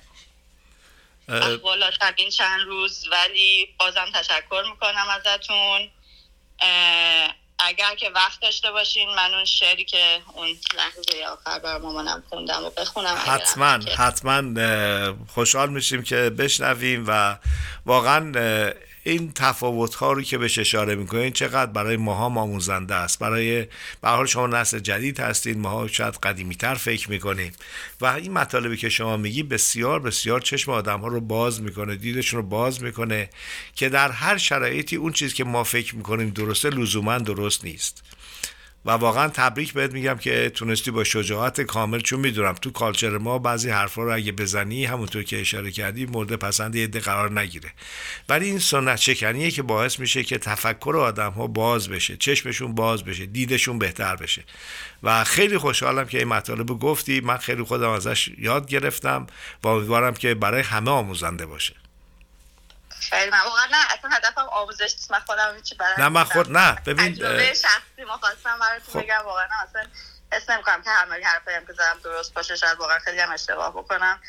احوالات 1.28 1.94
این 2.16 2.30
چند 2.30 2.60
روز 2.60 3.08
ولی 3.12 3.74
بازم 3.78 4.06
تشکر 4.14 4.64
می‌کنم 4.70 5.06
ازتون. 5.08 5.90
اگر 7.58 7.94
که 7.94 8.10
وقت 8.10 8.40
داشته 8.40 8.70
باشین 8.70 9.08
من 9.08 9.34
اون 9.34 9.44
شعری 9.44 9.84
که 9.84 10.20
اون 10.34 10.48
لحظه 10.76 11.24
آخر 11.32 11.58
بر 11.58 11.78
مامانم 11.78 12.22
خوندم 12.28 12.64
و 12.64 12.70
بخونم 12.70 13.18
حتما 13.26 13.78
حتما 13.98 14.42
خوشحال 15.34 15.70
میشیم 15.70 16.02
که 16.02 16.16
بشنویم 16.16 17.04
و 17.08 17.38
واقعا 17.86 18.32
این 19.06 19.32
تفاوت 19.32 19.94
ها 19.94 20.12
رو 20.12 20.22
که 20.22 20.38
بهش 20.38 20.58
اشاره 20.58 20.94
می‌کنین 20.94 21.32
چقدر 21.32 21.72
برای 21.72 21.96
ماها 21.96 22.24
آموزنده 22.24 22.94
است. 22.94 23.18
برای 23.18 23.66
به 24.00 24.08
حال 24.08 24.26
شما 24.26 24.46
نسل 24.46 24.78
جدید 24.78 25.20
هستید 25.20 25.58
ماها 25.58 25.88
شاید 25.88 26.14
قدیمی 26.14 26.54
تر 26.54 26.74
فکر 26.74 27.10
می‌کنیم 27.10 27.52
و 28.00 28.06
این 28.06 28.32
مطالبی 28.32 28.76
که 28.76 28.88
شما 28.88 29.16
میگی 29.16 29.42
بسیار 29.42 30.00
بسیار 30.00 30.40
چشم 30.40 30.70
آدم 30.70 31.00
ها 31.00 31.08
رو 31.08 31.20
باز 31.20 31.62
می‌کنه 31.62 31.96
دیدشون 31.96 32.40
رو 32.40 32.46
باز 32.46 32.82
می‌کنه 32.82 33.30
که 33.74 33.88
در 33.88 34.10
هر 34.10 34.38
شرایطی 34.38 34.96
اون 34.96 35.12
چیز 35.12 35.34
که 35.34 35.44
ما 35.44 35.64
فکر 35.64 35.96
می‌کنیم 35.96 36.30
درسته 36.30 36.70
لزوما 36.70 37.18
درست 37.18 37.64
نیست. 37.64 38.02
و 38.86 38.90
واقعا 38.90 39.28
تبریک 39.28 39.72
بهت 39.72 39.92
میگم 39.92 40.14
که 40.14 40.50
تونستی 40.50 40.90
با 40.90 41.04
شجاعت 41.04 41.60
کامل 41.60 42.00
چون 42.00 42.20
می‌دونم 42.20 42.52
تو 42.52 42.70
کالچر 42.70 43.18
ما 43.18 43.38
بعضی 43.38 43.70
حرفا 43.70 44.02
رو 44.02 44.14
اگه 44.14 44.32
بزنی 44.32 44.84
همونطور 44.84 45.22
که 45.22 45.40
اشاره 45.40 45.70
کردی 45.70 46.06
مورد 46.06 46.36
پسند 46.36 46.74
یه 46.74 46.86
قرار 46.86 47.40
نگیره. 47.40 47.72
ولی 48.28 48.46
این 48.46 48.58
سنت 48.58 48.96
شکنیه 48.96 49.50
که 49.50 49.62
باعث 49.62 50.00
میشه 50.00 50.22
که 50.22 50.38
تفکر 50.38 50.96
آدم 50.96 51.30
ها 51.30 51.46
باز 51.46 51.88
بشه 51.88 52.16
چشمشون 52.16 52.74
باز 52.74 53.04
بشه 53.04 53.26
دیدشون 53.26 53.78
بهتر 53.78 54.16
بشه. 54.16 54.44
و 55.02 55.24
خیلی 55.24 55.58
خوشحالم 55.58 56.06
که 56.06 56.18
این 56.18 56.28
مطالب 56.28 56.66
گفتی. 56.66 57.20
من 57.20 57.36
خیلی 57.36 57.62
خودم 57.62 57.90
ازش 57.90 58.28
یاد 58.38 58.68
گرفتم 58.68 59.26
و 59.62 59.68
امیدوارم 59.68 60.14
که 60.14 60.34
برای 60.34 60.62
همه 60.62 60.90
آموزنده 60.90 61.46
باشه. 61.46 61.83
خیلی 63.10 63.30
من 63.30 63.40
واقعا 63.40 63.64
نه 63.70 63.92
اصلا 63.98 64.10
هدفم 64.10 64.40
آموزش 64.40 64.80
نیست. 64.82 65.10
من 65.10 65.18
خودم 65.20 65.60
چی 65.62 65.74
برای 65.74 65.94
نه 65.98 66.08
من 66.08 66.24
خود 66.24 66.50
نه. 66.56 66.78
ببین 66.86 67.14
تجربه 67.14 67.54
شخصی 67.54 68.04
ما 68.08 68.16
خواستم 68.16 68.58
براتون 68.60 68.92
خب. 68.94 69.02
بگم 69.06 69.22
واقعا 69.24 69.46
اصلا 69.68 69.82
حس 70.32 70.50
نمی‌کنم 70.50 70.82
که 70.82 70.90
همه 70.90 71.24
حرفایی 71.24 71.56
هم 71.56 71.66
که 71.66 71.72
زدم 71.72 71.98
درست 72.04 72.34
باشه 72.34 72.56
شاید 72.56 72.78
واقعا 72.78 72.98
خیلی 72.98 73.20
هم 73.20 73.32
اشتباه 73.32 73.70
بکنم. 73.72 74.20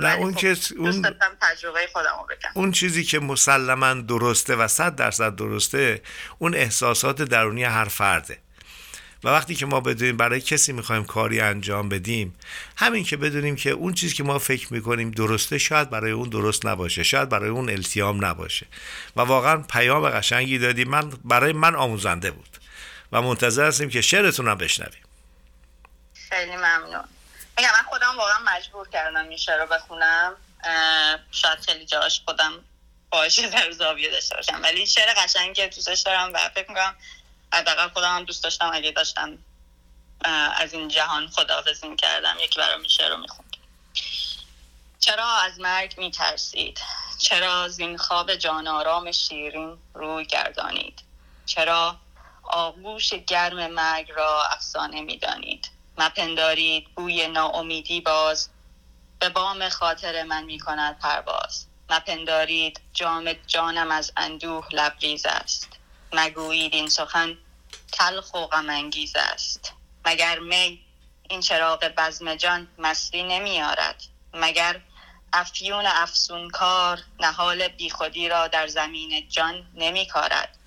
نه، 0.00 0.14
اون 0.14 0.34
خب 0.34 0.46
اون- 0.78 1.16
تجربه 1.40 1.88
خودم 1.92 2.26
بگم. 2.30 2.50
اون 2.54 2.72
چیزی 2.72 3.04
که 3.04 3.18
مسلما 3.18 3.94
درسته 3.94 4.56
و 4.56 4.68
صد 4.68 4.96
درصد 4.96 5.36
درسته 5.36 6.02
اون 6.38 6.54
احساسات 6.54 7.22
درونی 7.22 7.64
هر 7.64 7.84
فرده. 7.84 8.38
و 9.24 9.28
وقتی 9.28 9.54
که 9.54 9.66
ما 9.66 9.80
بدونیم 9.80 10.16
برای 10.16 10.40
کسی 10.40 10.72
می‌خوایم 10.72 11.04
کاری 11.04 11.40
انجام 11.40 11.88
بدیم 11.88 12.38
همین 12.76 13.04
که 13.04 13.16
بدونیم 13.16 13.56
که 13.56 13.70
اون 13.70 13.94
چیزی 13.94 14.14
که 14.14 14.22
ما 14.22 14.38
فکر 14.38 14.72
می‌کنیم 14.72 15.10
درسته 15.10 15.58
شاید 15.58 15.90
برای 15.90 16.10
اون 16.10 16.28
درست 16.28 16.66
نباشه 16.66 17.02
شاید 17.02 17.28
برای 17.28 17.50
اون 17.50 17.70
التیام 17.70 18.24
نباشه. 18.24 18.66
و 19.16 19.20
واقعا 19.20 19.56
پیام 19.62 20.10
قشنگی 20.10 20.58
دادی 20.58 20.84
من 20.84 21.10
برای 21.24 21.52
من 21.52 21.74
آموزنده 21.74 22.30
بود. 22.30 22.58
و 23.12 23.22
منتظر 23.22 23.66
هستیم 23.66 23.88
که 23.88 24.00
شعرتون 24.00 24.48
هم 24.48 24.58
بشنویم. 24.58 25.02
خیلی 26.28 26.56
ممنون. 26.56 27.04
میگم 27.58 27.70
من 27.72 27.82
خودم 27.88 28.16
واقعا 28.18 28.38
مجبور 28.56 28.88
کردم 28.88 29.28
این 29.28 29.38
شعر 29.38 29.60
رو 29.60 29.66
بخونم. 29.66 30.36
شاید 31.30 31.58
خیلی 31.66 31.86
جاش 31.86 32.22
خودم 32.24 32.52
باشه 33.10 33.48
در 33.50 33.70
زاویه 33.70 34.10
داشته 34.10 34.36
باشم. 34.36 34.60
ولی 34.62 34.86
شعر 34.86 35.14
قشنگی 35.16 35.66
دوستش 35.66 36.00
دارم 36.00 36.30
و 36.34 36.38
فکر 36.54 36.68
می‌کنم 36.68 36.94
حداقل 37.52 37.88
خودم 37.88 38.16
هم 38.16 38.24
دوست 38.24 38.44
داشتم 38.44 38.70
اگه 38.72 38.90
داشتم 38.90 39.38
از 40.56 40.72
این 40.72 40.88
جهان 40.88 41.28
خداحافظی 41.28 41.88
می‌کردم 41.88 42.36
یکی 42.44 42.60
برام 42.60 42.80
این 42.80 42.88
شعر 42.88 43.10
رو 43.10 43.16
می‌خوند. 43.16 43.56
چرا 44.98 45.36
از 45.36 45.60
مرگ 45.60 45.94
میترسید؟ 45.98 46.80
چرا 47.18 47.68
زین 47.68 47.96
خواب 47.96 48.34
جان 48.34 48.68
آرام 48.68 49.12
شیرین 49.12 49.78
روی 49.94 50.26
گردانید؟ 50.26 51.02
چرا 51.46 51.96
آغوش 52.42 53.14
گرم 53.14 53.66
مرگ 53.66 54.12
را 54.12 54.42
افسانه 54.44 55.00
می‌دانید؟ 55.00 55.70
مپندارید 55.98 56.94
بوی 56.94 57.28
ناامیدی 57.28 58.00
باز 58.00 58.48
به 59.18 59.28
بام 59.28 59.68
خاطر 59.68 60.22
من 60.22 60.44
می 60.44 60.58
کند 60.58 60.98
پرواز. 60.98 61.66
مپندارید 61.90 62.80
جام 62.92 63.32
جانم 63.32 63.90
از 63.90 64.12
اندوه 64.16 64.68
لبریز 64.72 65.26
است. 65.26 65.68
مگویید 66.12 66.74
این 66.74 66.88
سخن 66.88 67.38
تلخ 67.92 68.34
و 68.34 68.46
غم 68.46 68.70
انگیز 68.70 69.16
است. 69.16 69.72
مگر 70.04 70.38
می 70.38 70.80
این 71.30 71.40
چراغ 71.40 71.84
بزم 71.84 72.34
جان 72.34 72.68
مستی 72.78 73.22
نمیارد 73.22 74.02
مگر 74.34 74.80
افیون 75.32 75.86
افسونکار 75.86 76.98
نهال 77.20 77.68
بیخودی 77.68 78.28
را 78.28 78.48
در 78.48 78.66
زمین 78.66 79.28
جان 79.28 79.66
نمی 79.74 80.06
کارد 80.06 80.58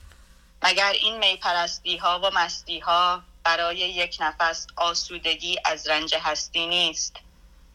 مگر 0.64 0.92
این 0.92 1.18
میپرستی 1.18 1.98
ها 1.98 2.20
و 2.20 2.32
مستی 2.34 2.80
ها 2.80 3.24
برای 3.44 3.78
یک 3.78 4.18
نفس 4.20 4.68
آسودگی 4.76 5.58
از 5.66 5.88
رنج 5.88 6.16
هستی 6.16 6.68
نیست؟ 6.68 7.16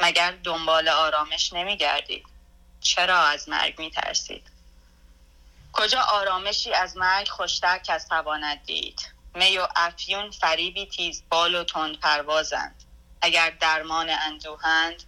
مگر 0.01 0.33
دنبال 0.45 0.89
آرامش 0.89 1.53
نمی 1.53 1.77
گردید 1.77 2.27
چرا 2.81 3.19
از 3.19 3.49
مرگ 3.49 3.79
می 3.79 3.91
ترسید 3.91 4.43
کجا 5.73 6.01
آرامشی 6.01 6.73
از 6.73 6.97
مرگ 6.97 7.29
خوشتر 7.29 7.79
کس 7.79 8.07
تواند 8.09 8.63
دید؟ 8.65 9.01
می 9.35 9.59
و 9.59 9.69
افیون 9.77 10.31
فریبی 10.31 10.87
تیز 10.87 11.23
بال 11.29 11.55
و 11.55 11.65
تند 11.65 12.01
پروازند. 12.01 12.85
اگر 13.23 13.51
درمان 13.51 14.11
اندوهند 14.11 15.03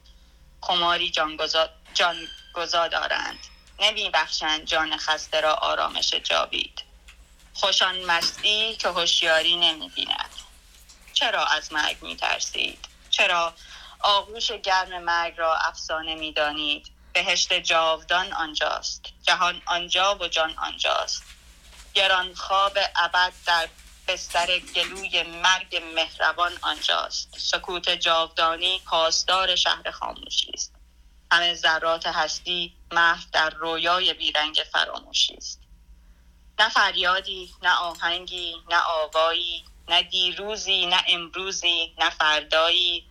خماری 0.60 1.10
جانگزا, 1.10 1.68
جانگزا 1.94 2.88
دارند 2.88 3.38
نمی 3.80 4.10
بخشند 4.10 4.64
جان 4.64 4.96
خسته 4.96 5.40
را 5.40 5.54
آرامش 5.54 6.14
جاوید. 6.14 6.82
خوشان 7.54 8.04
مستی 8.04 8.76
که 8.76 8.88
هوشیاری 8.88 9.56
نمی 9.56 9.88
بیند 9.88 10.30
چرا 11.12 11.44
از 11.44 11.72
مرگ 11.72 12.02
می 12.02 12.16
ترسید؟ 12.16 12.78
چرا 13.10 13.54
آغوش 14.00 14.52
گرم 14.52 15.02
مرگ 15.02 15.34
را 15.38 15.56
افسانه 15.56 16.14
می 16.14 16.32
دانید؟ 16.32 16.91
بهشت 17.12 17.52
جاودان 17.52 18.32
آنجاست. 18.32 19.04
جهان 19.22 19.62
آنجا 19.66 20.14
و 20.14 20.28
جان 20.28 20.54
آنجاست. 20.58 21.22
گران 21.94 22.34
خواب 22.34 22.78
ابد 22.96 23.32
در 23.46 23.68
بستر 24.08 24.58
گلوی 24.58 25.22
مرگ 25.22 25.82
مهربان 25.94 26.52
آنجاست. 26.62 27.38
سکوت 27.38 27.90
جاودانی 27.90 28.80
پاسدار 28.86 29.56
شهر 29.56 29.90
خاموشی 29.90 30.50
است. 30.54 30.72
همه 31.32 31.54
ذرات 31.54 32.06
هستی 32.06 32.76
محو 32.92 33.24
در 33.32 33.50
رویای 33.50 34.14
بیرنگ 34.14 34.62
فراموشی 34.72 35.34
است. 35.34 35.60
نه 36.58 36.68
فریادی 36.68 37.54
نه 37.62 37.74
آهنگی 37.74 38.56
نه 38.70 38.80
آوایی 38.80 39.64
نه 39.88 40.02
دیروزی 40.02 40.86
نه 40.86 41.04
امروزی 41.08 41.94
نه 41.98 42.10
فردایی. 42.10 43.06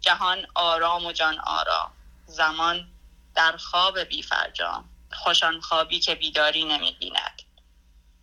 جهان 0.00 0.46
آرام 0.54 1.06
و 1.06 1.12
جان 1.12 1.38
آرام 1.38 1.90
زمان 2.26 2.91
در 3.34 3.56
خواب 3.56 3.98
بی 3.98 4.22
فرجام 4.22 4.88
خوشان 5.12 5.60
خوابی 5.60 6.00
که 6.00 6.14
بیداری 6.14 6.64
نمی 6.64 6.96
بیند 7.00 7.42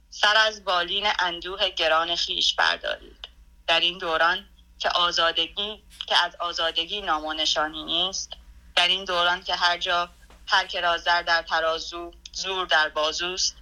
سر 0.10 0.38
از 0.38 0.64
بالین 0.64 1.08
اندوه 1.20 1.70
گران 1.70 2.16
خیش 2.16 2.56
بردارید. 2.56 3.28
در 3.68 3.80
این 3.80 3.98
دوران 3.98 4.50
که 4.80 4.90
آزادگی 4.90 5.84
که 6.08 6.18
از 6.18 6.36
آزادگی 6.40 7.02
نام 7.02 7.26
و 7.26 7.34
نشانی 7.34 7.84
نیست 7.84 8.34
در 8.76 8.88
این 8.88 9.06
دوران 9.06 9.44
که 9.44 9.56
هر 9.56 9.78
جا 9.78 10.10
هر 10.48 10.68
که 10.68 10.82
را 10.82 10.98
زر 10.98 11.22
در 11.22 11.42
ترازو 11.42 12.12
زور 12.34 12.66
در 12.66 12.90
بازوست 12.90 13.56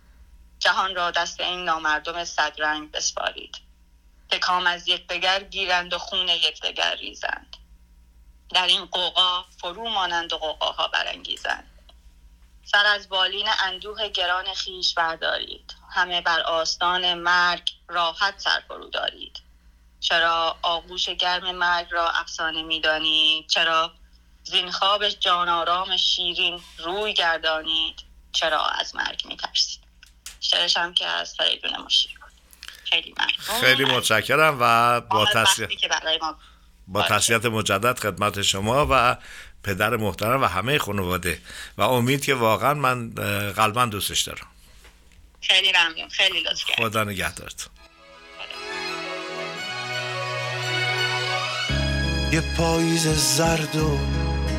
جهان 0.59 0.95
را 0.95 1.11
دست 1.11 1.39
این 1.39 1.63
نامردم 1.63 2.23
صدرنگ 2.23 2.91
بسپارید. 2.91 3.57
که 4.29 4.39
کام 4.39 4.67
از 4.67 4.87
یکدیگر 4.87 5.43
گیرند 5.43 5.93
و 5.93 5.97
خون 5.97 6.29
یکدیگر 6.29 6.95
ریزند. 6.95 7.56
در 8.49 8.67
این 8.67 8.85
قوقا 8.85 9.43
فرو 9.61 9.89
مانند 9.89 10.33
و 10.33 10.37
قوقاها 10.37 10.87
برانگیزند. 10.87 11.71
سر 12.65 12.85
از 12.85 13.09
بالین 13.09 13.47
اندوه 13.59 14.09
گران 14.09 14.53
خیش 14.53 14.93
بردارید. 14.93 15.75
همه 15.91 16.21
بر 16.21 16.39
آستان 16.39 17.13
مرگ 17.13 17.71
راحت 17.87 18.39
سر 18.39 18.63
فرو 18.67 18.89
دارید. 18.89 19.41
چرا 19.99 20.57
آغوش 20.61 21.09
گرم 21.09 21.51
مرگ 21.51 21.87
را 21.91 22.09
افسانه 22.09 22.63
می‌دانید 22.63 23.47
چرا 23.47 23.91
زین 24.43 24.71
خواب 24.71 25.09
جان 25.09 25.49
آرام 25.49 25.97
شیرین 25.97 26.61
روی 26.77 27.13
گردانید؟ 27.13 28.03
چرا 28.31 28.65
از 28.65 28.95
مرگ 28.95 29.25
میترسید 29.25 29.79
شعرش 30.39 30.77
هم 30.77 30.93
که 30.93 31.05
از 31.05 31.35
فریدون 31.35 31.77
مشیر 31.77 32.19
بود 32.19 32.31
خیلی 32.83 33.15
ممنون. 33.17 33.61
خیلی 33.61 33.85
متشکرم 33.85 34.57
و 34.61 35.01
با 35.01 35.27
وقتی 35.35 35.75
که 35.75 35.87
برای 35.87 36.19
ما 36.21 36.35
با 36.87 37.01
تسلیت 37.01 37.45
مجدد 37.45 37.99
خدمت 37.99 38.41
شما 38.41 38.87
و 38.89 39.17
پدر 39.63 39.95
محترم 39.95 40.41
و 40.41 40.45
همه 40.45 40.77
خانواده. 40.77 41.39
و 41.77 41.81
امید 41.81 42.25
که 42.25 42.33
واقعا 42.33 42.73
من 42.73 43.09
قلبا 43.51 43.85
دوستش 43.85 44.21
دارم. 44.21 44.47
خیلی 45.41 45.71
ممنون. 45.71 46.09
خیلی 46.09 46.39
لطف 46.41 46.63
خدا 46.77 47.03
نگهدارت 47.03 47.69
یه 52.31 52.43
پاییز 52.57 53.07
زرد 53.07 53.75
و 53.75 53.97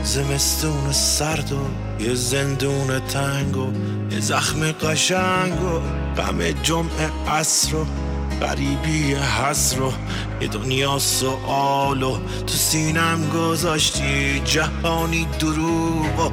زمستون 0.03 0.93
سرد 0.93 1.53
و 1.53 1.69
یه 2.01 2.15
زندون 2.15 3.07
تنگ 3.07 3.57
و 3.57 3.73
یه 4.11 4.21
زخم 4.21 4.73
قشنگ 4.73 5.63
و 5.63 5.81
غم 6.17 6.51
جمعه 6.51 7.31
عصر 7.31 7.77
و 7.77 7.87
غریبی 8.41 9.15
حسر 9.15 9.83
و 9.83 9.93
یه 10.41 10.49
دنیا 10.49 10.99
سوال 10.99 12.01
تو 12.47 12.55
سینم 12.55 13.31
گذاشتی 13.35 14.41
جهانی 14.45 15.27
دروغ 15.39 16.33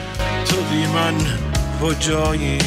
تو 0.45 0.55
بی 0.55 0.87
من 0.87 1.15
کجایی؟ 1.81 2.59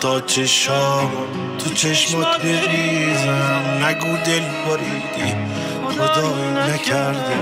تا 0.00 0.20
چشام 0.20 1.10
تو 1.58 1.74
چشمات 1.74 2.42
بریزم. 2.42 3.84
نگو 3.84 4.16
دل 4.26 4.40
بریدی 4.66 5.34
خدایی 5.98 6.72
نکرده 6.72 7.36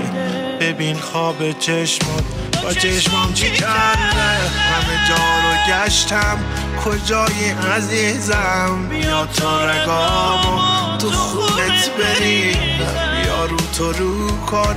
ببین 0.61 0.99
خواب 0.99 1.51
چشمات 1.59 2.23
با 2.63 2.73
چشمام 2.73 3.33
چی 3.33 3.51
کرده؟ 3.51 4.27
همه 4.71 5.07
جا 5.09 5.15
رو 5.15 5.73
گشتم 5.85 6.37
کجایی 6.85 7.49
عزیزم؟ 7.75 8.87
بیا 8.89 9.25
تا 9.25 9.65
رگامو 9.65 10.97
تو 10.97 11.11
خونت 11.11 11.91
بریدم 11.97 13.21
بیا 13.23 13.45
رو 13.45 13.57
تو 13.77 13.91
رو 13.91 14.27
کن 14.45 14.75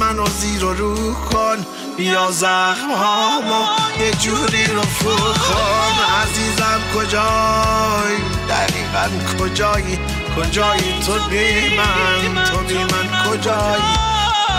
منو 0.00 0.26
زیر 0.26 0.60
رو 0.60 1.14
کن. 1.14 1.66
بیا 1.96 2.30
زخم 2.30 2.90
هامو 2.90 3.64
یه 4.00 4.10
جوری 4.10 4.64
رو 4.66 4.80
کن. 4.80 5.94
عزیزم 6.22 6.80
کجایی؟ 6.94 8.18
دقیقا 8.48 9.06
کجایی؟ 9.38 9.98
کجایی 10.36 11.00
تو 11.06 11.28
بی 11.30 11.76
من؟ 11.76 12.44
تو 12.44 12.58
بی 12.58 12.74
من 12.74 13.30
کجایی؟ 13.30 13.82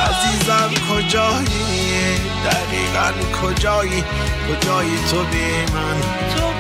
عزیزم 0.08 0.72
کجایی؟ 0.92 2.20
دقیقا 2.46 3.12
کجایی؟ 3.42 4.04
کجایی 4.50 4.98
تو 5.12 5.24
بی 5.24 5.74
من؟ 5.74 6.02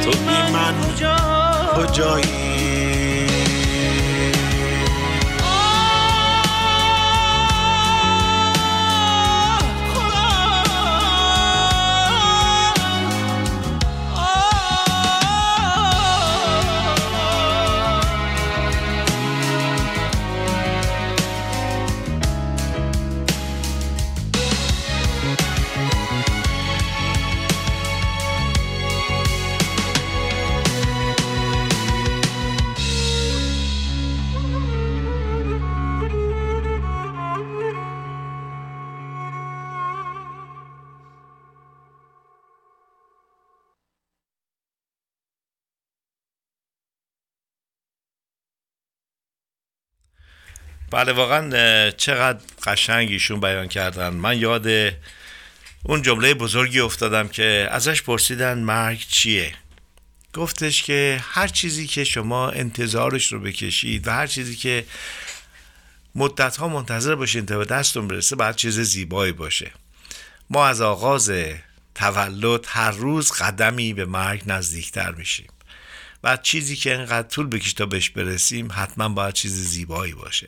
تو 0.04 0.12
بی 0.12 0.52
من 0.54 0.76
کجایی؟ 1.76 2.85
بله 50.96 51.12
واقعا 51.12 51.92
چقدر 51.92 52.40
قشنگ 52.64 53.12
ایشون 53.12 53.40
بیان 53.40 53.68
کردن. 53.68 54.10
من 54.10 54.40
یاد 54.40 54.68
اون 55.84 56.02
جمله 56.02 56.34
بزرگی 56.34 56.80
افتادم 56.80 57.28
که 57.28 57.68
ازش 57.72 58.02
پرسیدن 58.02 58.58
مرگ 58.58 59.06
چیه. 59.10 59.54
گفتش 60.34 60.84
که 60.84 61.24
هر 61.24 61.48
چیزی 61.48 61.88
که 61.88 62.04
شما 62.04 62.50
انتظارش 62.50 63.34
رو 63.34 63.40
بکشید 63.40 64.08
و 64.08 64.12
هر 64.12 64.28
چیزی 64.28 64.56
که 64.56 64.86
مدت 66.16 66.58
ها 66.58 66.68
منتظر 66.68 67.16
باشین 67.16 67.46
تا 67.46 67.58
به 67.58 67.66
دستون 67.66 68.08
برسه 68.08 68.36
باید 68.36 68.56
چیز 68.56 68.80
زیبایی 68.80 69.32
باشه. 69.32 69.72
ما 70.50 70.68
از 70.68 70.82
آغاز 70.82 71.32
تولد 71.96 72.66
هر 72.68 72.92
روز 72.92 73.32
قدمی 73.32 73.94
به 73.94 74.06
مرگ 74.06 74.44
نزدیکتر 74.46 75.12
میشیم. 75.12 75.48
و 76.24 76.38
چیزی 76.38 76.76
که 76.76 76.96
انقدر 76.96 77.28
طول 77.28 77.48
بکش 77.48 77.74
تا 77.74 77.86
بهش 77.86 78.10
برسیم 78.10 78.68
حتما 78.72 79.10
باید 79.10 79.34
چیز 79.34 79.54
زیبایی 79.54 80.14
باشه. 80.14 80.48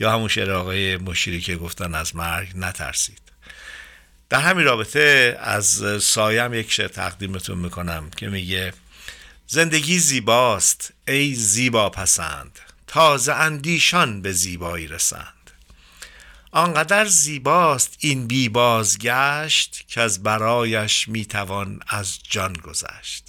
یا 0.00 0.12
همون 0.12 0.28
شعر 0.28 0.50
آقای 0.50 0.96
مشیری 0.96 1.40
که 1.40 1.56
گفتن 1.56 1.94
از 1.94 2.16
مرگ 2.16 2.48
نترسید. 2.54 3.20
در 4.28 4.40
همین 4.40 4.64
رابطه 4.64 5.38
از 5.40 5.82
سایم 6.02 6.54
یک 6.54 6.72
شعر 6.72 6.88
تقدیمتون 6.88 7.58
می‌کنم 7.58 8.10
که 8.16 8.28
میگه 8.28 8.72
زندگی 9.46 9.98
زیباست 9.98 10.92
ای 11.08 11.34
زیبا 11.34 11.90
پسند 11.90 12.58
تازه 12.86 13.32
اندیشان 13.32 14.22
به 14.22 14.32
زیبایی 14.32 14.88
رسند. 14.88 15.50
آنقدر 16.52 17.06
زیباست 17.06 17.96
این 17.98 18.26
بی 18.26 18.48
بازگشت 18.48 19.84
که 19.88 20.00
از 20.00 20.22
برایش 20.22 21.08
می‌توان 21.08 21.80
از 21.88 22.18
جان 22.22 22.52
گذشت. 22.52 23.24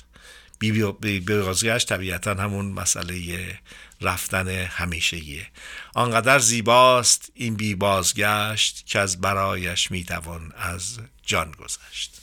بی, 0.60 0.72
بی, 0.72 1.20
بی 1.20 1.20
بازگشت 1.20 1.90
طبیعتا 1.90 2.34
همون 2.34 2.66
مسئله 2.66 3.60
رفتن 4.02 4.48
همیشگیه. 4.48 5.48
آنقدر 5.96 6.40
زیباست 6.40 7.32
این 7.34 7.56
بی 7.56 7.76
بازگشت 7.76 8.84
که 8.86 9.00
از 9.00 9.22
برایش 9.22 9.92
می‌توان 9.92 10.54
از 10.58 11.00
جان 11.26 11.52
گذشت. 11.52 12.22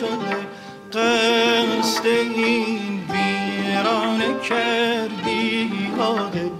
شده 0.00 0.36
قصد 0.92 2.06
این 2.06 3.00
ویرانه 3.10 4.40
کردی 4.48 5.70
آقه 5.98 6.50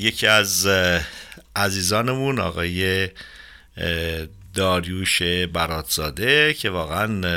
یکی 0.00 0.26
از 0.26 0.68
عزیزانمون 1.56 2.40
آقای 2.40 3.08
داریوش 4.54 5.22
براتزاده 5.52 6.54
که 6.54 6.70
واقعا 6.70 7.30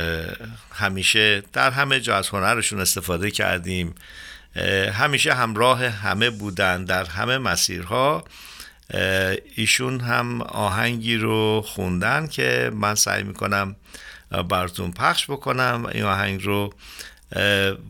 همیشه 0.72 1.44
در 1.54 1.72
همه 1.72 2.00
جا 2.00 2.16
از 2.16 2.30
هنرشون 2.30 2.80
استفاده 2.80 3.32
کردیم. 3.32 3.96
همیشه 4.94 5.34
همراه 5.34 5.86
همه 5.86 6.30
بودن 6.30 6.86
در 6.86 7.06
همه 7.06 7.38
مسیرها. 7.38 8.24
ایشون 9.56 10.00
هم 10.00 10.42
آهنگی 10.42 11.18
رو 11.18 11.62
خوندن 11.66 12.28
که 12.28 12.72
من 12.74 12.96
سعی 12.96 13.24
می‌کنم 13.24 13.76
براتون 14.50 14.92
پخش 14.92 15.26
بکنم. 15.30 15.86
این 15.92 16.04
آهنگ 16.04 16.44
رو 16.44 16.74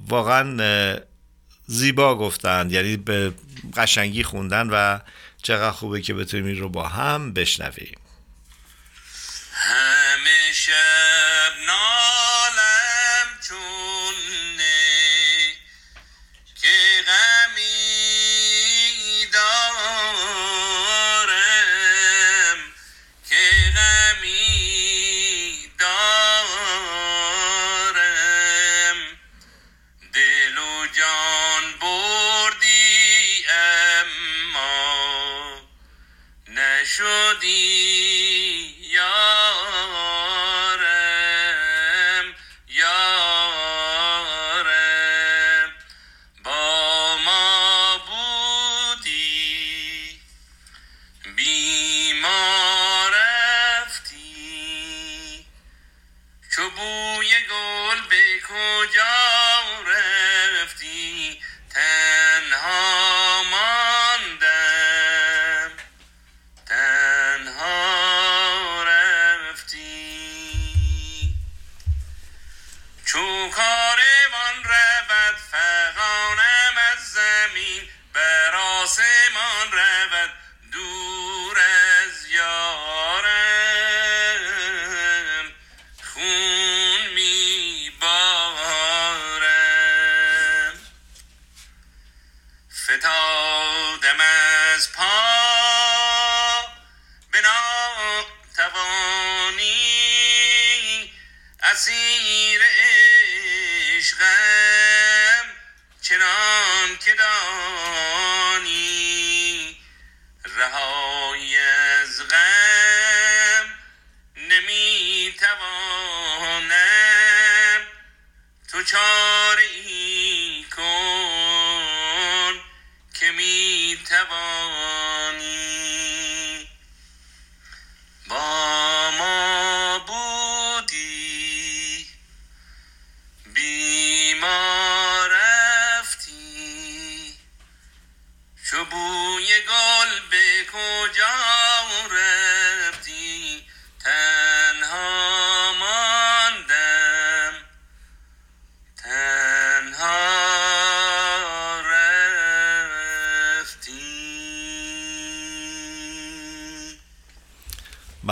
واقعا 0.10 1.00
زیبا 1.74 2.16
گفتن 2.16 2.68
یعنی 2.72 2.98
به 2.98 3.34
قشنگی 3.78 4.24
خوندن 4.24 4.70
و 4.70 5.00
چقدر 5.44 5.72
خوبه 5.72 6.02
که 6.02 6.14
بتونیم 6.14 6.45
این 6.45 6.58
رو 6.58 6.70
با 6.70 6.88
هم 6.88 7.34
بشنویم. 7.34 7.98
همه 9.54 10.54
شب 10.54 11.54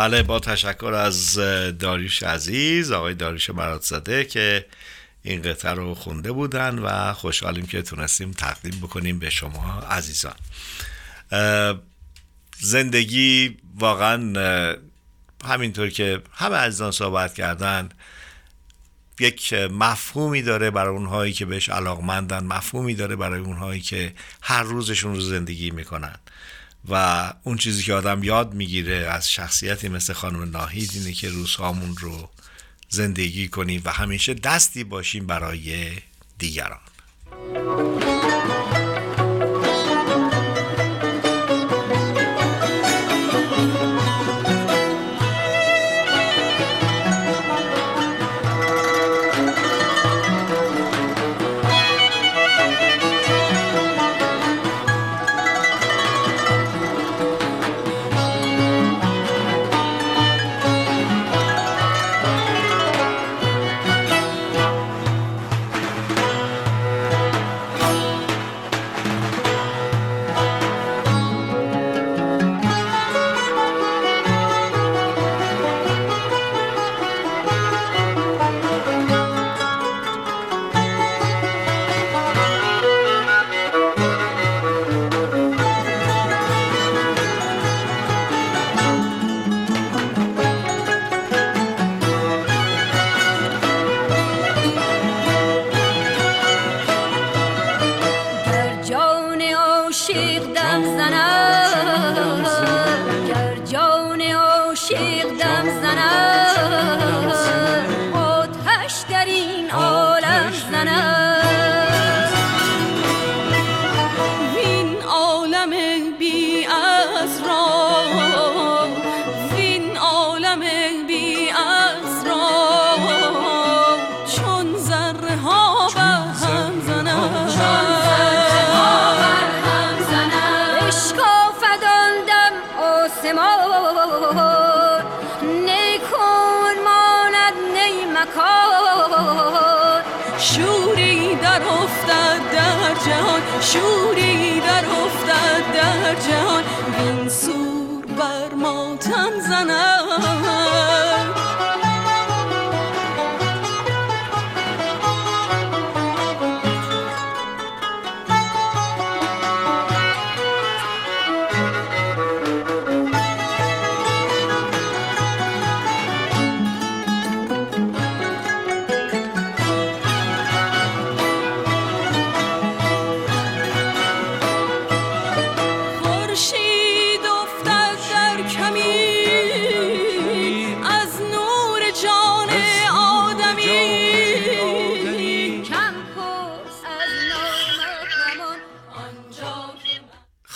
بله 0.02 0.24
با 0.24 0.40
تشکر 0.40 0.94
از 0.94 1.36
داریوش 1.80 2.24
عزیز 2.24 2.92
آقای 2.92 3.14
داریوش 3.14 3.50
مرادزاده 3.50 4.26
که 4.26 4.66
این 5.24 5.42
قطعه 5.42 5.72
رو 5.72 5.96
خونده 5.96 6.32
بودن 6.32 6.80
و 6.80 7.14
خوشحالیم 7.14 7.66
که 7.66 7.82
تونستیم 7.82 8.32
تقدیم 8.32 8.80
بکنیم 8.80 9.20
به 9.20 9.30
شما 9.30 9.80
عزیزان. 9.80 10.36
زندگی 12.60 13.58
واقعا 13.76 14.78
همینطور 15.46 15.90
که 15.90 16.22
همه 16.34 16.56
عزیزان 16.56 16.92
صحبت 16.92 17.34
کردن 17.34 17.90
یک 19.20 19.54
مفهومی 19.54 20.42
داره 20.42 20.72
برای 20.72 20.96
اونهایی 20.96 21.34
که 21.34 21.46
بهش 21.46 21.70
علاقمندن 21.70 22.44
مفهومی 22.44 22.96
داره 22.96 23.16
برای 23.16 23.40
اونهایی 23.40 23.82
که 23.82 24.14
هر 24.42 24.64
روزشون 24.64 25.16
رو 25.16 25.22
زندگی 25.22 25.72
می‌کنن. 25.72 26.16
و 26.90 27.34
اون 27.44 27.58
چیزی 27.58 27.84
که 27.84 27.94
آدم 27.94 28.24
یاد 28.24 28.54
می‌گیره 28.54 28.96
از 28.96 29.32
شخصیتی 29.32 29.90
مثل 29.90 30.14
خانم 30.14 30.44
ناهید 30.44 30.92
اینه 30.94 31.14
که 31.14 31.30
روزهامون 31.30 31.98
رو 31.98 32.30
زندگی 32.90 33.48
کنیم 33.48 33.82
و 33.86 33.92
همیشه 33.92 34.34
دستی 34.34 34.84
باشیم 34.84 35.28
برای 35.28 35.92
دیگران. 36.38 36.80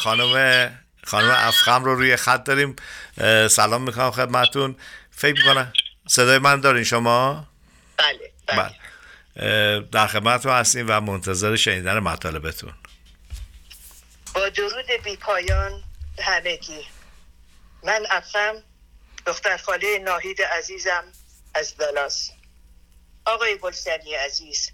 خانم 0.05 0.79
خانم 1.03 1.29
افخم 1.31 1.83
رو 1.83 1.95
روی 1.95 2.15
خط 2.15 2.43
داریم. 2.43 2.75
سلام 3.49 3.81
می‌کنم 3.81 4.11
خدمتون. 4.11 4.75
فکر 5.11 5.33
می‌کنم 5.33 5.73
صدای 6.07 6.37
من 6.37 6.61
دارین 6.61 6.83
شما؟ 6.83 7.47
بله 7.97 8.31
بله. 8.47 8.71
اه، 9.35 9.79
در 9.79 10.07
خدمتتون 10.07 10.51
هستیم 10.51 10.85
و 10.89 11.01
منتظر 11.01 11.55
شنیدن 11.55 11.99
مطالبتون. 11.99 12.73
با 14.33 14.49
درود 14.49 14.85
بی 15.03 15.17
پایان 15.17 15.83
همگی. 16.19 16.81
من 17.83 18.05
افم 18.09 18.55
دختر 19.25 19.57
خاله 19.57 19.99
ناهید 19.99 20.41
عزیزم 20.41 21.03
از 21.55 21.77
دالاس. 21.77 22.31
آقای 23.25 23.57
گلسنی 23.57 24.13
عزیز 24.13 24.71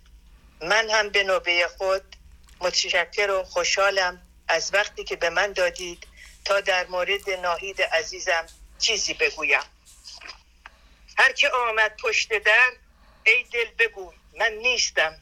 من 0.62 0.90
هم 0.92 1.10
به 1.10 1.24
نوبه 1.24 1.68
خود 1.78 2.16
متشکر 2.62 3.32
و 3.32 3.44
خوشحالم 3.44 4.22
از 4.52 4.74
وقتی 4.74 5.04
که 5.04 5.16
به 5.16 5.30
من 5.30 5.54
دادید 5.54 6.08
تا 6.46 6.62
در 6.62 6.88
مورد 6.88 7.30
ناهید 7.30 7.82
عزیزم 7.82 8.46
چیزی 8.80 9.14
بگویم. 9.14 9.64
هر 11.18 11.32
که 11.32 11.50
آمد 11.50 11.98
پشت 11.98 12.38
در 12.38 12.72
ای 13.24 13.44
دل 13.44 13.66
بگو 13.80 14.14
من 14.40 14.52
نیستم. 14.52 15.18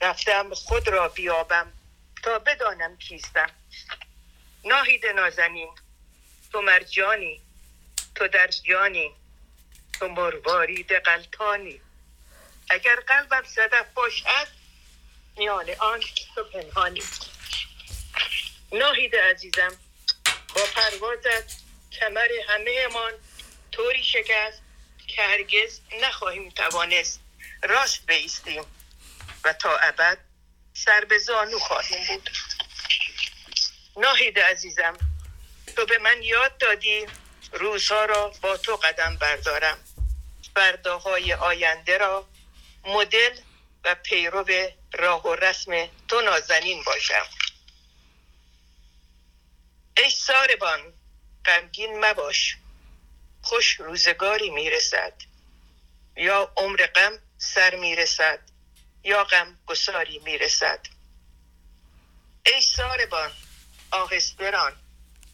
رفتم 0.00 0.54
خود 0.54 0.88
را 0.88 1.08
بیابم 1.08 1.72
تا 2.22 2.38
بدانم 2.38 2.96
کیستم. 2.96 3.50
ناهید 4.64 5.06
نازنین 5.06 5.70
تو 6.52 6.60
مرجانی 6.60 7.40
تو 8.14 8.28
در 8.28 8.46
جانی 8.48 9.14
تو 9.92 10.08
مروارید 10.08 10.92
قلتانی 10.92 11.80
اگر 12.70 12.96
قلبم 12.96 13.42
صدف 13.46 13.86
باشد 13.94 14.48
میان 15.36 15.70
آن 15.78 16.00
تو 16.34 16.44
پنهانی. 16.44 17.02
ناهید 18.72 19.16
عزیزم. 19.16 19.76
با 20.54 20.62
پروازت 20.76 21.56
کمر 22.00 22.28
همه 22.48 22.86
امان 22.90 23.12
طوری 23.72 24.04
شکست 24.04 24.62
که 25.06 25.22
هرگز 25.22 25.80
نخواهیم 26.02 26.50
توانست 26.50 27.20
راست 27.62 28.06
بیستیم 28.06 28.64
و 29.44 29.52
تا 29.52 29.76
ابد 29.76 30.18
سر 30.74 31.04
به 31.04 31.18
زانو 31.18 31.58
خواهیم 31.58 32.06
بود. 32.06 32.30
ناهید 33.96 34.38
عزیزم 34.38 34.96
تو 35.76 35.86
به 35.86 35.98
من 35.98 36.22
یاد 36.22 36.58
دادی 36.58 37.06
روزها 37.52 38.04
را 38.04 38.28
با 38.42 38.56
تو 38.56 38.76
قدم 38.76 39.16
بردارم. 39.16 39.78
فرداهای 40.54 41.34
آینده 41.34 41.98
را 41.98 42.28
مدل 42.84 43.38
و 43.84 43.94
پیرو 43.94 44.44
راه 44.92 45.26
و 45.26 45.34
رسم 45.34 45.88
تو 46.08 46.20
نازنین 46.20 46.82
باشم. 46.82 47.26
ای 49.96 50.10
ساربان 50.10 50.92
غمگین 51.44 52.04
مباش 52.04 52.56
خوش 53.42 53.80
روزگاری 53.80 54.50
می‌رسد. 54.50 55.12
یا 56.16 56.52
عمر 56.56 56.86
غم 56.86 57.18
سر 57.38 57.74
می‌رسد 57.74 58.40
یا 59.04 59.24
غم 59.24 59.58
گساری 59.66 60.18
می‌رسد. 60.18 60.80
ای 62.46 62.62
ساربان 62.62 63.32
آهستران 63.90 64.76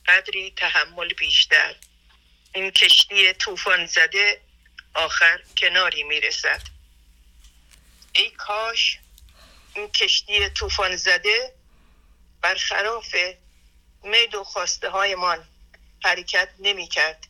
قدری 0.07 0.51
تحمل 0.57 1.09
بیشتر. 1.09 1.77
این 2.55 2.71
کشتی 2.71 3.33
طوفان 3.33 3.87
زده 3.87 4.41
آخر 4.95 5.43
کناری 5.59 6.03
می‌رسد. 6.03 6.61
ای 8.13 8.31
کاش 8.31 8.99
این 9.75 9.91
کشتی 9.91 10.51
طوفان 10.51 10.97
زده 10.97 11.55
برخلاف 12.41 13.17
میل 14.05 14.35
و 14.35 14.45
خواسته 14.45 14.91
هایمان 14.91 15.39
حرکت 16.05 16.49
نمی 16.59 16.87
کرد 16.87 17.27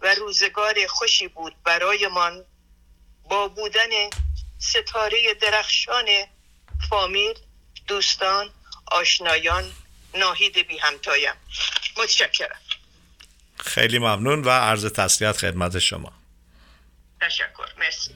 و 0.00 0.14
روزگار 0.14 0.86
خوشی 0.86 1.28
بود 1.28 1.54
برایمان 1.64 2.44
با 3.30 3.48
بودن 3.48 3.90
ستاره 4.58 5.34
درخشان 5.34 6.06
فامیل 6.90 7.34
دوستان 7.86 8.50
آشنایان 8.86 9.72
ناهید 10.14 10.58
بی 10.68 10.78
همتایم 10.78 11.34
متشکرم. 11.96 12.60
خیلی 13.56 13.98
ممنون 13.98 14.44
و 14.44 14.50
عرض 14.50 14.86
تسلیت 14.86 15.36
خدمت 15.36 15.78
شما. 15.78 16.12
تشکر. 17.20 17.66
مرسی. 17.78 18.14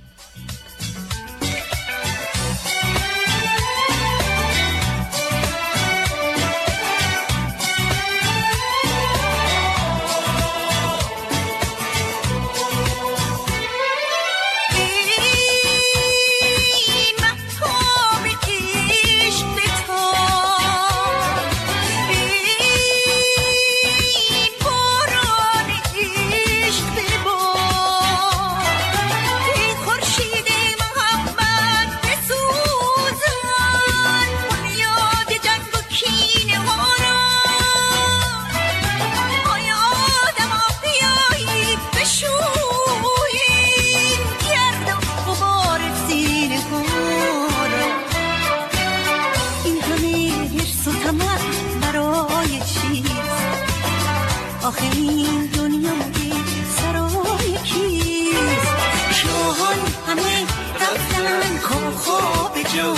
دنیا 55.46 55.92
سرای 56.76 57.52
کیست 57.64 58.76
شاهان 59.12 59.76
همه 60.06 60.42
رفتن 60.80 61.58
خواب 61.96 62.58
جا 62.76 62.94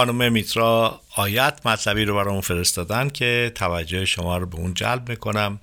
خانم 0.00 0.32
میترا 0.32 1.02
آیت 1.16 1.60
مطلبی 1.64 2.04
رو 2.04 2.16
برامون 2.16 2.40
فرستادن 2.40 3.10
که 3.10 3.52
توجه 3.54 4.04
شما 4.04 4.38
رو 4.38 4.46
به 4.46 4.56
اون 4.56 4.74
جلب 4.74 5.08
می‌کنم. 5.08 5.60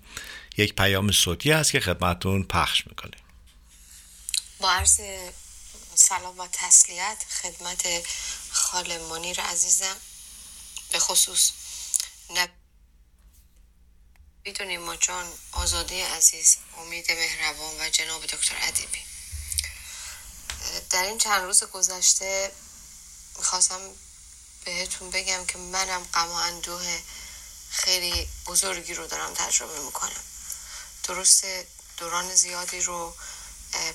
یک 0.57 0.75
پیام 0.75 1.11
صوتی 1.11 1.51
هست 1.51 1.71
که 1.71 1.79
خدمتون 1.79 2.43
پخش 2.43 2.87
می‌کنیم. 2.87 3.19
با 4.59 4.71
عرض 4.71 4.99
سلام 5.95 6.39
و 6.39 6.47
تسلیت 6.51 7.23
خدمت 7.41 7.87
خال 8.51 8.97
منیر 8.97 9.41
عزیزم. 9.41 9.95
به 10.91 10.99
خصوص 10.99 11.51
نب... 12.35 12.49
می‌دونیم 14.45 14.81
ما 14.81 14.95
جان 14.95 15.25
آزاده 15.51 16.07
عزیز 16.15 16.57
امید 16.77 17.11
مهربان 17.11 17.75
و 17.79 17.89
جناب 17.89 18.25
دکتر 18.25 18.55
ادیبی. 18.61 18.99
در 20.89 21.03
این 21.03 21.17
چند 21.17 21.43
روز 21.43 21.63
گذشته 21.63 22.51
می‌خواستم 23.37 23.79
بهتون 24.67 25.09
بگم 25.09 25.45
که 25.45 25.57
منم 25.57 26.03
غم 26.03 26.31
و 26.31 26.33
اندوه 26.33 26.99
خیلی 27.69 28.29
بزرگی 28.45 28.93
رو 28.93 29.07
دارم 29.07 29.33
تجربه 29.33 29.79
می‌کنم. 29.79 30.23
درست 31.03 31.45
دوران 31.97 32.35
زیادی 32.35 32.81
رو 32.81 33.15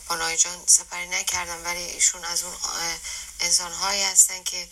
با 0.08 0.36
جان 0.36 0.66
سپری 0.66 1.06
نکردم 1.08 1.64
ولی 1.64 1.80
ایشون 1.80 2.24
از 2.24 2.42
اون 2.42 2.54
انسان 3.40 3.72
هایی 3.72 4.02
هستن 4.02 4.42
که 4.44 4.68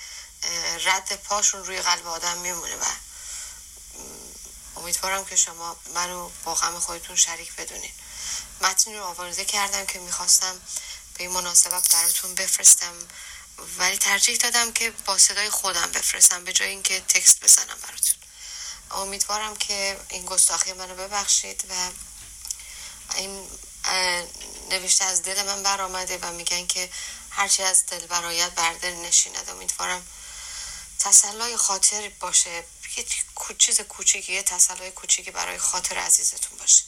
رد 0.85 1.17
پاشون 1.17 1.65
روی 1.65 1.81
قلب 1.83 2.07
آدم 2.07 2.39
میمونه 2.39 2.77
و 2.77 2.85
امیدوارم 4.77 5.25
که 5.25 5.37
شما 5.37 5.77
منو 5.95 6.31
با 6.45 6.55
غم 6.55 6.79
خودتون 6.79 7.17
شریک 7.17 7.53
بدونین. 7.57 7.93
متنی 8.61 8.97
رو 8.97 9.05
آورده 9.05 9.45
کردم 9.45 9.87
که 9.87 9.99
می‌خواستم 9.99 10.61
به 11.15 11.25
این 11.25 11.31
مناسبت 11.33 11.93
براتون 11.93 12.35
بفرستم. 12.35 12.95
ولی 13.79 13.97
ترجیح 13.97 14.37
دادم 14.37 14.73
که 14.73 14.91
با 14.91 15.19
صدای 15.19 15.51
خودم 15.51 15.93
بفرستم 15.93 16.45
به 16.45 16.53
جای 16.53 16.69
اینکه 16.69 17.01
تکست 17.01 17.45
بزنم 17.45 17.79
براتون. 17.83 18.15
امیدوارم 18.91 19.57
که 19.57 20.01
این 20.09 20.27
گستاخی 20.27 20.73
منو 20.73 20.95
ببخشید 20.95 21.65
و 21.71 21.75
این 23.15 23.49
نوشته 24.71 25.05
از 25.05 25.23
دل 25.23 25.43
من 25.43 25.63
برآمده 25.63 26.19
و 26.23 26.33
میگن 26.33 26.67
که 26.67 26.91
هرچی 27.31 27.63
از 27.63 27.87
دل 27.87 28.07
برایت 28.07 28.51
بر 28.51 28.73
دل 28.73 28.95
نشیند. 28.95 29.51
امیدوارم 29.51 30.07
تسلای 30.99 31.57
خاطر 31.57 32.13
باشه. 32.21 32.65
یه 32.97 33.07
چیز 33.59 33.81
کوچیکی 33.81 34.33
یه 34.33 34.43
تسلای 34.43 34.91
کوچیکی 34.91 35.31
برای 35.31 35.59
خاطر 35.59 35.99
عزیزتون 35.99 36.59
باشه. 36.59 36.83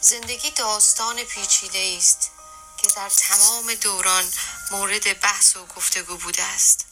زندگی 0.00 0.50
داستان 0.50 1.24
پیچیده 1.24 1.96
است. 1.98 2.30
که 2.82 2.88
در 2.96 3.08
تمام 3.08 3.74
دوران 3.74 4.32
مورد 4.70 5.20
بحث 5.20 5.56
و 5.56 5.66
گفتگو 5.66 6.16
بوده 6.16 6.42
است. 6.42 6.86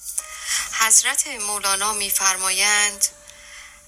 حضرت 0.72 1.26
مولانا 1.26 1.92
میفرمایند 1.92 3.08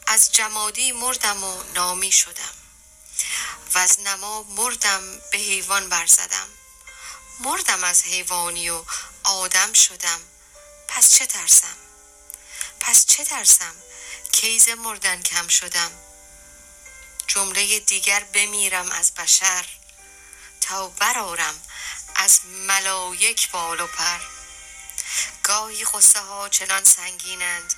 از 0.06 0.32
جمادی 0.32 0.92
مردم 0.92 1.44
و 1.44 1.62
نامی 1.74 2.12
شدم. 2.12 2.54
و 3.74 3.78
از 3.78 4.00
نما 4.00 4.42
مردم 4.42 5.20
به 5.32 5.38
حیوان 5.38 5.88
برزدم 5.88 6.48
مردم 7.40 7.84
از 7.84 8.02
حیوانی 8.02 8.70
و 8.70 8.84
آدم 9.24 9.72
شدم. 9.72 10.20
پس 10.88 11.14
چه 11.14 11.26
ترسم؟ 11.26 11.76
پس 12.80 13.06
چه 13.06 13.24
ترسم؟ 13.24 13.74
کیز 14.32 14.68
مردن 14.68 15.22
کم 15.22 15.48
شدم. 15.48 15.90
جمله 17.26 17.80
دیگر 17.80 18.24
بمیرم 18.24 18.90
از 18.90 19.14
بشر. 19.14 19.64
تا 20.60 20.88
برارم 20.88 21.62
از 22.22 22.40
ملایک 22.44 23.50
بال 23.50 23.80
و 23.80 23.86
پر. 23.86 24.20
گاهی 25.42 25.84
غصه 25.84 26.20
ها 26.20 26.48
چنان 26.48 26.84
سنگینند 26.84 27.74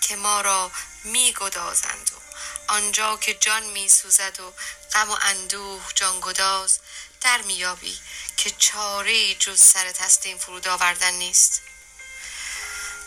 که 0.00 0.16
ما 0.16 0.40
را 0.40 0.70
می 1.04 1.32
گدازند 1.32 2.10
و 2.14 2.20
آنجا 2.72 3.16
که 3.16 3.34
جان 3.34 3.64
می 3.64 3.88
سوزد 3.88 4.40
و 4.40 4.52
غم 4.92 5.10
و 5.10 5.16
اندوه 5.22 5.82
جانگداز 5.94 6.78
در 7.20 7.42
میابی 7.42 7.98
که 8.36 8.50
چاره 8.50 9.34
جز 9.34 9.62
سر 9.62 9.92
تسلیم 9.92 10.38
فرود 10.38 10.68
آوردن 10.68 11.14
نیست. 11.14 11.62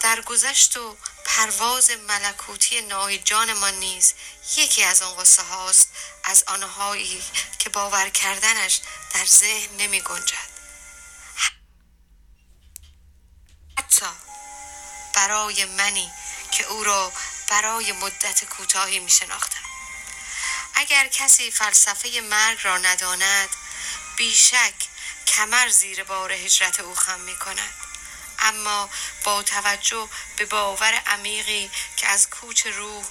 در 0.02 0.22
گذشت 0.22 0.78
و 0.78 0.98
پرواز 1.26 1.91
ملکوتی 1.91 2.82
ناهی 2.82 3.18
جانمان 3.18 3.74
نیز 3.74 4.14
یکی 4.57 4.84
از 4.84 5.02
آن 5.02 5.16
قصه 5.16 5.44
هاست 5.44 5.88
از 6.24 6.44
آنهایی 6.48 7.24
که 7.60 7.70
باور 7.70 8.10
کردنش 8.10 8.82
در 9.14 9.26
ذهن 9.26 9.78
نمی 9.78 10.02
گنجد 10.02 10.48
حتی 13.90 14.06
برای 15.16 15.66
منی 15.66 16.11
که 16.52 16.64
او 16.64 16.84
را 16.84 17.11
برای 17.49 17.91
مدت 17.91 18.45
کوتاهی 18.45 18.99
می 18.99 19.11
شناختم 19.11 19.64
اگر 20.74 21.07
کسی 21.07 21.52
فلسفه 21.52 22.22
مرگ 22.22 22.60
را 22.64 22.78
نداند 22.78 23.49
بیشک 24.18 24.74
کمر 25.28 25.70
زیر 25.70 26.03
بار 26.03 26.32
هجرت 26.32 26.80
او 26.80 26.95
خم 26.95 27.20
می 27.20 27.36
کند 27.36 27.89
اما 28.41 28.90
با 29.24 29.44
توجه 29.44 30.10
به 30.38 30.45
باور 30.45 30.94
عمیقی 30.94 31.72
که 31.98 32.07
از 32.07 32.30
کوچ 32.30 32.66
روح 32.66 33.06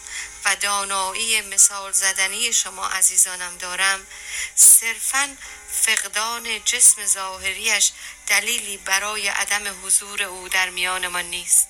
و 0.45 0.57
دانایی 0.57 1.41
مثال 1.41 1.93
زدنی 1.93 2.53
شما 2.53 2.89
عزیزانم 2.89 3.59
دارم 3.59 4.07
صرفا 4.55 5.37
فقدان 5.73 6.65
جسم 6.65 7.07
ظاهریش 7.07 7.93
دلیلی 8.27 8.77
برای 8.77 9.29
عدم 9.29 9.87
حضور 9.87 10.23
او 10.23 10.49
در 10.49 10.71
میان 10.71 11.07
ما 11.07 11.21
نیست. 11.21 11.69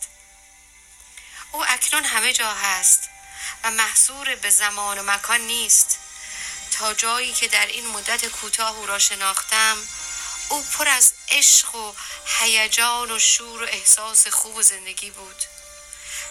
او 1.52 1.64
اکنون 1.64 2.04
همه 2.04 2.32
جا 2.32 2.54
هست 2.54 3.08
و 3.64 3.70
محصور 3.70 4.34
به 4.34 4.50
زمان 4.50 4.98
و 4.98 5.02
مکان 5.02 5.40
نیست. 5.40 5.98
تا 6.70 6.94
جایی 6.94 7.32
که 7.32 7.48
در 7.48 7.66
این 7.66 7.86
مدت 7.86 8.26
کوتاه 8.26 8.76
او 8.76 8.86
را 8.86 8.98
شناختم 8.98 9.76
او 10.48 10.62
پر 10.62 10.88
از 10.88 11.12
عشق 11.28 11.74
و 11.74 11.94
هیجان 12.26 13.10
و 13.10 13.18
شور 13.18 13.62
و 13.62 13.66
احساس 13.66 14.26
خوب 14.26 14.62
زندگی 14.62 15.10
بود. 15.10 15.36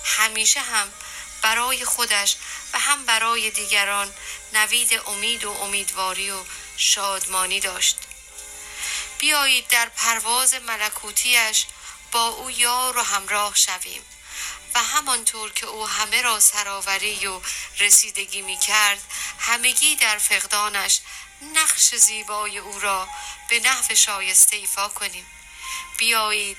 همیشه 0.04 0.62
هم 0.62 0.94
برای 1.42 1.86
خودش 1.86 2.36
و 2.74 2.80
هم 2.80 3.06
برای 3.06 3.52
دیگران 3.52 4.14
نوید 4.54 5.02
امید 5.08 5.44
و 5.44 5.52
امیدواری 5.52 6.32
و 6.32 6.44
شادمانی 6.78 7.60
داشت. 7.60 7.98
بیایید 9.20 9.68
در 9.68 9.90
پرواز 9.90 10.54
ملکوتیش 10.54 11.66
با 12.12 12.28
او 12.28 12.52
یار 12.52 12.98
و 12.98 13.02
همراه 13.02 13.56
شویم 13.56 14.02
و 14.76 14.84
همانطور 14.84 15.52
که 15.54 15.66
او 15.66 15.88
همه 15.88 16.22
را 16.22 16.40
سراوری 16.40 17.28
و 17.28 17.42
رسیدگی 17.80 18.42
می 18.42 18.58
کرد 18.58 19.02
همگی 19.40 19.96
در 19.96 20.18
فقدانش 20.18 21.00
نقش 21.42 21.96
زیبای 21.96 22.58
او 22.58 22.80
را 22.80 23.08
به 23.50 23.60
نحو 23.60 23.96
شایسته 23.96 24.56
ایفا 24.56 24.88
کنیم. 24.88 25.26
بیایید 25.98 26.58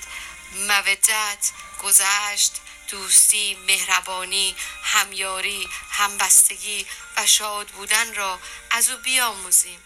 مودت 0.53 1.51
گذشت 1.83 2.51
دوستی 2.87 3.55
مهربانی 3.55 4.55
همیاری 4.83 5.69
همبستگی 5.91 6.85
و 7.17 7.25
شاد 7.25 7.67
بودن 7.67 8.13
را 8.13 8.39
از 8.71 8.89
او 8.89 8.97
بیاموزیم 8.97 9.83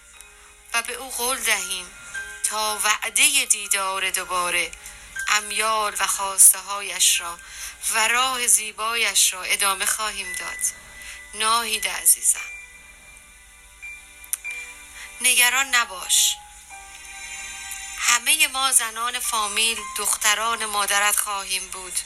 و 0.73 0.81
به 0.81 0.93
او 0.93 1.11
قول 1.11 1.37
دهیم 1.39 1.85
تا 2.43 2.79
وعده 2.83 3.45
دیدار 3.45 4.09
دوباره 4.09 4.71
امیال 5.29 5.95
و 5.99 6.07
خواسته 6.07 6.59
هایش 6.59 7.21
را 7.21 7.39
و 7.93 8.07
راه 8.07 8.47
زیبایش 8.47 9.33
را 9.33 9.43
ادامه 9.43 9.85
خواهیم 9.85 10.33
داد. 10.33 10.59
ناهید 11.33 11.87
عزیزم. 11.87 12.62
نگران 15.23 15.75
نباش. 15.75 16.35
همه 17.97 18.47
ما 18.47 18.71
زنان 18.71 19.19
فامیل 19.19 19.79
دختران 19.97 20.65
مادرت 20.65 21.19
خواهیم 21.19 21.67
بود 21.67 21.99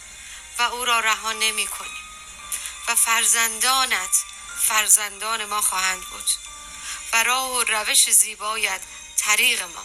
و 0.60 0.62
او 0.62 0.86
را 0.86 1.00
رها 1.00 1.34
نمی 1.34 1.68
کنیم 1.68 2.04
و 2.88 2.96
فرزندانت 2.96 4.16
فرزندان 4.68 5.46
ما 5.46 5.62
خواهند 5.62 6.02
بود 6.02 6.30
و 7.14 7.24
راه 7.24 7.52
و 7.52 7.64
روش 7.64 8.10
زیبایت 8.10 8.82
طریق 9.18 9.62
ما. 9.62 9.84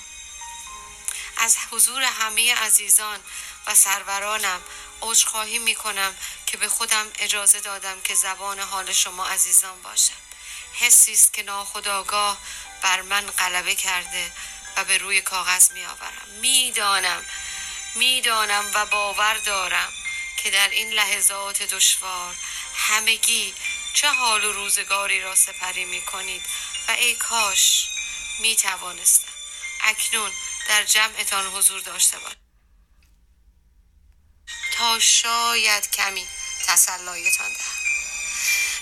از 1.36 1.56
حضور 1.70 2.02
همه 2.02 2.54
عزیزان 2.54 3.20
و 3.66 3.74
سرورانم 3.74 4.62
عذرخواهی 5.02 5.58
می 5.58 5.74
کنم 5.74 6.16
که 6.46 6.56
به 6.56 6.68
خودم 6.68 7.06
اجازه 7.18 7.60
دادم 7.60 8.00
که 8.00 8.14
زبان 8.14 8.60
حال 8.60 8.92
شما 8.92 9.26
عزیزان 9.26 9.82
باشم. 9.82 10.14
حسی 10.72 11.12
است 11.12 11.32
که 11.32 11.42
ناخداگاه 11.42 12.38
بر 12.82 13.02
من 13.02 13.30
غلبه 13.30 13.74
کرده 13.74 14.32
و 14.76 14.84
به 14.84 14.98
روی 14.98 15.20
کاغذ 15.20 15.70
می 15.70 15.84
آورم 15.84 16.28
می‌دانم 16.40 17.26
می‌دانم 17.94 18.70
و 18.74 18.86
باور 18.86 19.38
دارم 19.38 19.92
که 20.42 20.50
در 20.50 20.68
این 20.68 20.90
لحظات 20.90 21.62
دشوار 21.62 22.36
همگی 22.76 23.54
چه 23.94 24.08
حال 24.08 24.44
و 24.44 24.52
روزگاری 24.52 25.20
را 25.20 25.34
سپری 25.34 25.84
می 25.84 26.02
کنید 26.02 26.42
و 26.88 26.90
ای 26.90 27.14
کاش 27.14 27.88
می 28.40 28.56
توانستم 28.56 29.32
اکنون 29.80 30.30
در 30.68 30.84
جمعتان 30.84 31.46
حضور 31.46 31.80
داشته 31.80 32.18
باشم. 32.18 32.36
تا 34.72 34.98
شاید 34.98 35.90
کمی 35.90 36.26
تسلایتان 36.66 37.52
دهم. 37.52 37.82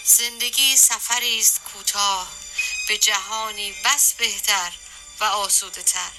زندگی 0.05 0.77
سفری 0.77 1.39
است 1.39 1.61
کوتاه. 1.65 2.40
به 2.91 2.99
جهانی 2.99 3.73
بس 3.85 4.13
بهتر 4.13 4.73
و 5.21 5.25
آسوده 5.25 5.83
تر. 5.83 6.11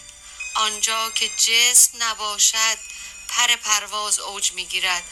آنجا 0.56 1.12
که 1.12 1.30
جسم 1.30 2.04
نباشد 2.04 2.78
پر 3.28 3.56
پرواز 3.56 4.20
اوج 4.20 4.52
می‌گیرد 4.52 5.04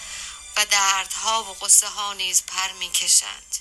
و 0.55 0.65
دردها 0.65 1.43
و 1.43 1.65
قصه 1.65 1.89
ها 1.89 2.13
نیز 2.13 2.43
پر 2.43 2.71
می‌کشند. 2.71 3.57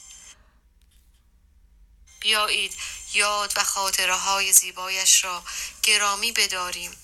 بیایید 2.20 2.76
یاد 3.12 3.52
و 3.56 3.64
خاطره 3.64 4.16
های 4.16 4.52
زیبایش 4.52 5.24
را 5.24 5.44
گرامی 5.82 6.32
بداریم 6.32 6.96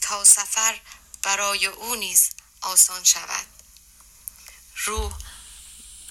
تا 0.00 0.24
سفر 0.24 0.80
برای 1.22 1.66
او 1.66 1.94
نیز 1.94 2.30
آسان 2.60 3.04
شود. 3.04 3.46
روح 4.76 5.12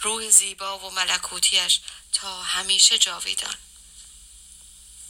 روح 0.02 0.30
زیبا 0.30 0.80
و 0.80 0.92
ملکوتیش 0.92 1.82
تا 2.14 2.44
همیشه 2.44 2.98
جاویدان. 2.98 3.58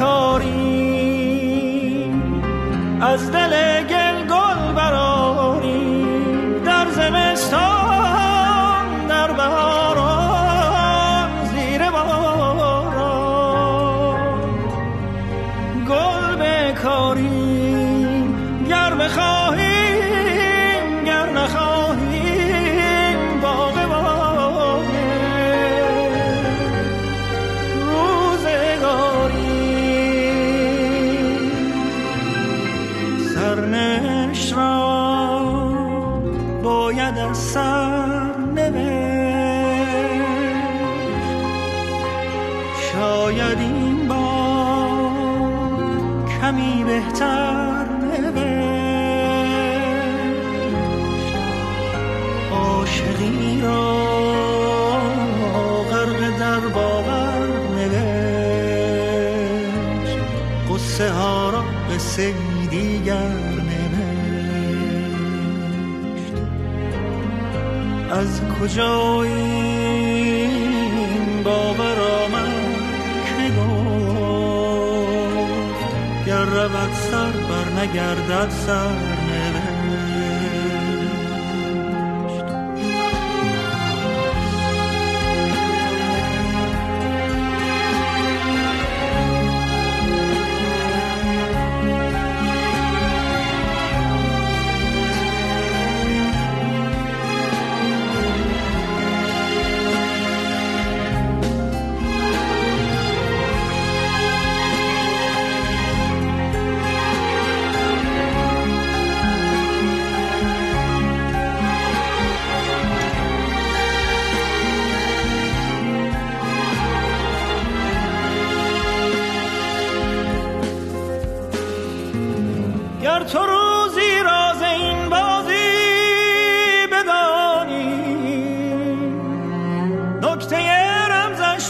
گل 0.00 0.53
جاییم 68.76 70.52
باور 71.44 71.98
آمد 72.00 72.52
که 73.24 73.50
گفت 73.60 75.04
گر 76.26 76.44
رود 76.44 76.92
سر 76.92 77.32
بر 77.32 77.68
نگردد 77.82 78.50
سر. 78.50 79.03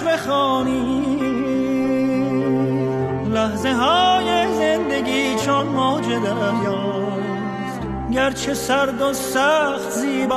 بخوانی. 0.04 1.04
لحظه 3.30 3.72
های 3.72 4.54
زندگی 4.54 5.34
چون 5.44 5.66
موج 5.66 6.04
دریاست 6.04 7.80
گرچه 8.12 8.54
سرد 8.54 9.02
و 9.02 9.12
سخت 9.12 9.90
زیباست. 9.90 10.34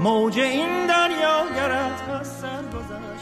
موج 0.00 0.38
این 0.38 0.81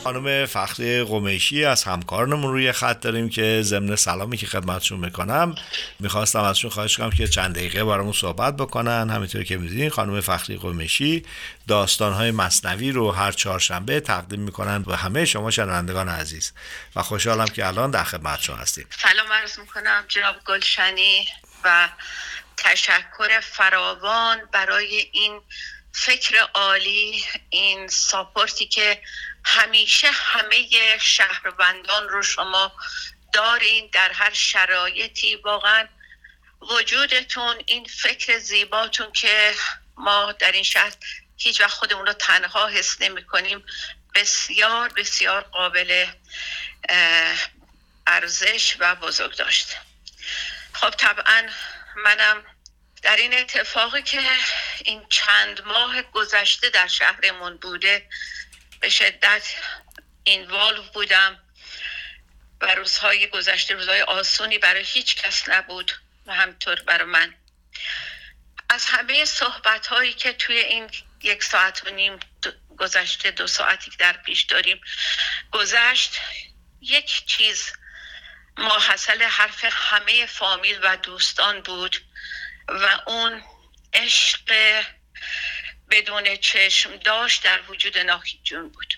خانم 0.05 0.47
فخری 0.47 1.05
قمیشی 1.05 1.65
از 1.65 1.85
همکارانمون 1.85 2.53
روی 2.53 2.73
خط 2.73 3.01
داریم 3.01 3.29
که 3.29 3.63
ضمن 3.63 3.97
سلامی 3.97 4.37
که 4.37 4.47
خدمتشون 4.47 4.99
می‌کنم. 4.99 5.55
می‌خواستم 5.99 6.41
ازشون 6.41 6.71
خواهش 6.71 6.97
کنم 6.97 7.11
که 7.11 7.29
چند 7.29 7.55
دقیقه 7.55 7.85
برامون 7.85 8.13
صحبت 8.13 8.57
بکنن. 8.57 9.11
همینطور 9.11 9.45
که 9.45 9.57
می‌دونین 9.57 9.91
خانم 9.91 10.21
فخری 10.21 10.57
قمیشی 10.57 11.27
داستانهای 11.69 12.31
مصنوی 12.31 12.93
رو 12.93 13.11
هر 13.11 13.33
چهارشنبه 13.33 14.01
تقدیم 14.01 14.41
می‌کنن 14.41 14.83
به 14.83 14.97
همه 14.97 15.25
شما 15.25 15.51
شنوندگان 15.51 16.09
عزیز. 16.09 16.53
و 16.97 17.03
خوشحالم 17.03 17.45
که 17.45 17.67
الان 17.67 17.91
در 17.91 18.05
خدمتشون 18.05 18.59
هستیم. 18.59 18.87
سلام 18.91 19.33
عرض 19.33 19.59
می‌کنم 19.59 20.05
جناب 20.09 20.37
گلشنی 20.47 21.27
و 21.65 21.89
تشکر 22.57 23.41
فراوان 23.41 24.39
برای 24.53 25.07
این 25.13 25.41
فکر 25.93 26.37
عالی 26.55 27.25
این 27.51 27.89
ساپورتی 27.89 28.67
که 28.67 29.01
همیشه 29.45 30.11
همه 30.11 30.99
شهروندان 30.99 32.09
رو 32.09 32.23
شما 32.23 32.73
دارین 33.33 33.91
در 33.93 34.13
هر 34.13 34.33
شرایطی. 34.33 35.37
واقعا 35.37 35.89
وجودتون 36.61 37.63
این 37.67 37.85
فکر 37.85 38.39
زیباتون 38.39 39.13
که 39.13 39.55
ما 39.97 40.33
در 40.33 40.53
این 40.53 40.63
شهر 40.63 40.93
هیچ 41.37 41.61
وقت 41.61 41.71
خودمون 41.71 42.07
رو 42.07 42.13
تنها 42.13 42.67
حس 42.67 43.01
نمی 43.01 43.25
کنیم 43.25 43.65
بسیار 44.15 44.89
بسیار 44.89 45.41
قابل 45.41 46.07
ارزش 48.07 48.77
و 48.79 48.95
بزرگ 48.95 49.37
داشت. 49.37 49.77
خب 50.73 50.91
طبعا 50.91 51.49
منم 51.97 52.45
در 53.03 53.17
این 53.17 53.35
اتفاقی 53.35 54.03
که 54.03 54.23
این 54.85 55.07
چند 55.09 55.61
ماه 55.65 56.03
گذشته 56.03 56.71
در 56.71 56.87
شهرمون 56.87 57.57
بوده 57.57 58.09
به 58.81 58.89
شدت 58.89 59.55
اینوالو 60.25 60.83
بودم 60.83 61.39
و 62.61 62.75
روزهای 62.75 63.27
گذشته 63.27 63.75
روزهای 63.75 64.03
آسونی 64.03 64.59
برای 64.59 64.85
هیچ 64.85 65.17
کس 65.17 65.49
نبود 65.49 65.93
و 66.27 66.35
همطور 66.35 66.83
برای 66.83 67.05
من. 67.05 67.35
از 68.69 68.85
همه 68.85 69.25
صحبت 69.25 69.87
هایی 69.87 70.13
که 70.13 70.33
توی 70.33 70.59
این 70.59 70.91
یک 71.23 71.45
ساعت 71.45 71.87
و 71.87 71.91
نیم 71.91 72.21
گذشته 72.79 73.31
دو 73.31 73.47
ساعتی 73.47 73.91
که 73.91 73.97
در 73.97 74.13
پیش 74.13 74.43
داریم 74.43 74.81
گذشت 75.53 76.21
یک 76.81 77.27
چیز 77.27 77.73
ماحصل 78.57 79.23
حرف 79.23 79.65
همه 79.65 80.27
فامیل 80.27 80.79
و 80.83 80.97
دوستان 80.97 81.61
بود 81.61 81.97
و 82.69 83.01
اون 83.07 83.43
عشق 83.93 84.83
بدون 85.91 86.37
چشم 86.37 86.97
داشت 86.97 87.43
در 87.43 87.61
وجود 87.69 87.99
ناهید 87.99 88.43
جون 88.43 88.69
بود. 88.69 88.95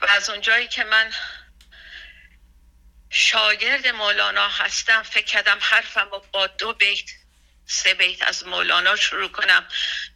و 0.00 0.06
از 0.06 0.30
اونجایی 0.30 0.68
که 0.68 0.84
من 0.84 1.12
شاگرد 3.10 3.86
مولانا 3.86 4.48
هستم 4.48 5.02
فکر 5.02 5.24
کردم 5.24 5.58
حرفم 5.60 6.08
رو 6.10 6.26
با 6.32 6.46
دو 6.46 6.72
بیت 6.72 7.10
سه 7.66 7.94
بیت 7.94 8.22
از 8.22 8.46
مولانا 8.46 8.96
شروع 8.96 9.28
کنم 9.28 9.68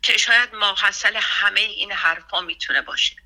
که 0.03 0.19
شاید 0.19 0.55
ماحصل 0.55 1.17
همه 1.17 1.61
این 1.61 1.93
حرفا 1.93 2.41
می‌تونه 2.41 2.83
باشه. 2.83 3.17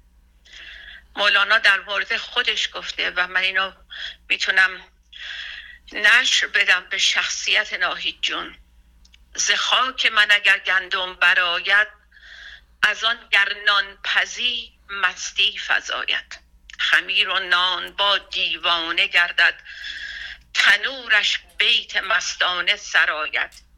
مولانا 1.16 1.58
در 1.58 1.80
مورد 1.80 2.16
خودش 2.16 2.68
گفته 2.74 3.10
و 3.10 3.26
من 3.26 3.40
اینو 3.40 3.72
می‌تونم 4.28 4.84
نشر 5.92 6.46
بدم 6.46 6.86
به 6.90 6.98
شخصیت 6.98 7.72
ناهید 7.72 8.20
جون. 8.20 8.58
ز 9.34 9.50
خاک 9.50 10.06
من 10.06 10.30
اگر 10.30 10.58
گندم 10.58 11.14
براید 11.14 11.99
از 12.82 13.04
آن 13.04 13.28
گر 13.30 13.52
نان 13.66 13.98
پزی 14.04 14.72
مستی 14.88 15.58
فزاید. 15.66 16.40
خمیر 16.78 17.28
و 17.28 17.38
نان 17.38 17.96
با 17.96 18.18
دیوانه 18.18 19.06
گردد 19.06 19.62
تنورش 20.54 21.38
بیت 21.58 21.96
مستانه 21.96 22.76
سراید. 22.76 23.70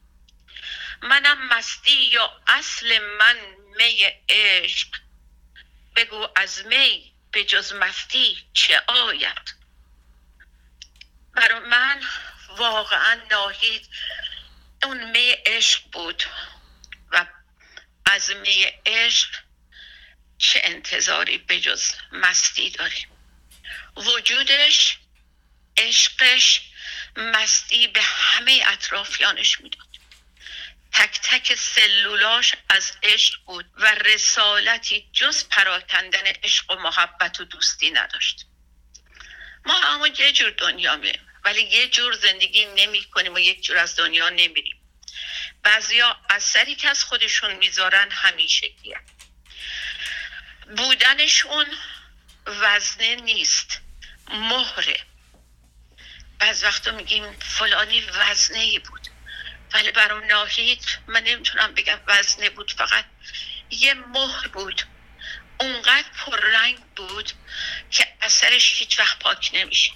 منم 1.01 1.47
مستی 1.47 2.05
یا 2.05 2.41
اصل 2.47 2.99
من 3.19 3.37
می 3.77 4.05
عشق 4.29 4.87
بگو 5.95 6.27
از 6.35 6.65
می 6.65 7.13
به 7.31 7.43
جز 7.43 7.73
مستی 7.73 8.37
چه 8.53 8.81
آید. 8.87 9.55
برای 11.33 11.59
من 11.59 12.01
واقعا 12.57 13.19
ناهید 13.31 13.89
اون 14.83 15.11
می 15.11 15.31
عشق 15.31 15.81
بود. 15.91 16.23
از 18.13 18.29
می 18.29 18.65
عشق 18.85 19.29
چه 20.37 20.61
انتظاری 20.63 21.37
به 21.37 21.59
جز 21.59 21.91
مستی 22.11 22.69
داریم؟ 22.69 23.07
وجودش 23.95 24.97
عشقش 25.77 26.61
مستی 27.15 27.87
به 27.87 28.01
همه 28.01 28.63
اطرافیانش 28.65 29.61
می‌داد. 29.61 29.87
تک 30.93 31.19
تک 31.23 31.55
سلولاش 31.55 32.55
از 32.69 32.91
عشق 33.03 33.43
بود 33.45 33.65
و 33.77 33.95
رسالتی 33.95 35.09
جز 35.13 35.49
پراکندن 35.49 36.25
عشق 36.43 36.71
و 36.71 36.75
محبت 36.75 37.39
و 37.39 37.45
دوستی 37.45 37.91
نداشت. 37.91 38.45
ما 39.65 39.79
اما 39.83 40.07
یه 40.07 40.31
جور 40.31 40.49
دنیا 40.49 40.95
میریم 40.95 41.27
ولی 41.43 41.61
یه 41.61 41.87
جور 41.87 42.13
زندگی 42.13 42.65
نمی 42.65 43.03
کنیم 43.03 43.33
و 43.33 43.39
یک 43.39 43.63
جور 43.63 43.77
از 43.77 43.95
دنیا 43.95 44.29
نمیریم. 44.29 44.82
بعضیا 45.63 46.19
اثری 46.29 46.75
که 46.75 46.89
از 46.89 47.03
خودشون 47.03 47.53
می‌ذارن 47.53 48.11
همیشگیه 48.11 48.99
بودنشون 50.77 51.65
وزنه 52.45 53.15
نیست 53.15 53.81
مهره. 54.27 54.99
بعض 56.39 56.63
وقتا 56.63 56.91
میگیم 56.91 57.39
فلانی 57.39 58.01
وزنه 58.01 58.59
ای 58.59 58.79
بود. 58.79 59.07
ولی 59.73 59.91
برام 59.91 60.23
ناهید 60.23 60.85
من 61.07 61.23
نمی‌تونم 61.23 61.73
بگم 61.73 61.99
وزنه 62.07 62.49
بود 62.49 62.71
فقط 62.71 63.05
یه 63.69 63.93
مهر 63.93 64.47
بود. 64.47 64.81
اونقدر 65.59 66.09
پررنگ 66.09 66.79
بود 66.95 67.31
که 67.91 68.07
اثرش 68.21 68.79
هیچ 68.79 68.99
وقت 68.99 69.19
پاک 69.19 69.51
نمیشه. 69.53 69.91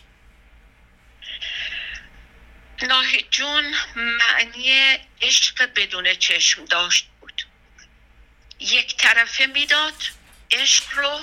ناهید 2.83 3.31
جون 3.31 3.75
معنی 3.95 4.97
عشق 5.21 5.73
بدون 5.75 6.13
چشم 6.13 6.65
داشت 6.65 7.07
بود. 7.21 7.47
یک 8.59 8.97
طرفه 8.97 9.45
می‌داد 9.45 10.03
عشق 10.51 10.93
رو 10.93 11.19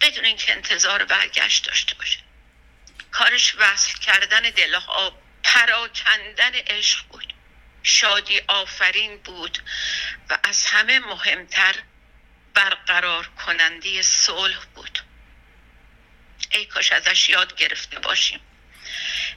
بدون 0.00 0.24
اینکه 0.24 0.52
انتظار 0.52 1.04
برگشت 1.04 1.66
داشته 1.66 1.94
باشه. 1.94 2.18
کارش 3.10 3.54
وصل 3.58 3.98
کردن 3.98 4.40
دلها 4.40 5.22
پراکندن 5.42 6.54
عشق 6.54 7.06
بود. 7.06 7.34
شادی 7.82 8.40
آفرین 8.48 9.18
بود 9.18 9.58
و 10.30 10.38
از 10.42 10.66
همه 10.66 10.98
مهمتر 10.98 11.74
برقرار 12.54 13.26
کننده 13.26 14.02
صلح 14.02 14.64
بود. 14.74 15.02
ای 16.50 16.66
کاش 16.66 16.92
ازش 16.92 17.28
یاد 17.28 17.56
گرفته 17.56 17.98
باشیم. 17.98 18.40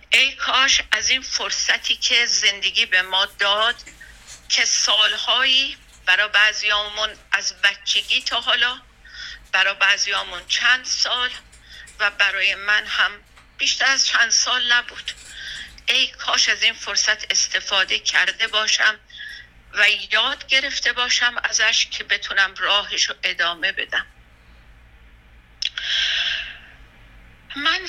ای 0.09 0.35
کاش 0.35 0.81
از 0.91 1.09
این 1.09 1.21
فرصتی 1.21 1.95
که 1.95 2.25
زندگی 2.25 2.85
به 2.85 3.01
ما 3.01 3.25
داد 3.25 3.75
که 4.49 4.65
سالهایی 4.65 5.77
برای 6.05 6.27
بعضیامون 6.27 7.09
از 7.31 7.61
بچگی 7.61 8.21
تا 8.21 8.41
حالا 8.41 8.81
برای 9.51 9.73
بعضیامون 9.73 10.47
چند 10.47 10.85
سال 10.85 11.29
و 11.99 12.11
برای 12.11 12.55
من 12.55 12.85
هم 12.85 13.11
بیشتر 13.57 13.85
از 13.85 14.05
چند 14.05 14.29
سال 14.29 14.71
نبود. 14.71 15.11
ای 15.87 16.07
کاش 16.07 16.49
از 16.49 16.63
این 16.63 16.73
فرصت 16.73 17.31
استفاده 17.31 17.99
کرده 17.99 18.47
باشم 18.47 18.99
و 19.73 19.89
یاد 19.89 20.47
گرفته 20.47 20.93
باشم 20.93 21.35
ازش 21.43 21.87
که 21.91 22.03
بتونم 22.03 22.53
راهش 22.57 23.09
رو 23.09 23.15
ادامه 23.23 23.71
بدم. 23.71 24.05
من 27.55 27.79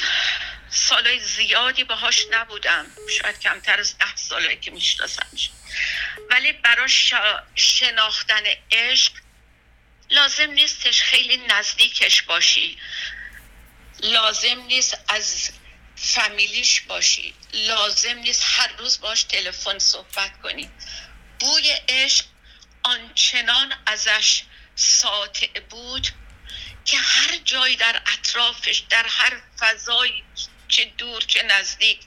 سالای 0.71 1.21
زیادی 1.21 1.85
باهاش 1.85 2.27
نبودم. 2.31 2.87
شاید 3.19 3.41
کمتر 3.41 3.81
از 3.81 3.99
ده 3.99 4.17
ساله 4.17 4.57
که 4.57 4.71
میشناسمش. 4.71 5.51
ولی 6.31 6.53
برای 6.53 6.89
شناختن 7.55 8.43
عشق 8.73 9.13
لازم 10.11 10.51
نیستش 10.51 11.03
خیلی 11.03 11.37
نزدیکش 11.37 12.23
باشی. 12.23 12.79
لازم 14.03 14.61
نیست 14.67 14.99
از 15.09 15.51
فامیلیش 15.97 16.81
باشی. 16.81 17.35
لازم 17.53 18.19
نیست 18.19 18.43
هر 18.47 18.73
روز 18.79 19.01
باش 19.01 19.23
تلفن 19.23 19.79
صحبت 19.79 20.41
کنی. 20.43 20.71
بوی 21.41 21.71
عشق 21.89 22.25
آنچنان 22.83 23.75
ازش 23.87 24.43
ساطع 24.75 25.61
بود 25.61 26.09
که 26.85 26.99
هر 26.99 27.37
جایی 27.37 27.77
در 27.77 28.03
اطرافش 28.07 28.79
در 28.79 29.07
هر 29.09 29.41
فضایی 29.59 30.25
چه 30.69 30.85
دور 30.85 31.23
چه 31.23 31.43
نزدیک 31.43 32.01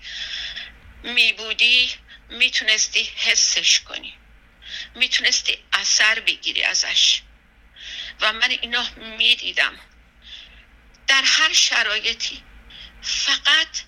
می 1.04 1.34
بودی 1.34 1.92
می‌تونستی 2.30 3.04
حسش 3.16 3.80
کنی. 3.80 4.14
می‌تونستی 4.96 5.58
اثر 5.74 6.20
بگیری 6.20 6.64
ازش. 6.64 7.22
و 8.22 8.34
من 8.34 8.52
اینا 8.52 8.86
می‌دیدم. 9.18 9.80
در 11.08 11.24
هر 11.24 11.54
شرایطی 11.54 12.44
فقط 13.02 13.82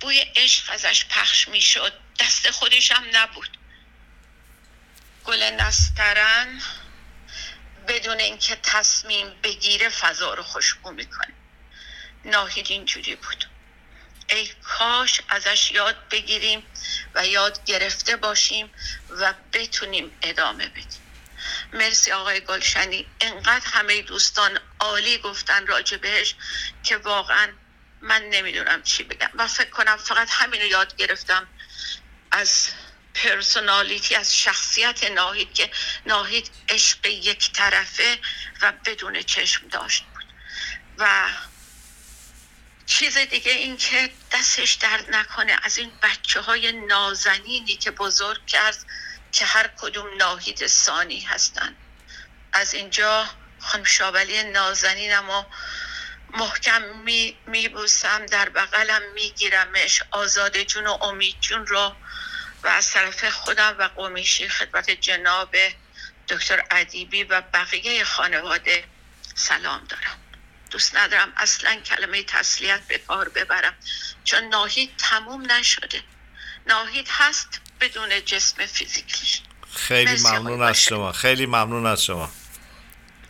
بوی 0.00 0.18
عشق 0.18 0.70
ازش 0.70 1.04
پخش 1.04 1.48
می‌شد. 1.48 1.92
دست 2.20 2.50
خودش 2.50 2.92
هم 2.92 3.04
نبود. 3.12 3.58
گل 5.24 5.42
نسترن. 5.42 6.62
بدون 7.88 8.20
اینکه 8.20 8.56
تصمیم 8.62 9.40
بگیره 9.42 9.88
فضا 9.88 10.34
رو 10.34 10.42
خوشبو 10.42 10.90
می‌کنه. 10.90 11.34
ناهید 12.24 12.66
اینجوری 12.70 13.16
بود. 13.16 13.48
ای 14.30 14.50
کاش 14.62 15.20
ازش 15.28 15.70
یاد 15.70 16.08
بگیریم 16.10 16.66
و 17.14 17.26
یاد 17.26 17.64
گرفته 17.64 18.16
باشیم 18.16 18.70
و 19.10 19.34
بتونیم 19.52 20.18
ادامه 20.22 20.68
بدیم. 20.68 21.02
مرسی 21.72 22.12
آقای 22.12 22.40
گلشنی. 22.40 23.06
انقدر 23.20 23.66
همه 23.66 24.02
دوستان 24.02 24.60
عالی 24.80 25.18
گفتن 25.18 25.66
راجع 25.66 25.96
بهش 25.96 26.34
که 26.82 26.96
واقعا 26.96 27.52
من 28.00 28.22
نمی‌دونم 28.22 28.82
چی 28.82 29.02
بگم. 29.02 29.30
و 29.34 29.48
فکر 29.48 29.70
کنم 29.70 29.96
فقط 29.96 30.28
همینو 30.30 30.66
یاد 30.66 30.96
گرفتم 30.96 31.48
از 32.30 32.68
پرسونالیتی 33.14 34.14
از 34.14 34.36
شخصیت 34.38 35.10
ناهید 35.10 35.54
که 35.54 35.70
ناهید 36.06 36.50
عشق 36.68 37.06
یک 37.06 37.52
طرفه 37.52 38.18
و 38.62 38.72
بدون 38.72 39.22
چشم 39.22 39.68
داشت 39.68 40.04
بود. 40.04 40.24
و 40.98 41.28
چیز 42.86 43.18
دیگه 43.18 43.52
این 43.52 43.76
که 43.76 44.10
دستش 44.32 44.72
درد 44.72 45.14
نکنه 45.14 45.56
از 45.62 45.78
این 45.78 45.92
بچه 46.02 46.40
های 46.40 46.72
نازنینی 46.72 47.76
که 47.76 47.90
بزرگ 47.90 48.46
کرد 48.46 48.86
که 49.32 49.44
هر 49.44 49.70
کدوم 49.78 50.06
ناهید 50.18 50.66
ثانی 50.66 51.20
هستن. 51.20 51.76
از 52.52 52.74
اینجا 52.74 53.28
خانم 53.60 53.84
شابلی 53.84 54.42
نازنینم 54.42 55.30
و 55.30 55.44
محکم 56.30 56.82
می, 56.82 57.36
می 57.46 57.68
در 58.30 58.48
بغلم 58.48 59.02
میگیرمش. 59.14 60.02
آزاد 60.10 60.62
جون 60.62 60.86
و 60.86 60.90
امید 60.90 61.40
جون 61.40 61.66
رو 61.66 61.96
و 62.62 62.68
از 62.68 62.90
طرف 62.90 63.24
خودم 63.24 63.76
و 63.78 63.88
قومیشی 63.96 64.48
خدمت 64.48 64.90
جناب 64.90 65.56
دکتر 66.28 66.64
ادیبی 66.70 67.24
و 67.24 67.40
بقیه 67.40 68.04
خانواده 68.04 68.84
سلام 69.34 69.84
دارم. 69.88 70.18
دوست 70.70 70.96
ندارم 70.96 71.32
اصلا 71.36 71.74
کلمه 71.74 72.22
تسلیت 72.22 72.80
به 72.88 72.98
کار 72.98 73.28
ببرم 73.28 73.74
چون 74.24 74.44
ناهید 74.44 74.90
تموم 74.98 75.52
نشده. 75.52 76.02
ناهید 76.66 77.08
هست 77.10 77.60
بدون 77.80 78.24
جسم 78.24 78.66
فیزیکیش 78.66 79.40
خیلی 79.74 80.22
ممنون 80.22 80.62
از 80.62 80.82
شما. 80.82 81.12
خیلی 81.12 81.46
ممنون 81.46 81.86
از 81.86 82.04
شما. 82.04 82.30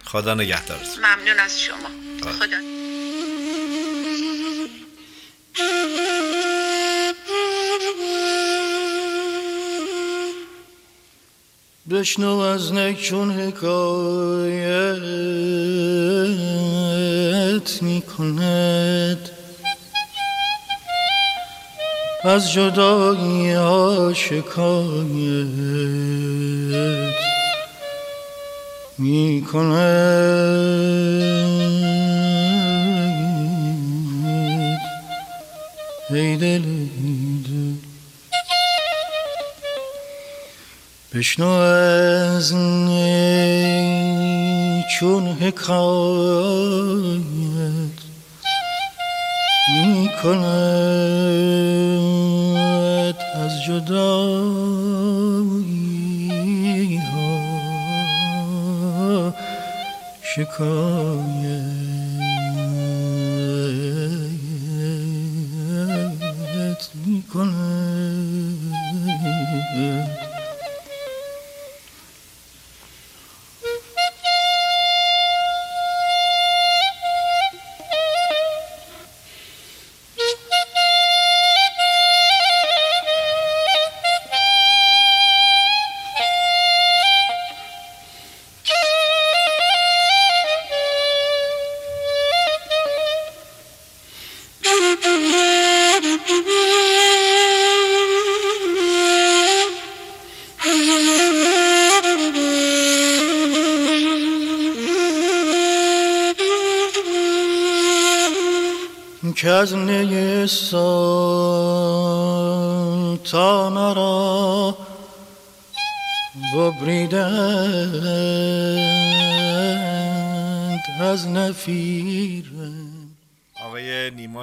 خدا 0.04 0.34
نگهدارت 0.34 0.98
ممنون 0.98 1.40
از 1.40 1.60
شما. 1.60 1.90
خدا. 2.38 2.56
بشنو 11.90 12.38
از 12.38 12.72
نکچون 12.72 13.30
حکایت 13.30 13.72
می 17.82 18.02
کند 18.02 19.30
از 22.24 22.52
جدایی 22.52 23.52
ها 23.52 24.12
شکایت 24.14 24.62
می 28.98 29.46
کند 29.52 29.72
ای 36.10 36.36
دل 36.36 36.46
ای 36.46 37.42
دل. 37.44 37.91
بشنو 41.14 41.46
از 41.46 42.54
نی 42.54 44.04
چون 44.98 45.26
حکایت 45.26 45.62
می 49.74 50.10
کند 50.22 50.42
از 53.34 53.62
جدایی 53.66 54.16
ها 56.96 57.34
شکایت 60.22 61.31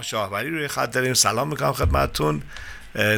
شاهبری 0.10 0.50
روی 0.50 0.68
خط 0.68 0.92
داریم. 0.92 1.14
سلام 1.14 1.48
می‌کنم 1.48 1.74
خدمتتون. 1.74 2.44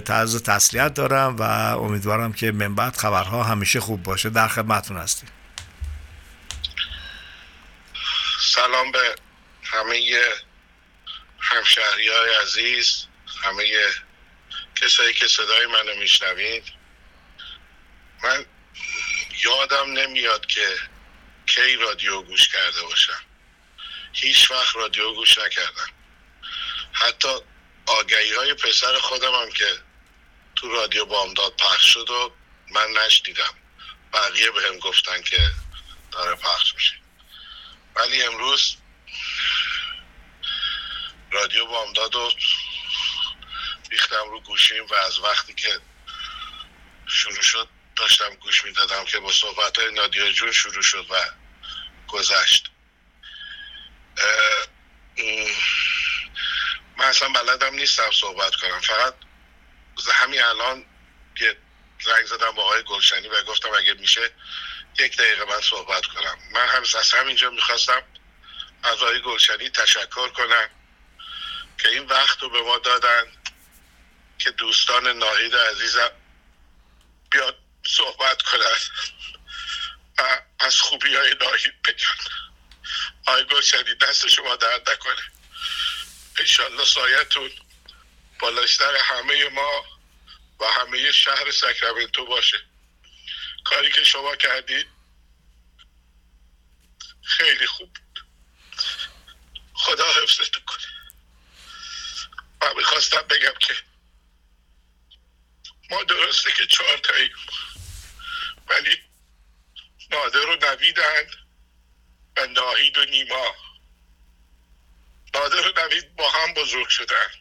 طرز 0.05 0.43
تسلیت 0.43 0.93
دارم 0.93 1.35
و 1.35 1.43
امیدوارم 1.77 2.33
که 2.33 2.51
من 2.51 2.75
بعد 2.75 2.97
خبرها 2.97 3.43
همیشه 3.43 3.79
خوب 3.79 4.03
باشه. 4.03 4.29
در 4.29 4.47
خدمتتون 4.47 4.97
هستیم. 4.97 5.29
سلام 8.41 8.91
به 8.91 9.15
همه 9.63 10.19
همشهری 11.39 12.07
های 12.07 12.29
عزیز 12.43 13.05
همه 13.43 13.63
کسایی 14.75 15.13
که 15.13 15.27
صدای 15.27 15.65
منو 15.65 15.99
میشنوید. 15.99 16.63
من 18.23 18.45
یادم 19.43 19.93
نمیاد 19.93 20.45
که 20.45 20.67
کی 21.45 21.75
رادیو 21.75 22.21
گوش 22.21 22.47
کرده 22.47 22.81
باشم. 22.81 23.21
هیچ 24.13 24.51
وقت 24.51 24.75
رادیو 24.75 25.13
گوش 25.13 25.37
نکردم. 25.37 26.00
حتی 26.93 27.27
آگهی 27.85 28.33
های 28.33 28.53
پسر 28.53 28.99
خودم 28.99 29.33
هم 29.33 29.51
که 29.51 29.79
تو 30.55 30.71
رادیو 30.71 31.05
بامداد 31.05 31.53
پخش 31.57 31.93
شد 31.93 32.09
و 32.09 32.33
من 32.71 32.91
نشنیدم. 33.05 33.53
بقیه 34.13 34.51
به 34.51 34.61
هم 34.67 34.79
گفتن 34.79 35.21
که 35.21 35.51
داره 36.11 36.35
پخش 36.35 36.75
میشه. 36.75 36.93
ولی 37.95 38.23
امروز 38.23 38.75
رادیو 41.31 41.65
بامداد 41.65 42.15
و 42.15 42.31
ریختم 43.91 44.29
رو 44.29 44.39
گوشیم 44.39 44.85
و 44.85 44.93
از 44.93 45.19
وقتی 45.19 45.53
که 45.53 45.79
شروع 47.07 47.41
شد 47.41 47.67
داشتم 47.95 48.35
گوش 48.35 48.65
می‌دادم 48.65 49.05
که 49.05 49.19
با 49.19 49.31
صحبت 49.31 49.79
های 49.79 49.93
نادیا 49.93 50.31
جون 50.31 50.51
شروع 50.51 50.81
شد 50.81 51.07
و 51.09 51.15
گذشت. 52.07 52.71
من 56.97 57.05
اصلا 57.05 57.29
بلدم 57.29 57.75
نیستم 57.75 58.11
صحبت 58.11 58.55
کنم. 58.55 58.81
فقط 58.81 59.13
همین 60.13 60.43
الان 60.43 60.85
که 61.35 61.57
زنگ 62.05 62.25
زدم 62.25 62.51
با 62.51 62.63
آقای 62.63 62.83
گلشنی 62.83 63.27
و 63.27 63.43
گفتم 63.43 63.69
اگه 63.77 63.93
میشه 63.93 64.31
یک 64.99 65.17
دقیقه 65.17 65.45
من 65.45 65.61
صحبت 65.61 66.05
کنم. 66.05 66.37
من 66.51 66.67
هم 66.67 66.81
از 66.81 67.11
همینجا 67.11 67.49
می‌خواستم 67.49 68.03
از 68.83 68.93
آقای 68.93 69.21
گلشنی 69.21 69.69
تشکر 69.69 70.29
کنم 70.29 70.69
که 71.77 71.89
این 71.89 72.05
وقت 72.05 72.41
رو 72.41 72.49
به 72.49 72.61
ما 72.61 72.77
دادن 72.77 73.23
که 74.37 74.51
دوستان 74.51 75.07
ناهید 75.07 75.55
عزیزم 75.55 76.11
بیاد 77.31 77.57
صحبت 77.85 78.41
کنن 78.41 78.77
و 80.17 80.41
از 80.59 80.81
خوبی 80.81 81.15
های 81.15 81.35
ناهید 81.41 81.81
بگن. 81.81 82.17
آقای 83.25 83.45
گلشنی 83.45 83.95
دست 83.95 84.27
شما 84.27 84.55
درد 84.55 84.89
نکنه. 84.89 85.21
انشالله 86.41 86.85
سایتون 86.85 87.51
بالاشتر 88.39 88.95
همه 88.95 89.49
ما 89.49 89.85
و 90.59 90.65
همه 90.65 91.11
شهر 91.11 91.51
سکرامنتو 91.51 92.25
باشه. 92.25 92.57
کاری 93.63 93.91
که 93.91 94.03
شما 94.03 94.35
کردید 94.35 94.87
خیلی 97.23 97.65
خوب 97.67 97.93
بود. 97.93 98.25
خدا 99.73 100.13
حفظتون 100.13 100.63
کنه. 100.65 100.87
و 102.61 102.73
می‌خواستم 102.73 103.21
بگم 103.21 103.53
که 103.59 103.75
ما 105.89 106.03
درسته 106.03 106.51
که 106.51 106.67
چهار 106.67 106.97
تاییم. 106.97 107.35
ولی 108.67 109.01
نادر 110.11 110.47
و 110.49 110.55
نویدن 110.55 111.27
و 112.37 112.47
ناهید 112.47 112.97
و 112.97 113.05
نیما. 113.05 113.55
نادر 115.33 115.67
و 115.67 115.79
نوید 115.79 116.15
با 116.15 116.29
هم 116.29 116.53
بزرگ 116.53 116.87
شدن. 116.87 117.31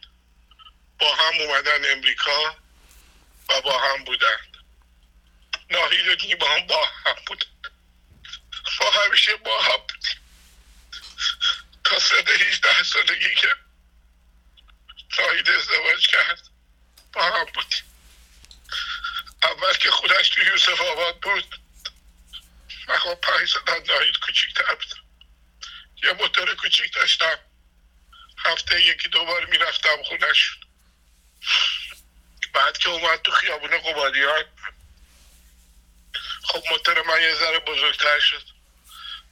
با 0.99 1.15
هم 1.15 1.33
اومدن 1.41 1.91
امریکا 1.91 2.55
و 3.49 3.61
با 3.61 3.79
هم 3.79 4.03
بودن. 4.03 4.37
ناهید 5.69 6.07
و 6.07 6.25
نیما 6.25 6.55
هم 6.55 6.67
با 6.67 6.85
هم 6.85 7.15
بودن. 7.27 7.47
ما 8.81 8.91
همیشه 8.91 9.35
با 9.35 9.61
هم 9.61 9.77
بودیم. 9.77 10.21
تا 11.83 11.99
سن 11.99 12.27
18 12.27 12.83
سالگی 12.83 13.35
که 13.35 13.55
ناهید 15.19 15.49
ازدواج 15.49 16.07
کرد 16.07 16.49
با 17.13 17.23
هم 17.23 17.45
بودیم. 17.45 17.83
اول 19.43 19.73
که 19.73 19.91
خودش 19.91 20.29
تو 20.29 20.41
یوسف 20.41 20.81
آباد 20.81 21.19
بود 21.19 21.55
من 22.87 22.97
خب 22.97 23.15
پنج 23.15 23.49
سال 23.49 23.83
ناهید 23.87 24.17
کوچیکتر 24.17 24.75
بودم. 24.75 25.01
یه 26.03 26.13
موتور 26.13 26.55
کوچیک 26.55 26.93
داشتم. 26.93 27.50
هفته 28.45 28.81
یکی 28.81 29.09
دوبار 29.09 29.45
می‌رفتم 29.45 30.03
خونش 30.03 30.57
بعد 32.53 32.77
که 32.77 32.89
اومد 32.89 33.21
تو 33.21 33.31
خیابون 33.31 33.77
قبادیان 33.77 34.43
خب 36.43 36.63
موتور 36.71 37.01
من 37.01 37.21
یه 37.21 37.35
ذره 37.35 37.59
بزرگتر 37.59 38.19
شد 38.19 38.43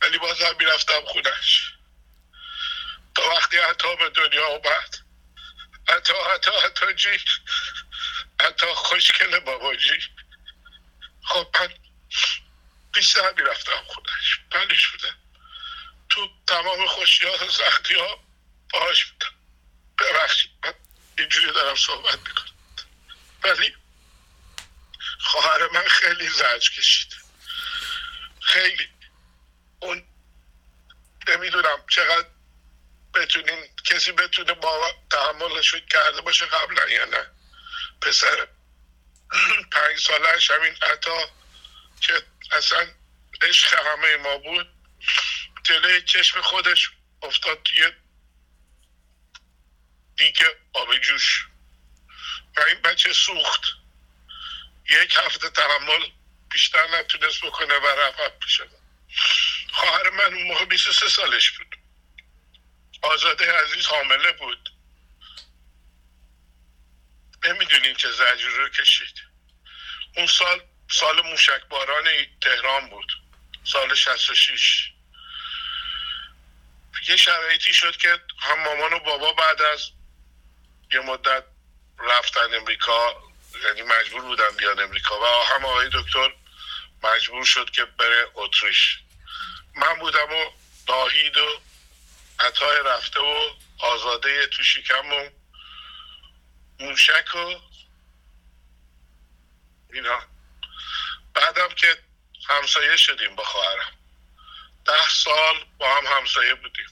ولی 0.02 0.18
بازم 0.18 0.56
می‌رفتم 0.60 1.06
خونش 1.06 1.74
تا 3.16 3.30
وقتی 3.30 3.58
عطا 3.58 3.96
به 3.96 4.10
دنیا 4.10 4.48
اومد 4.48 4.98
عطا 5.88 6.34
عطا 6.34 6.52
عطا 6.52 6.94
جی 6.94 7.20
عطا 8.40 8.74
خوشگل 8.76 9.40
باباجی 9.40 10.00
خب 11.24 11.48
من 11.60 11.74
بیشتر 12.94 13.34
می‌رفتم 13.34 13.84
خونش 13.88 14.40
بلش 14.52 14.88
بودم 14.88 15.18
تو 16.10 16.30
تمام 16.48 16.88
خوشی 16.88 17.26
ها 17.26 17.46
و 17.46 17.52
سختی 17.52 17.94
ها 17.94 18.29
باش 18.74 19.06
بودم. 19.06 19.36
ببخشید 20.00 20.52
من 20.64 20.74
اینجوری 21.18 21.52
دارم 21.52 21.76
صحبت 21.76 22.20
می‌کنم. 22.28 22.56
ولی 23.44 23.76
خواهر 25.20 25.70
من 25.74 25.88
خیلی 25.88 26.30
زرج 26.30 26.72
کشید. 26.72 27.16
خیلی. 28.42 28.90
اون 29.80 30.08
نمی‌دونم 31.28 31.86
چقدر 31.90 32.28
بتونین 33.14 33.70
کسی 33.86 34.12
بتونه 34.12 34.54
با 34.54 34.94
تحملش 35.10 35.76
کرده 35.90 36.22
باشه 36.22 36.46
قبلا 36.46 36.90
یا 36.90 37.06
نه. 37.06 37.26
پسر 38.02 38.48
پنج 39.72 40.00
سالش 40.00 40.52
همین 40.52 40.76
عطا 40.82 41.30
که 42.02 42.24
اصلا 42.52 42.88
عشق 43.42 43.74
همه 43.74 44.18
ما 44.18 44.38
بود 44.38 44.68
جلوی 45.64 46.02
چشم 46.02 46.42
خودش 46.42 46.92
افتاد 47.22 47.64
توی 47.64 47.92
دیگه 50.20 50.46
آب 50.74 50.98
جوش. 50.98 51.48
و 52.58 52.62
این 52.62 52.82
بچه 52.82 53.14
سوخت. 53.14 53.62
یک 54.90 55.18
هفته 55.18 55.50
تحمل 55.50 56.10
بیشتر 56.52 56.88
نتونست 56.88 57.42
بکنه 57.46 57.76
و 57.76 57.88
رفت 57.88 58.20
من. 58.20 58.68
خواهر 59.72 60.10
من 60.10 60.34
اون 60.34 60.44
موقع 60.44 60.66
23 60.66 61.10
سالش 61.10 61.52
بود. 61.52 61.76
آزاده 63.02 63.52
عزیز 63.52 63.86
حامله 63.86 64.32
بود. 64.32 64.70
نمی‌دونیم 67.44 67.96
چه 67.96 68.12
زجر 68.12 68.50
رو 68.50 68.70
کشید. 68.70 69.24
اون 70.16 70.28
سال 70.28 70.62
سال 70.92 71.22
موشک 71.22 71.66
باران 71.70 72.06
تهران 72.42 72.90
بود. 72.90 73.12
سال 73.64 73.96
66 73.96 74.92
یه 77.08 77.18
شرایطی 77.18 77.74
شد 77.74 77.98
که 77.98 78.20
هم 78.40 78.60
مامان 78.64 78.94
و 78.94 79.00
بابا 79.00 79.34
بعد 79.34 79.62
از 79.62 79.92
یه 80.92 81.00
مدت 81.00 81.44
رفتن 82.00 82.56
امریکا 82.56 83.24
یعنی 83.66 83.82
مجبور 83.82 84.22
بودن 84.22 84.50
بیان 84.58 84.80
امریکا 84.80 85.20
و 85.22 85.44
هم 85.44 85.66
آقای 85.66 85.90
دکتر 85.94 86.34
مجبور 87.04 87.46
شد 87.46 87.70
که 87.70 87.86
بره 87.86 88.32
اتریش. 88.34 89.00
من 89.76 89.94
بودم 89.94 90.34
و 90.34 90.52
ناهید 90.88 91.38
و 91.38 91.62
عطای 92.40 92.78
رفته 92.86 93.20
و 93.20 93.50
آزاده 93.80 94.48
تو 94.48 94.64
شکم 94.64 95.14
و 95.14 95.30
موشک 96.80 97.36
و 97.36 97.56
اینا. 99.94 100.22
بعدم 101.34 101.70
که 101.76 101.98
همسایه 102.50 102.98
شدیم 102.98 103.36
با 103.36 103.44
خواهرم. 103.44 103.94
ده 104.86 105.10
سال 105.10 105.66
با 105.78 105.96
هم 105.96 106.06
همسایه 106.18 106.56
بودیم. 106.56 106.90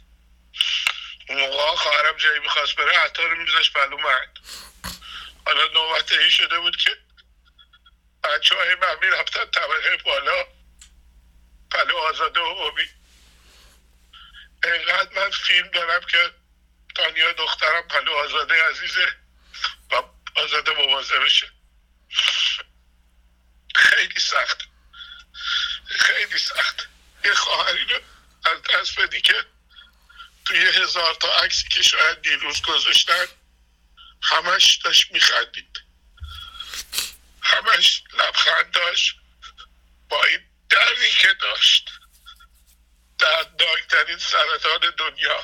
اون 1.30 1.40
موقع 1.40 1.76
خواهرم 1.76 2.18
جایی 2.18 2.40
می‌خواست 2.40 2.76
بره 2.76 2.99
عطا 2.99 3.24
رو 3.24 3.36
میزش 3.36 3.70
بلو 3.70 3.98
من 3.98 4.28
حالا 5.45 5.68
نوبت 5.68 6.12
این 6.12 6.30
شده 6.30 6.60
بود 6.60 6.78
که 6.78 6.98
بچه 8.24 8.56
های 8.56 8.76
من 8.76 8.98
می‌رفتن 9.02 9.45
طبقه 9.45 9.98
بالا 9.98 10.45
پلو 11.72 11.98
آزاده 11.98 12.40
و 12.40 12.44
امید 12.44 12.90
اینقدر 14.64 15.16
من 15.16 15.32
فیلم 15.32 15.68
دارم 15.68 16.02
که 16.02 16.32
تانیا 16.95 17.34
دخترم 17.34 17.88
پلو 17.88 18.12
آزاده 18.12 18.64
عزیزه 18.64 19.08
و 19.91 20.04
آزاده 20.36 20.72
مواظه 20.72 21.20
بشه 21.20 21.52
خیلی 23.76 24.20
سخت. 24.20 24.62
خیلی 25.86 26.38
سخت. 26.38 26.88
یه 27.26 27.34
خواهری 27.34 27.86
رو 27.86 27.99
از 28.45 28.62
دست 28.74 28.99
بدی 28.99 29.22
که 29.22 29.45
توی 30.48 30.60
هزار 30.60 31.14
تا 31.14 31.28
عکسی 31.28 31.68
که 31.68 31.82
شاید 31.82 32.22
دیروز 32.22 32.61
گذاشتن 32.61 33.26
همش 34.24 34.76
داشت 34.76 35.11
میخندید. 35.11 35.82
همش 37.41 38.03
لبخند 38.14 38.72
داشت. 38.72 39.15
با 40.10 40.24
این 40.24 40.40
دردی 40.69 41.11
که 41.22 41.34
داشت. 41.41 41.90
دردناکترین 43.19 44.18
سرطان 44.18 44.94
دنیا. 44.98 45.44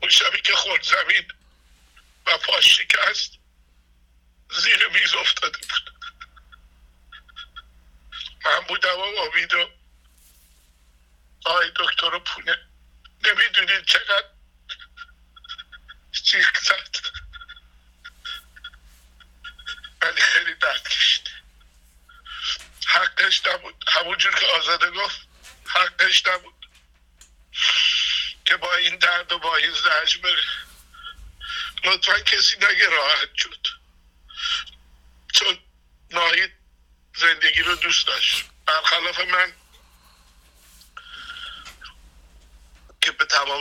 اون 0.00 0.10
شبی 0.10 0.40
که 0.40 0.56
خود 0.56 0.82
زمین 0.82 1.32
و 2.26 2.38
پاش 2.38 2.76
شکست 2.76 3.32
زیر 4.50 4.88
میز 4.88 5.14
افتاده 5.14 5.58
بود. 5.58 5.92
من 8.44 8.60
بودم 8.60 8.98
و 8.98 9.02
امید 9.02 9.54
و 9.54 9.70
آقای 11.44 11.72
دکتر 11.76 12.18
پونه 12.18 12.69
نمی‌دونید 13.24 13.84
چقدر 13.84 14.28
جیغ 16.12 16.58
زد. 16.60 16.96
ولی 20.02 20.20
خیلی 20.20 20.54
درد 20.54 20.88
کشید. 20.88 21.30
حقش 22.86 23.46
نبود. 23.46 23.84
همونجور 23.88 24.34
که 24.34 24.46
آزاده 24.46 24.90
گفت 24.90 25.20
حقش 25.66 26.26
نبود 26.26 26.66
که 28.44 28.56
با 28.56 28.74
این 28.74 28.96
درد 28.96 29.32
و 29.32 29.38
با 29.38 29.56
این 29.56 29.72
زهش 29.72 30.16
بره. 30.16 30.44
لطفا 31.84 32.20
کسی 32.20 32.56
نگه 32.56 32.88
راحت 32.88 33.34
شد. 33.36 33.66
چون 35.34 35.58
ناهید 36.10 36.52
زندگی 37.16 37.62
رو 37.62 37.74
دوست 37.76 38.06
داشت. 38.06 38.44
برخلاف 38.66 39.20
من 39.20 39.52
که 43.00 43.12
به 43.12 43.24
تمام 43.44 43.60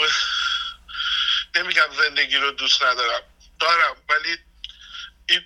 نمیگم 1.56 1.88
زندگی 1.98 2.38
رو 2.38 2.52
دوست 2.52 2.84
ندارم. 2.84 3.22
دارم 3.60 3.96
ولی 4.10 4.38
این 5.30 5.42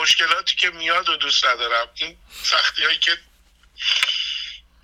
مشکلاتی 0.00 0.56
که 0.56 0.70
میاد 0.70 1.08
رو 1.08 1.16
دوست 1.16 1.46
ندارم. 1.46 1.86
این 1.94 2.16
سختی 2.42 2.84
هایی 2.84 2.98
که 2.98 3.18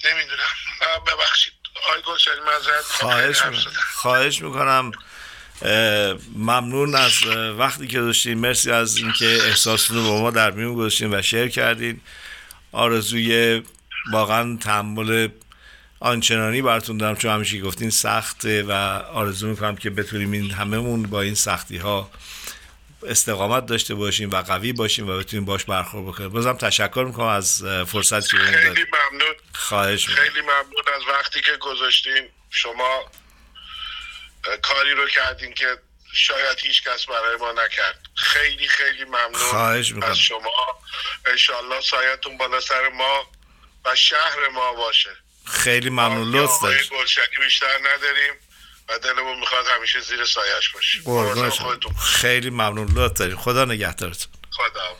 نمی‌دونم. 0.04 1.04
ببخشید. 1.06 1.52
آی 1.94 2.02
گلشنی 2.02 2.40
معذرت 2.46 2.84
خواهش 2.84 3.44
می‌کنم 3.44 3.72
خواهش 3.94 4.42
می‌کنم. 4.42 4.92
ممنون 6.34 6.94
از 6.94 7.26
وقتی 7.58 7.86
که 7.86 8.00
داشتین. 8.00 8.38
مرسی 8.38 8.70
از 8.70 8.96
اینکه 8.96 9.26
احساستون 9.26 9.96
رو 9.96 10.04
با 10.04 10.20
ما 10.20 10.30
در 10.30 10.50
میون 10.50 10.74
گذاشتین 10.74 11.14
و 11.14 11.22
شیر 11.22 11.48
کردین. 11.48 12.00
آرزوی 12.72 13.62
واقعا 14.12 14.58
تحمل 14.62 15.28
آنچنانی 16.00 16.62
براتون 16.62 16.98
دارم 16.98 17.16
چون 17.16 17.30
همیشه 17.30 17.60
گفتین 17.60 17.90
سخته 17.90 18.62
و 18.62 18.72
آرزو 19.12 19.46
می‌کنم 19.46 19.76
که 19.76 19.90
بتونیم 19.90 20.32
این 20.32 20.50
هممون 20.50 21.02
با 21.02 21.22
این 21.22 21.34
سختی 21.34 21.76
ها 21.76 22.10
استقامت 23.06 23.66
داشته 23.66 23.94
باشیم 23.94 24.30
و 24.30 24.42
قوی 24.42 24.72
باشیم 24.72 25.08
و 25.08 25.18
بتونیم 25.18 25.44
باش 25.44 25.64
برخورد 25.64 26.06
بکنیم. 26.06 26.28
بازم 26.28 26.52
تشکر 26.52 27.04
می‌کنم 27.06 27.26
از 27.26 27.64
فرصتی 27.86 28.36
که 28.36 28.42
خیلی 28.42 28.68
ممنون. 28.68 29.34
خواهش 29.54 30.08
می‌کنم. 30.08 30.24
خیلی 30.24 30.40
ممنون 30.40 30.84
از 30.96 31.02
وقتی 31.08 31.40
که 31.40 31.56
گذاشتین. 31.56 32.28
شما 32.50 33.10
کاری 34.62 34.90
رو 34.90 35.08
کردین 35.08 35.54
که 35.54 35.78
شاید 36.12 36.58
هیچ 36.62 36.82
کس 36.82 37.06
برای 37.06 37.36
ما 37.36 37.52
نکرد. 37.52 38.00
خیلی 38.14 38.68
خیلی 38.68 39.04
ممنون 39.04 39.34
خواهش 39.34 39.92
می‌کنم. 39.92 40.10
از 40.10 40.18
شما. 40.18 40.80
انشالله 41.26 41.80
سایتون 41.80 42.38
بالا 42.38 42.60
سر 42.60 42.88
ما 42.88 43.30
و 43.84 43.96
شهر 43.96 44.48
ما 44.52 44.72
باشه. 44.72 45.10
خیلی 45.46 45.90
ممنون 45.90 46.36
لطف 46.36 46.60
گلشنی 46.62 47.24
بیشتر 47.44 47.78
نداریم 47.78 48.34
و 48.88 48.98
دلمون 48.98 49.40
می‌خواد 49.40 49.64
همیشه 49.76 50.00
زیر 50.00 50.24
سایش 50.24 50.68
باشیم. 50.68 51.02
خیلی 51.94 52.50
ممنون 52.50 52.88
لطف 52.94 53.18
دارید 53.18 53.36
خدا 53.36 53.64
نگهدارتون. 53.64 54.32
خدا 54.50 54.96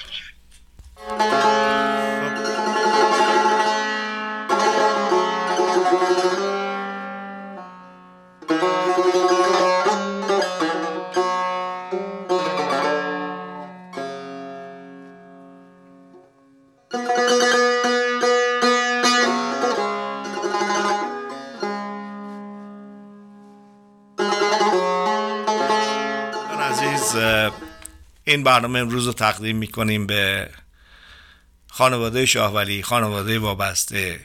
این 28.28 28.42
برنامه 28.42 28.78
امروز 28.78 29.06
رو 29.06 29.12
تقدیم 29.12 29.56
می‌کنیم 29.56 30.06
به 30.06 30.50
خانواده 31.68 32.26
شاهولی 32.26 32.82
خانواده 32.82 33.38
وابسته. 33.38 34.20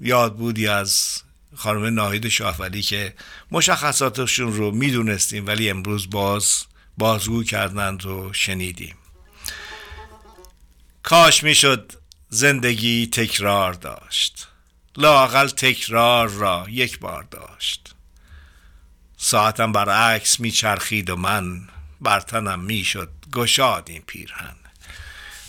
یاد 0.00 0.36
بودی 0.36 0.68
از 0.68 1.22
خانم 1.56 1.94
ناهید 1.94 2.28
شاهولی 2.28 2.82
که 2.82 3.14
مشخصاتشون 3.50 4.52
رو 4.52 4.70
می‌دونستیم 4.70 5.46
ولی 5.46 5.70
امروز 5.70 6.10
باز 6.10 6.64
بازگو 6.98 7.44
کردند 7.44 8.06
و 8.06 8.32
شنیدیم. 8.32 8.94
کاش 11.02 11.42
می‌شد 11.42 11.92
زندگی 12.28 13.06
تکرار 13.06 13.72
داشت. 13.72 14.48
لاقل 14.96 15.48
تکرار 15.48 16.28
را 16.28 16.66
یک 16.68 16.98
بار 16.98 17.22
داشت. 17.22 17.94
ساعتم 19.16 19.72
برعکس 19.72 20.40
میچرخید 20.40 21.10
و 21.10 21.16
من 21.16 21.68
برتنم 22.00 22.60
می‌شد. 22.60 23.08
گشاد 23.32 23.90
این 23.90 24.02
پیرهن. 24.06 24.54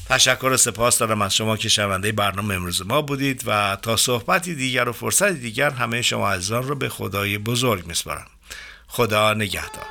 تشکر 0.09 0.45
و 0.45 0.57
سپاس 0.57 0.97
دارم 0.97 1.21
از 1.21 1.35
شما 1.35 1.57
که 1.57 1.69
شنونده 1.69 2.11
برنامه 2.11 2.55
امروز 2.55 2.85
ما 2.85 3.01
بودید 3.01 3.43
و 3.45 3.77
تا 3.81 3.97
صحبتی 3.97 4.55
دیگر 4.55 4.89
و 4.89 4.91
فرصتی 4.91 5.34
دیگر 5.39 5.69
همه 5.69 6.01
شما 6.01 6.31
عزیزان 6.31 6.63
رو 6.63 6.76
به 6.76 6.89
خدای 6.89 7.38
بزرگ 7.38 7.85
میسپارم. 7.85 8.27
خدا 8.88 9.34
نگهدار. 9.34 9.85